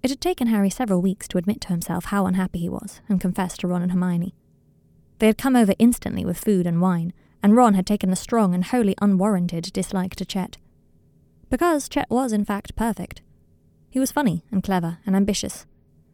It 0.01 0.09
had 0.09 0.21
taken 0.21 0.47
Harry 0.47 0.69
several 0.69 1.01
weeks 1.01 1.27
to 1.29 1.37
admit 1.37 1.61
to 1.61 1.69
himself 1.69 2.05
how 2.05 2.25
unhappy 2.25 2.59
he 2.59 2.69
was 2.69 3.01
and 3.09 3.19
confess 3.19 3.57
to 3.57 3.67
Ron 3.67 3.81
and 3.81 3.91
Hermione. 3.91 4.33
They 5.19 5.27
had 5.27 5.37
come 5.37 5.55
over 5.55 5.73
instantly 5.79 6.23
with 6.23 6.37
food 6.37 6.65
and 6.65 6.81
wine, 6.81 7.11
and 7.43 7.55
Ron 7.55 7.73
had 7.73 7.85
taken 7.85 8.11
a 8.11 8.15
strong 8.15 8.53
and 8.53 8.63
wholly 8.65 8.95
unwarranted 9.01 9.73
dislike 9.73 10.15
to 10.15 10.25
Chet. 10.25 10.57
Because 11.49 11.89
Chet 11.89 12.09
was, 12.09 12.31
in 12.31 12.45
fact, 12.45 12.75
perfect. 12.75 13.21
He 13.89 13.99
was 13.99 14.11
funny 14.11 14.45
and 14.51 14.63
clever 14.63 14.99
and 15.05 15.15
ambitious. 15.15 15.65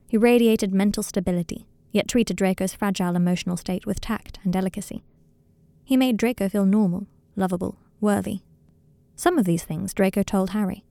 He 0.08 0.18
radiated 0.18 0.74
mental 0.74 1.04
stability, 1.04 1.68
yet 1.92 2.08
treated 2.08 2.38
Draco's 2.38 2.74
fragile 2.74 3.16
emotional 3.16 3.58
state 3.58 3.86
with 3.86 4.02
tact 4.02 4.40
and 4.44 4.54
delicacy. 4.54 5.04
He 5.84 5.98
made 5.98 6.18
Draco 6.18 6.50
feel 6.50 6.66
normal, 6.66 7.08
lovable, 7.36 7.78
worthy. 8.00 8.40
Some 9.16 9.38
of 9.38 9.46
these 9.46 9.64
things 9.64 9.94
Draco 9.94 10.24
told 10.24 10.52
Harry. 10.52 10.84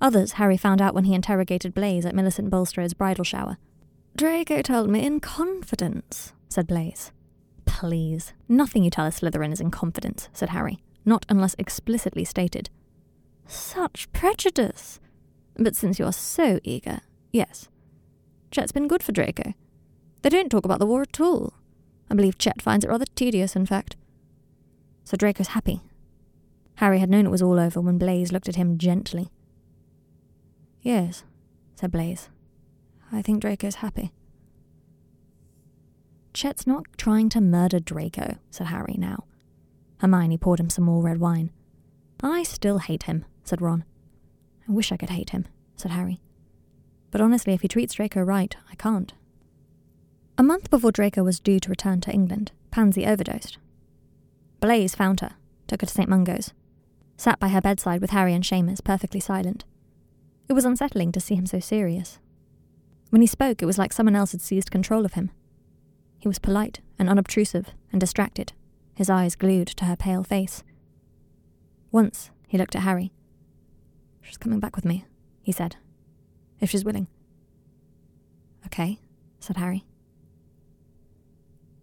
Others 0.00 0.32
Harry 0.32 0.56
found 0.56 0.82
out 0.82 0.94
when 0.94 1.04
he 1.04 1.14
interrogated 1.14 1.74
Blaise 1.74 2.04
at 2.04 2.14
Millicent 2.14 2.50
Bulstrode's 2.50 2.94
bridal 2.94 3.24
shower. 3.24 3.56
Draco 4.14 4.62
told 4.62 4.90
me 4.90 5.04
in 5.04 5.20
confidence, 5.20 6.32
said 6.48 6.66
Blaise. 6.66 7.12
Please, 7.64 8.32
nothing 8.48 8.84
you 8.84 8.90
tell 8.90 9.06
a 9.06 9.10
Slytherin 9.10 9.52
is 9.52 9.60
in 9.60 9.70
confidence, 9.70 10.28
said 10.32 10.50
Harry, 10.50 10.78
not 11.04 11.26
unless 11.28 11.56
explicitly 11.58 12.24
stated. 12.24 12.70
Such 13.46 14.10
prejudice! 14.12 15.00
But 15.56 15.76
since 15.76 15.98
you're 15.98 16.12
so 16.12 16.60
eager, 16.62 17.00
yes. 17.32 17.68
Chet's 18.50 18.72
been 18.72 18.88
good 18.88 19.02
for 19.02 19.12
Draco. 19.12 19.54
They 20.22 20.28
don't 20.28 20.50
talk 20.50 20.64
about 20.64 20.78
the 20.78 20.86
war 20.86 21.02
at 21.02 21.20
all. 21.20 21.54
I 22.10 22.14
believe 22.14 22.38
Chet 22.38 22.62
finds 22.62 22.84
it 22.84 22.88
rather 22.88 23.04
tedious, 23.14 23.56
in 23.56 23.66
fact. 23.66 23.96
So 25.04 25.16
Draco's 25.16 25.48
happy. 25.48 25.80
Harry 26.76 26.98
had 26.98 27.10
known 27.10 27.26
it 27.26 27.30
was 27.30 27.42
all 27.42 27.58
over 27.58 27.80
when 27.80 27.98
Blaise 27.98 28.32
looked 28.32 28.48
at 28.48 28.56
him 28.56 28.78
gently. 28.78 29.30
Yes, 30.86 31.24
said 31.74 31.90
Blaise. 31.90 32.28
I 33.10 33.20
think 33.20 33.40
Draco's 33.40 33.76
happy. 33.76 34.12
Chet's 36.32 36.64
not 36.64 36.84
trying 36.96 37.28
to 37.30 37.40
murder 37.40 37.80
Draco, 37.80 38.36
said 38.52 38.68
Harry 38.68 38.94
now. 38.96 39.24
Hermione 39.98 40.38
poured 40.38 40.60
him 40.60 40.70
some 40.70 40.84
more 40.84 41.02
red 41.02 41.18
wine. 41.18 41.50
I 42.22 42.44
still 42.44 42.78
hate 42.78 43.02
him, 43.02 43.24
said 43.42 43.60
Ron. 43.60 43.84
I 44.68 44.72
wish 44.72 44.92
I 44.92 44.96
could 44.96 45.10
hate 45.10 45.30
him, 45.30 45.48
said 45.74 45.90
Harry. 45.90 46.20
But 47.10 47.20
honestly, 47.20 47.52
if 47.52 47.62
he 47.62 47.68
treats 47.68 47.94
Draco 47.94 48.22
right, 48.22 48.54
I 48.70 48.76
can't. 48.76 49.12
A 50.38 50.44
month 50.44 50.70
before 50.70 50.92
Draco 50.92 51.24
was 51.24 51.40
due 51.40 51.58
to 51.58 51.68
return 51.68 52.00
to 52.02 52.12
England, 52.12 52.52
Pansy 52.70 53.04
overdosed. 53.04 53.58
Blaise 54.60 54.94
found 54.94 55.18
her, 55.18 55.34
took 55.66 55.80
her 55.80 55.88
to 55.88 55.92
St. 55.92 56.08
Mungo's, 56.08 56.52
sat 57.16 57.40
by 57.40 57.48
her 57.48 57.60
bedside 57.60 58.00
with 58.00 58.10
Harry 58.10 58.32
and 58.34 58.44
Seamus, 58.44 58.84
perfectly 58.84 59.18
silent. 59.18 59.64
It 60.48 60.52
was 60.52 60.64
unsettling 60.64 61.12
to 61.12 61.20
see 61.20 61.34
him 61.34 61.46
so 61.46 61.60
serious. 61.60 62.18
When 63.10 63.20
he 63.20 63.26
spoke, 63.26 63.62
it 63.62 63.66
was 63.66 63.78
like 63.78 63.92
someone 63.92 64.16
else 64.16 64.32
had 64.32 64.40
seized 64.40 64.70
control 64.70 65.04
of 65.04 65.14
him. 65.14 65.30
He 66.18 66.28
was 66.28 66.38
polite 66.38 66.80
and 66.98 67.08
unobtrusive 67.08 67.72
and 67.92 68.00
distracted, 68.00 68.52
his 68.94 69.10
eyes 69.10 69.36
glued 69.36 69.68
to 69.68 69.84
her 69.84 69.96
pale 69.96 70.24
face. 70.24 70.62
Once, 71.92 72.30
he 72.48 72.58
looked 72.58 72.76
at 72.76 72.82
Harry. 72.82 73.12
She's 74.22 74.36
coming 74.36 74.60
back 74.60 74.76
with 74.76 74.84
me, 74.84 75.04
he 75.42 75.52
said, 75.52 75.76
if 76.60 76.70
she's 76.70 76.84
willing. 76.84 77.06
Okay, 78.66 78.98
said 79.38 79.56
Harry. 79.56 79.84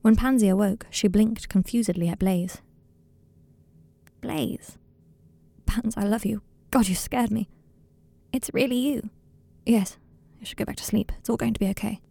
When 0.02 0.18
Pansy 0.18 0.50
awoke, 0.50 0.86
she 0.90 1.08
blinked 1.08 1.48
confusedly 1.48 2.10
at 2.10 2.20
Blaise. 2.20 2.62
Blaise? 4.20 4.78
Pans, 5.66 5.96
I 5.96 6.04
love 6.04 6.26
you. 6.26 6.42
God, 6.72 6.90
you 6.90 6.96
scared 6.96 7.32
me. 7.32 7.48
It's 8.34 8.50
really 8.52 8.76
you. 8.76 9.10
Yes, 9.66 9.98
you 10.40 10.46
should 10.46 10.58
go 10.58 10.66
back 10.66 10.76
to 10.78 10.84
sleep. 10.84 11.12
It's 11.20 11.30
all 11.30 11.38
going 11.38 11.54
to 11.54 11.60
be 11.60 11.70
okay. 11.70 12.02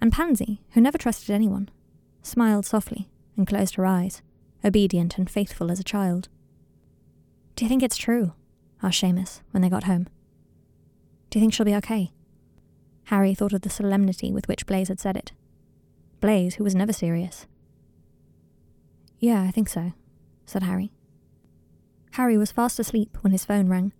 And 0.00 0.12
Pansy, 0.12 0.62
who 0.70 0.80
never 0.80 0.96
trusted 0.96 1.30
anyone, 1.34 1.68
smiled 2.22 2.64
softly 2.64 3.10
and 3.36 3.46
closed 3.46 3.74
her 3.74 3.84
eyes, 3.84 4.22
obedient 4.64 5.18
and 5.18 5.28
faithful 5.28 5.70
as 5.70 5.80
a 5.80 5.84
child. 5.84 6.28
Do 7.56 7.64
you 7.64 7.68
think 7.68 7.82
it's 7.82 7.96
true? 7.96 8.32
asked 8.82 9.02
Seamus 9.02 9.40
when 9.50 9.62
they 9.62 9.68
got 9.68 9.84
home. 9.84 10.06
Do 11.30 11.38
you 11.38 11.42
think 11.42 11.52
she'll 11.52 11.66
be 11.66 11.74
okay? 11.74 12.12
Harry 13.04 13.34
thought 13.34 13.52
of 13.52 13.62
the 13.62 13.70
solemnity 13.70 14.32
with 14.32 14.46
which 14.48 14.66
Blaise 14.66 14.88
had 14.88 15.00
said 15.00 15.16
it. 15.16 15.32
Blaise, 16.20 16.56
who 16.56 16.64
was 16.64 16.74
never 16.74 16.92
serious. 16.92 17.46
Yeah, 19.18 19.42
I 19.42 19.50
think 19.50 19.68
so, 19.68 19.92
said 20.44 20.62
Harry. 20.62 20.92
Harry 22.12 22.36
was 22.36 22.52
fast 22.52 22.78
asleep 22.78 23.16
when 23.20 23.32
his 23.32 23.44
phone 23.44 23.68
rang. 23.68 23.92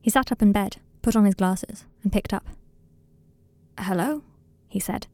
He 0.00 0.10
sat 0.10 0.32
up 0.32 0.42
in 0.42 0.52
bed, 0.52 0.76
put 1.02 1.16
on 1.16 1.24
his 1.24 1.34
glasses, 1.34 1.84
and 2.02 2.12
picked 2.12 2.32
up. 2.32 2.46
Hello? 3.78 4.22
he 4.68 4.80
said. 4.80 5.06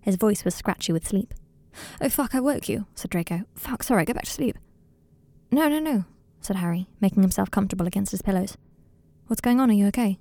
His 0.00 0.16
voice 0.16 0.44
was 0.44 0.54
scratchy 0.54 0.92
with 0.92 1.06
sleep. 1.06 1.34
Oh, 2.00 2.08
fuck, 2.08 2.34
I 2.34 2.40
woke 2.40 2.68
you, 2.68 2.86
said 2.94 3.10
Draco. 3.10 3.42
Fuck, 3.54 3.82
sorry, 3.82 4.04
go 4.04 4.14
back 4.14 4.24
to 4.24 4.30
sleep. 4.30 4.58
No, 5.50 5.68
no, 5.68 5.78
no, 5.78 6.04
said 6.40 6.56
Harry, 6.56 6.88
making 7.00 7.22
himself 7.22 7.50
comfortable 7.50 7.86
against 7.86 8.10
his 8.12 8.22
pillows. 8.22 8.56
What's 9.26 9.40
going 9.40 9.60
on? 9.60 9.70
Are 9.70 9.74
you 9.74 9.86
okay? 9.88 10.18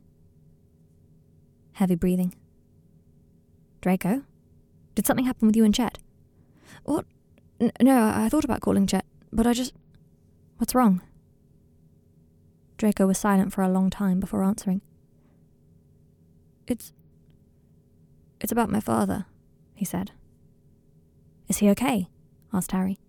Heavy 1.73 1.95
breathing. 1.95 2.35
Draco? 3.81 4.23
Did 4.95 5.05
something 5.05 5.25
happen 5.25 5.47
with 5.47 5.55
you 5.55 5.63
and 5.63 5.73
Chet? 5.73 5.97
What? 6.83 7.05
N- 7.59 7.71
no, 7.81 8.11
I 8.13 8.29
thought 8.29 8.43
about 8.43 8.61
calling 8.61 8.87
Chet, 8.87 9.05
but 9.31 9.47
I 9.47 9.53
just. 9.53 9.73
What's 10.57 10.75
wrong? 10.75 11.01
Draco 12.77 13.07
was 13.07 13.17
silent 13.17 13.51
for 13.51 13.63
a 13.63 13.69
long 13.69 13.89
time 13.89 14.19
before 14.19 14.43
answering. 14.43 14.81
It's. 16.67 16.93
It's 18.39 18.51
about 18.51 18.69
my 18.69 18.79
father, 18.79 19.25
he 19.73 19.83
said. 19.85 20.11
Is 21.47 21.57
he 21.57 21.69
okay? 21.71 22.07
asked 22.53 22.71
Harry. 22.71 22.99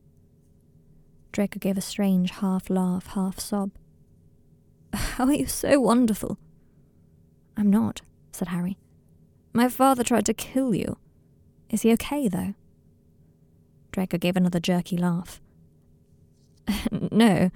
Draco 1.33 1.59
gave 1.59 1.77
a 1.77 1.83
strange 1.83 2.31
half 2.31 2.71
laugh, 2.71 3.09
half 3.09 3.39
sob. 3.39 3.73
How 4.93 5.27
are 5.27 5.35
you 5.35 5.47
so 5.47 5.81
wonderful? 5.81 6.39
I'm 7.57 7.71
not, 7.71 8.01
said 8.33 8.49
Harry. 8.49 8.79
My 9.53 9.69
father 9.69 10.03
tried 10.03 10.25
to 10.27 10.35
kill 10.35 10.75
you. 10.75 10.97
Is 11.69 11.83
he 11.83 11.93
okay, 11.93 12.29
though? 12.29 12.55
Draco 13.93 14.17
gave 14.17 14.37
another 14.37 14.61
jerky 14.61 14.97
laugh. 14.97 15.41
no. 17.11 17.51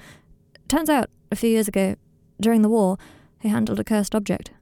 Turns 0.68 0.90
out, 0.90 1.08
a 1.32 1.36
few 1.36 1.50
years 1.50 1.68
ago, 1.68 1.96
during 2.40 2.62
the 2.62 2.68
war, 2.68 2.98
he 3.40 3.48
handled 3.48 3.80
a 3.80 3.84
cursed 3.84 4.14
object. 4.14 4.52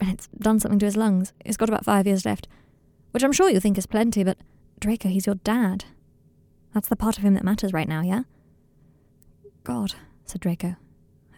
And 0.00 0.10
it's 0.10 0.28
done 0.38 0.60
something 0.60 0.78
to 0.80 0.86
his 0.86 0.96
lungs. 0.96 1.32
He's 1.44 1.56
got 1.56 1.68
about 1.68 1.84
five 1.84 2.06
years 2.06 2.24
left. 2.24 2.48
Which 3.12 3.22
I'm 3.22 3.32
sure 3.32 3.48
you 3.48 3.60
think 3.60 3.78
is 3.78 3.86
plenty, 3.86 4.24
but 4.24 4.38
Draco, 4.80 5.08
he's 5.08 5.26
your 5.26 5.36
dad. 5.36 5.84
That's 6.74 6.88
the 6.88 6.96
part 6.96 7.18
of 7.18 7.24
him 7.24 7.34
that 7.34 7.44
matters 7.44 7.72
right 7.72 7.88
now, 7.88 8.02
yeah? 8.02 8.22
God, 9.64 9.94
said 10.24 10.40
Draco. 10.40 10.76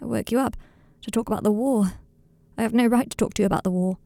I 0.00 0.04
woke 0.04 0.30
you 0.30 0.38
up 0.38 0.56
to 1.02 1.10
talk 1.10 1.28
about 1.28 1.42
the 1.42 1.52
war. 1.52 1.92
I 2.56 2.62
have 2.62 2.72
no 2.72 2.86
right 2.86 3.10
to 3.10 3.16
talk 3.16 3.34
to 3.34 3.42
you 3.42 3.46
about 3.46 3.64
the 3.64 3.70
war. 3.70 3.98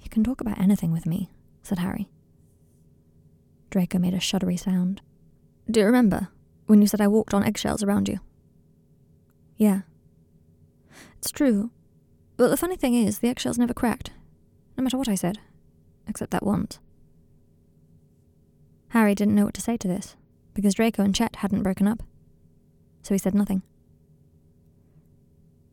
You 0.00 0.10
can 0.10 0.24
talk 0.24 0.40
about 0.40 0.60
anything 0.60 0.92
with 0.92 1.06
me, 1.06 1.30
said 1.62 1.78
Harry. 1.78 2.08
Draco 3.70 3.98
made 3.98 4.14
a 4.14 4.18
shuddery 4.18 4.58
sound. 4.58 5.00
Do 5.70 5.80
you 5.80 5.86
remember 5.86 6.28
when 6.66 6.82
you 6.82 6.88
said 6.88 7.00
I 7.00 7.08
walked 7.08 7.32
on 7.32 7.44
eggshells 7.44 7.82
around 7.82 8.08
you? 8.08 8.18
Yeah. 9.62 9.82
It's 11.18 11.30
true. 11.30 11.70
But 12.36 12.48
the 12.48 12.56
funny 12.56 12.74
thing 12.74 12.94
is, 12.94 13.20
the 13.20 13.28
eggshells 13.28 13.58
never 13.58 13.72
cracked, 13.72 14.10
no 14.76 14.82
matter 14.82 14.98
what 14.98 15.06
I 15.08 15.14
said, 15.14 15.38
except 16.08 16.32
that 16.32 16.44
once. 16.44 16.80
Harry 18.88 19.14
didn't 19.14 19.36
know 19.36 19.44
what 19.44 19.54
to 19.54 19.60
say 19.60 19.76
to 19.76 19.86
this, 19.86 20.16
because 20.52 20.74
Draco 20.74 21.04
and 21.04 21.14
Chet 21.14 21.36
hadn't 21.36 21.62
broken 21.62 21.86
up, 21.86 22.02
so 23.02 23.14
he 23.14 23.18
said 23.18 23.36
nothing. 23.36 23.62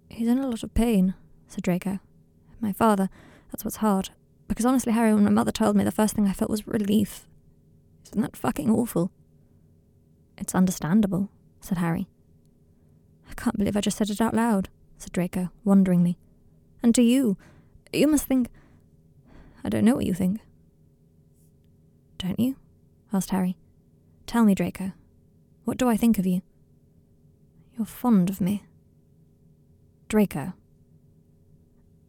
He's 0.07 0.27
in 0.27 0.37
a 0.37 0.47
lot 0.47 0.61
of 0.61 0.75
pain, 0.75 1.15
said 1.47 1.63
Draco. 1.63 1.97
My 2.61 2.73
father, 2.73 3.09
that's 3.51 3.65
what's 3.65 3.77
hard. 3.77 4.11
Because 4.47 4.67
honestly, 4.67 4.93
Harry, 4.93 5.15
when 5.15 5.23
my 5.23 5.31
mother 5.31 5.51
told 5.51 5.75
me, 5.75 5.83
the 5.83 5.91
first 5.91 6.13
thing 6.13 6.27
I 6.27 6.33
felt 6.33 6.51
was 6.51 6.67
relief. 6.67 7.27
Isn't 8.05 8.21
that 8.21 8.37
fucking 8.37 8.69
awful? 8.69 9.11
It's 10.37 10.53
understandable, 10.53 11.31
said 11.59 11.79
Harry. 11.79 12.07
Can't 13.39 13.57
believe 13.57 13.77
I 13.77 13.81
just 13.81 13.97
said 13.97 14.09
it 14.09 14.19
out 14.19 14.33
loud, 14.33 14.67
said 14.97 15.13
Draco, 15.13 15.49
wonderingly. 15.63 16.17
And 16.83 16.93
to 16.93 17.01
you, 17.01 17.37
you 17.93 18.05
must 18.05 18.25
think. 18.25 18.49
I 19.63 19.69
don't 19.69 19.85
know 19.85 19.95
what 19.95 20.05
you 20.05 20.13
think. 20.13 20.41
Don't 22.17 22.37
you? 22.37 22.57
asked 23.13 23.29
Harry. 23.29 23.55
Tell 24.27 24.43
me, 24.43 24.53
Draco. 24.53 24.91
What 25.63 25.77
do 25.77 25.87
I 25.87 25.95
think 25.95 26.19
of 26.19 26.25
you? 26.25 26.41
You're 27.77 27.85
fond 27.85 28.29
of 28.29 28.41
me. 28.41 28.65
Draco. 30.09 30.51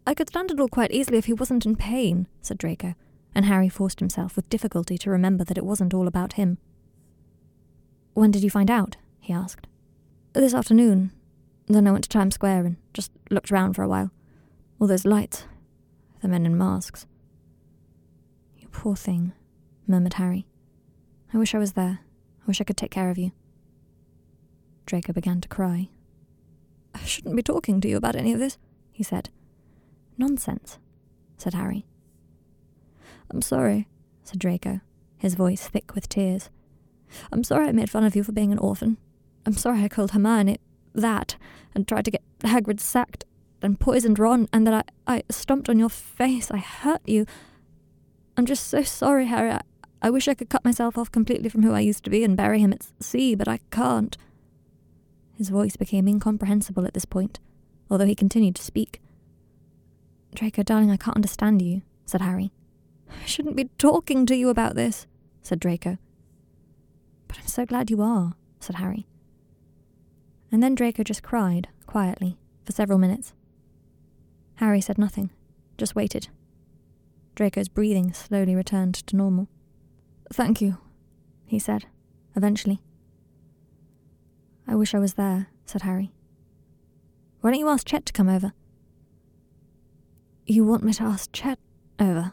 I 0.05 0.15
could 0.15 0.31
stand 0.31 0.51
it 0.51 0.59
all 0.59 0.67
quite 0.67 0.91
easily 0.91 1.19
if 1.19 1.27
he 1.27 1.33
wasn't 1.33 1.65
in 1.65 1.77
pain, 1.77 2.27
said 2.43 2.59
Draco, 2.59 2.97
and 3.37 3.45
Harry 3.45 3.69
forced 3.69 4.01
himself 4.01 4.35
with 4.35 4.49
difficulty 4.49 4.99
to 4.99 5.11
remember 5.11 5.45
that 5.45 5.59
it 5.59 5.65
wasn't 5.65 5.95
all 5.95 6.09
about 6.09 6.33
him. 6.33 6.59
When 8.15 8.33
did 8.33 8.43
you 8.43 8.51
find 8.51 8.69
out? 8.69 8.97
he 9.21 9.33
asked. 9.33 9.69
This 10.33 10.55
afternoon. 10.55 11.13
Then 11.71 11.87
I 11.87 11.93
went 11.93 12.03
to 12.03 12.11
Times 12.11 12.35
Square 12.35 12.67
and 12.67 12.77
just 12.93 13.13
looked 13.31 13.53
around 13.53 13.75
for 13.75 13.85
a 13.85 13.89
while. 13.89 14.11
All 14.81 14.89
those 14.89 15.05
lights. 15.05 15.45
The 16.21 16.27
men 16.27 16.45
in 16.45 16.59
masks. 16.59 17.07
You 18.59 18.67
poor 18.73 18.97
thing, 18.97 19.33
murmured 19.87 20.15
Harry. 20.15 20.49
I 21.33 21.39
wish 21.39 21.55
I 21.55 21.59
was 21.59 21.75
there. 21.75 22.01
I 22.43 22.47
wish 22.47 22.61
I 22.61 22.65
could 22.65 22.77
take 22.77 22.91
care 22.91 23.09
of 23.09 23.19
you. 23.19 23.31
Draco 24.85 25.13
began 25.13 25.41
to 25.43 25.49
cry. 25.49 25.89
I 26.93 27.05
shouldn't 27.05 27.37
be 27.37 27.43
talking 27.43 27.81
to 27.81 27.89
you 27.89 27.97
about 27.97 28.17
any 28.17 28.33
of 28.33 28.41
this, 28.41 28.59
he 28.91 29.05
said. 29.05 29.31
Nonsense, 30.19 30.81
said 31.37 31.55
Harry. 31.55 31.87
I'm 33.31 33.43
sorry, 33.43 33.87
said 34.25 34.41
Draco, 34.41 34.81
his 35.19 35.37
voice 35.37 35.69
thick 35.69 35.95
with 35.95 36.09
tears. 36.09 36.51
I'm 37.31 37.45
sorry 37.45 37.69
I 37.69 37.73
made 37.73 37.91
fun 37.91 38.03
of 38.03 38.17
you 38.17 38.25
for 38.25 38.33
being 38.33 38.51
an 38.51 38.59
orphan. 38.59 38.97
I'm 39.47 39.55
sorry 39.55 39.85
I 39.85 39.89
called 39.89 40.11
Hermione 40.11 40.59
that 40.95 41.37
and 41.75 41.87
tried 41.87 42.05
to 42.07 42.11
get 42.11 42.23
Hagrid 42.41 42.81
sacked 42.81 43.25
and 43.63 43.79
poisoned 43.79 44.19
Ron 44.19 44.49
and 44.53 44.67
that 44.67 44.93
I, 45.07 45.17
I 45.17 45.23
stomped 45.31 45.69
on 45.69 45.79
your 45.79 45.89
face. 45.89 46.51
I 46.51 46.59
hurt 46.59 47.03
you. 47.07 47.27
I'm 48.37 48.47
just 48.47 48.67
so 48.69 48.83
sorry, 48.83 49.27
Harry. 49.27 49.51
I, 49.51 49.61
I 50.03 50.11
wish 50.11 50.29
I 50.29 50.35
could 50.35 50.49
cut 50.49 50.65
myself 50.65 50.97
off 50.97 51.13
completely 51.13 51.49
from 51.49 51.63
who 51.63 51.73
I 51.73 51.81
used 51.81 52.05
to 52.05 52.11
be 52.11 52.25
and 52.25 52.37
bury 52.37 52.61
him 52.61 52.73
at 52.73 52.87
sea, 53.01 53.35
but 53.35 53.49
I 53.49 53.61
can't. 53.71 54.17
His 55.37 55.51
voice 55.51 55.77
became 55.77 56.09
incomprehensible 56.09 56.87
at 56.87 56.95
this 56.95 57.05
point, 57.05 57.39
although 57.91 58.07
he 58.07 58.15
continued 58.15 58.57
to 58.57 58.63
speak. 58.63 59.01
Draco, 60.35 60.63
darling, 60.63 60.91
I 60.91 60.97
can't 60.97 61.17
understand 61.17 61.61
you, 61.61 61.83
said 62.07 62.21
Harry. 62.21 62.53
I 63.09 63.27
shouldn't 63.27 63.57
be 63.57 63.71
talking 63.79 64.27
to 64.27 64.37
you 64.37 64.49
about 64.49 64.75
this, 64.75 65.07
said 65.43 65.61
Draco. 65.61 65.99
But 67.27 67.39
I'm 67.39 67.47
so 67.47 67.67
glad 67.67 67.91
you 67.91 68.01
are, 68.01 68.35
said 68.61 68.77
Harry. 68.77 69.07
And 70.53 70.63
then 70.63 70.75
Draco 70.75 71.03
just 71.03 71.23
cried, 71.23 71.69
quietly, 71.87 72.37
for 72.65 72.73
several 72.73 72.99
minutes. 72.99 73.33
Harry 74.57 74.81
said 74.81 74.99
nothing, 74.99 75.31
just 75.79 75.95
waited. 75.95 76.29
Draco's 77.35 77.69
breathing 77.69 78.13
slowly 78.13 78.55
returned 78.55 78.95
to 78.95 79.17
normal. 79.17 79.49
Thank 80.33 80.61
you, 80.61 80.79
he 81.47 81.59
said, 81.59 81.87
eventually. 82.37 82.81
I 84.67 84.75
wish 84.75 84.95
I 84.95 84.99
was 84.99 85.15
there, 85.15 85.49
said 85.65 85.83
Harry. 85.83 86.13
Why 87.41 87.51
don't 87.51 87.61
you 87.61 87.69
ask 87.69 87.87
Chet 87.87 88.07
to 88.07 88.13
come 88.13 88.29
over? 88.29 88.53
You 90.47 90.65
want 90.65 90.83
me 90.83 90.93
to 90.95 91.05
ask 91.05 91.31
Chet 91.33 91.59
over? 91.99 92.33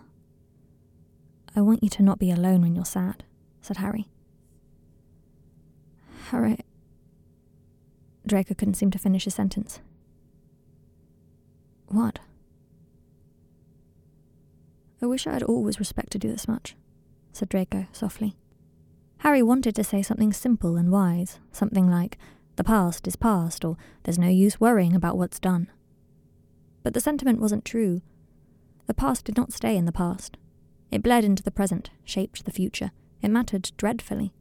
I 1.56 1.62
want 1.62 1.82
you 1.82 1.90
to 1.90 2.04
not 2.04 2.20
be 2.20 2.30
alone 2.30 2.62
when 2.62 2.76
you're 2.76 2.86
sad, 2.86 3.24
said 3.62 3.78
Harry. 3.78 4.10
Harry. 6.32 6.60
Draco 8.28 8.54
couldn't 8.54 8.76
seem 8.76 8.92
to 8.92 9.00
finish 9.00 9.26
his 9.26 9.36
sentence. 9.36 9.80
What? 11.88 12.20
I 15.02 15.06
wish 15.06 15.28
I 15.28 15.34
had 15.34 15.44
always 15.44 15.80
respected 15.80 16.24
you 16.24 16.32
this 16.32 16.48
much, 16.48 16.76
said 17.32 17.50
Draco 17.50 17.88
softly. 17.92 18.36
Harry 19.20 19.42
wanted 19.42 19.76
to 19.76 19.84
say 19.84 20.02
something 20.02 20.34
simple 20.34 20.76
and 20.76 20.92
wise, 20.92 21.40
something 21.52 21.90
like, 21.90 22.18
the 22.56 22.64
past 22.64 23.08
is 23.08 23.16
past, 23.16 23.64
or 23.64 23.78
there's 24.04 24.20
no 24.20 24.28
use 24.30 24.60
worrying 24.60 24.96
about 24.96 25.18
what's 25.18 25.40
done. 25.40 25.72
But 26.84 26.94
the 26.94 27.00
sentiment 27.00 27.40
wasn't 27.40 27.66
true. 27.66 28.02
The 28.88 28.94
past 28.94 29.26
did 29.26 29.38
not 29.38 29.54
stay 29.54 29.78
in 29.78 29.86
the 29.86 29.92
past. 29.92 30.38
It 30.90 31.04
bled 31.04 31.24
into 31.24 31.44
the 31.44 31.52
present, 31.52 31.92
shaped 32.04 32.46
the 32.46 32.52
future. 32.52 32.92
It 33.22 33.30
mattered 33.30 33.72
dreadfully. 33.78 34.34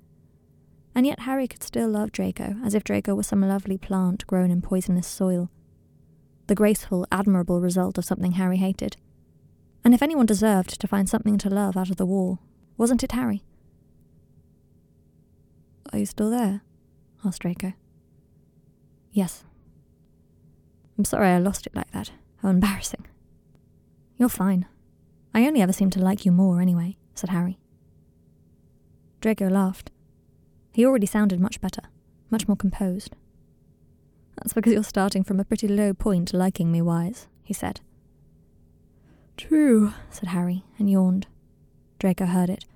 And 0.96 1.04
yet 1.04 1.20
Harry 1.20 1.46
could 1.46 1.62
still 1.62 1.90
love 1.90 2.10
Draco, 2.10 2.56
as 2.64 2.72
if 2.72 2.82
Draco 2.82 3.14
were 3.14 3.22
some 3.22 3.42
lovely 3.42 3.76
plant 3.76 4.26
grown 4.26 4.50
in 4.50 4.62
poisonous 4.62 5.06
soil. 5.06 5.50
The 6.46 6.54
graceful, 6.54 7.06
admirable 7.12 7.60
result 7.60 7.98
of 7.98 8.06
something 8.06 8.32
Harry 8.32 8.56
hated. 8.56 8.96
And 9.84 9.92
if 9.92 10.02
anyone 10.02 10.24
deserved 10.24 10.80
to 10.80 10.88
find 10.88 11.06
something 11.06 11.36
to 11.36 11.50
love 11.50 11.76
out 11.76 11.90
of 11.90 11.96
the 11.96 12.06
war, 12.06 12.38
wasn't 12.78 13.04
it 13.04 13.12
Harry? 13.12 13.44
Are 15.92 15.98
you 15.98 16.06
still 16.06 16.30
there? 16.30 16.62
asked 17.22 17.42
Draco. 17.42 17.74
Yes. 19.12 19.44
I'm 20.96 21.04
sorry 21.04 21.28
I 21.28 21.38
lost 21.38 21.66
it 21.66 21.76
like 21.76 21.90
that. 21.90 22.10
How 22.38 22.48
embarrassing. 22.48 23.06
You're 24.16 24.30
fine. 24.30 24.66
I 25.34 25.46
only 25.46 25.60
ever 25.60 25.74
seem 25.74 25.90
to 25.90 26.00
like 26.00 26.24
you 26.24 26.32
more 26.32 26.62
anyway, 26.62 26.96
said 27.14 27.28
Harry. 27.28 27.58
Draco 29.20 29.48
laughed. 29.50 29.90
He 30.76 30.84
already 30.84 31.06
sounded 31.06 31.40
much 31.40 31.58
better, 31.62 31.84
much 32.28 32.46
more 32.46 32.56
composed. 32.56 33.16
That's 34.36 34.52
because 34.52 34.74
you're 34.74 34.84
starting 34.84 35.24
from 35.24 35.40
a 35.40 35.44
pretty 35.46 35.66
low 35.66 35.94
point 35.94 36.34
liking 36.34 36.70
me 36.70 36.82
wise, 36.82 37.28
he 37.42 37.54
said. 37.54 37.80
True, 39.38 39.94
said 40.10 40.28
Harry, 40.28 40.64
and 40.78 40.90
yawned. 40.90 41.28
Draco 41.98 42.26
heard 42.26 42.50
it. 42.50 42.66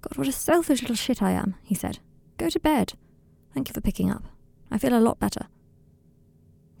God, 0.00 0.18
what 0.18 0.26
a 0.26 0.32
selfish 0.32 0.80
little 0.82 0.96
shit 0.96 1.22
I 1.22 1.30
am, 1.30 1.54
he 1.62 1.76
said. 1.76 2.00
Go 2.36 2.50
to 2.50 2.58
bed. 2.58 2.94
Thank 3.54 3.68
you 3.68 3.74
for 3.74 3.80
picking 3.80 4.10
up. 4.10 4.24
I 4.72 4.78
feel 4.78 4.92
a 4.92 4.98
lot 4.98 5.20
better. 5.20 5.46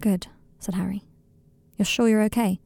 Good, 0.00 0.26
said 0.58 0.74
Harry. 0.74 1.04
You're 1.78 1.86
sure 1.86 2.08
you're 2.08 2.24
okay? 2.24 2.58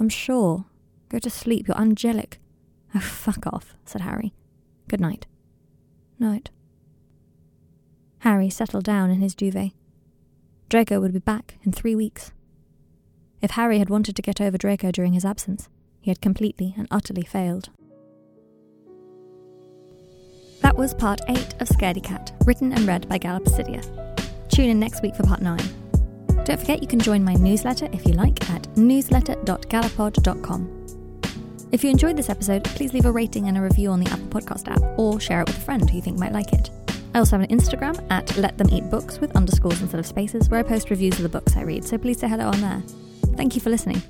I'm 0.00 0.08
sure. 0.08 0.64
Go 1.10 1.20
to 1.20 1.30
sleep, 1.30 1.68
you're 1.68 1.80
angelic. 1.80 2.40
Oh, 2.92 2.98
fuck 2.98 3.46
off, 3.46 3.76
said 3.84 4.00
Harry. 4.00 4.34
Good 4.88 5.00
night. 5.00 5.26
Night. 6.18 6.50
Harry 8.22 8.48
settled 8.48 8.84
down 8.84 9.10
in 9.10 9.20
his 9.20 9.34
duvet. 9.34 9.72
Draco 10.68 11.00
would 11.00 11.12
be 11.12 11.18
back 11.18 11.56
in 11.64 11.72
three 11.72 11.96
weeks. 11.96 12.30
If 13.40 13.50
Harry 13.52 13.78
had 13.80 13.90
wanted 13.90 14.14
to 14.14 14.22
get 14.22 14.40
over 14.40 14.56
Draco 14.56 14.92
during 14.92 15.12
his 15.12 15.24
absence, 15.24 15.68
he 16.00 16.08
had 16.08 16.20
completely 16.20 16.72
and 16.78 16.86
utterly 16.88 17.24
failed. 17.24 17.70
That 20.60 20.76
was 20.76 20.94
part 20.94 21.20
8 21.28 21.60
of 21.60 21.68
Scaredy 21.68 22.00
Cat, 22.00 22.32
written 22.44 22.72
and 22.72 22.86
read 22.86 23.08
by 23.08 23.18
Galapicidia. 23.18 23.82
Tune 24.48 24.70
in 24.70 24.78
next 24.78 25.02
week 25.02 25.16
for 25.16 25.24
part 25.24 25.42
9. 25.42 25.58
Don't 26.44 26.60
forget 26.60 26.80
you 26.80 26.86
can 26.86 27.00
join 27.00 27.24
my 27.24 27.34
newsletter 27.34 27.88
if 27.92 28.06
you 28.06 28.12
like 28.12 28.48
at 28.50 28.62
newsletter.gallapod.com. 28.76 30.78
If 31.72 31.82
you 31.82 31.90
enjoyed 31.90 32.16
this 32.16 32.30
episode, 32.30 32.62
please 32.62 32.92
leave 32.92 33.06
a 33.06 33.10
rating 33.10 33.48
and 33.48 33.58
a 33.58 33.60
review 33.60 33.90
on 33.90 33.98
the 33.98 34.12
Apple 34.12 34.28
Podcast 34.28 34.70
app 34.70 34.80
or 34.96 35.18
share 35.18 35.40
it 35.40 35.48
with 35.48 35.58
a 35.58 35.62
friend 35.62 35.90
who 35.90 35.96
you 35.96 36.02
think 36.02 36.20
might 36.20 36.32
like 36.32 36.52
it. 36.52 36.70
I 37.14 37.18
also 37.18 37.38
have 37.38 37.48
an 37.48 37.56
Instagram 37.56 38.04
at 38.10 38.36
Let 38.38 38.56
Them 38.56 38.70
Eat 38.70 38.88
Books 38.90 39.20
with 39.20 39.36
underscores 39.36 39.82
instead 39.82 40.00
of 40.00 40.06
spaces 40.06 40.48
where 40.48 40.60
I 40.60 40.62
post 40.62 40.88
reviews 40.88 41.16
of 41.16 41.22
the 41.22 41.28
books 41.28 41.56
I 41.56 41.62
read, 41.62 41.84
so 41.84 41.98
please 41.98 42.18
say 42.18 42.28
hello 42.28 42.46
on 42.46 42.60
there. 42.60 42.82
Thank 43.36 43.54
you 43.54 43.60
for 43.60 43.70
listening. 43.70 44.02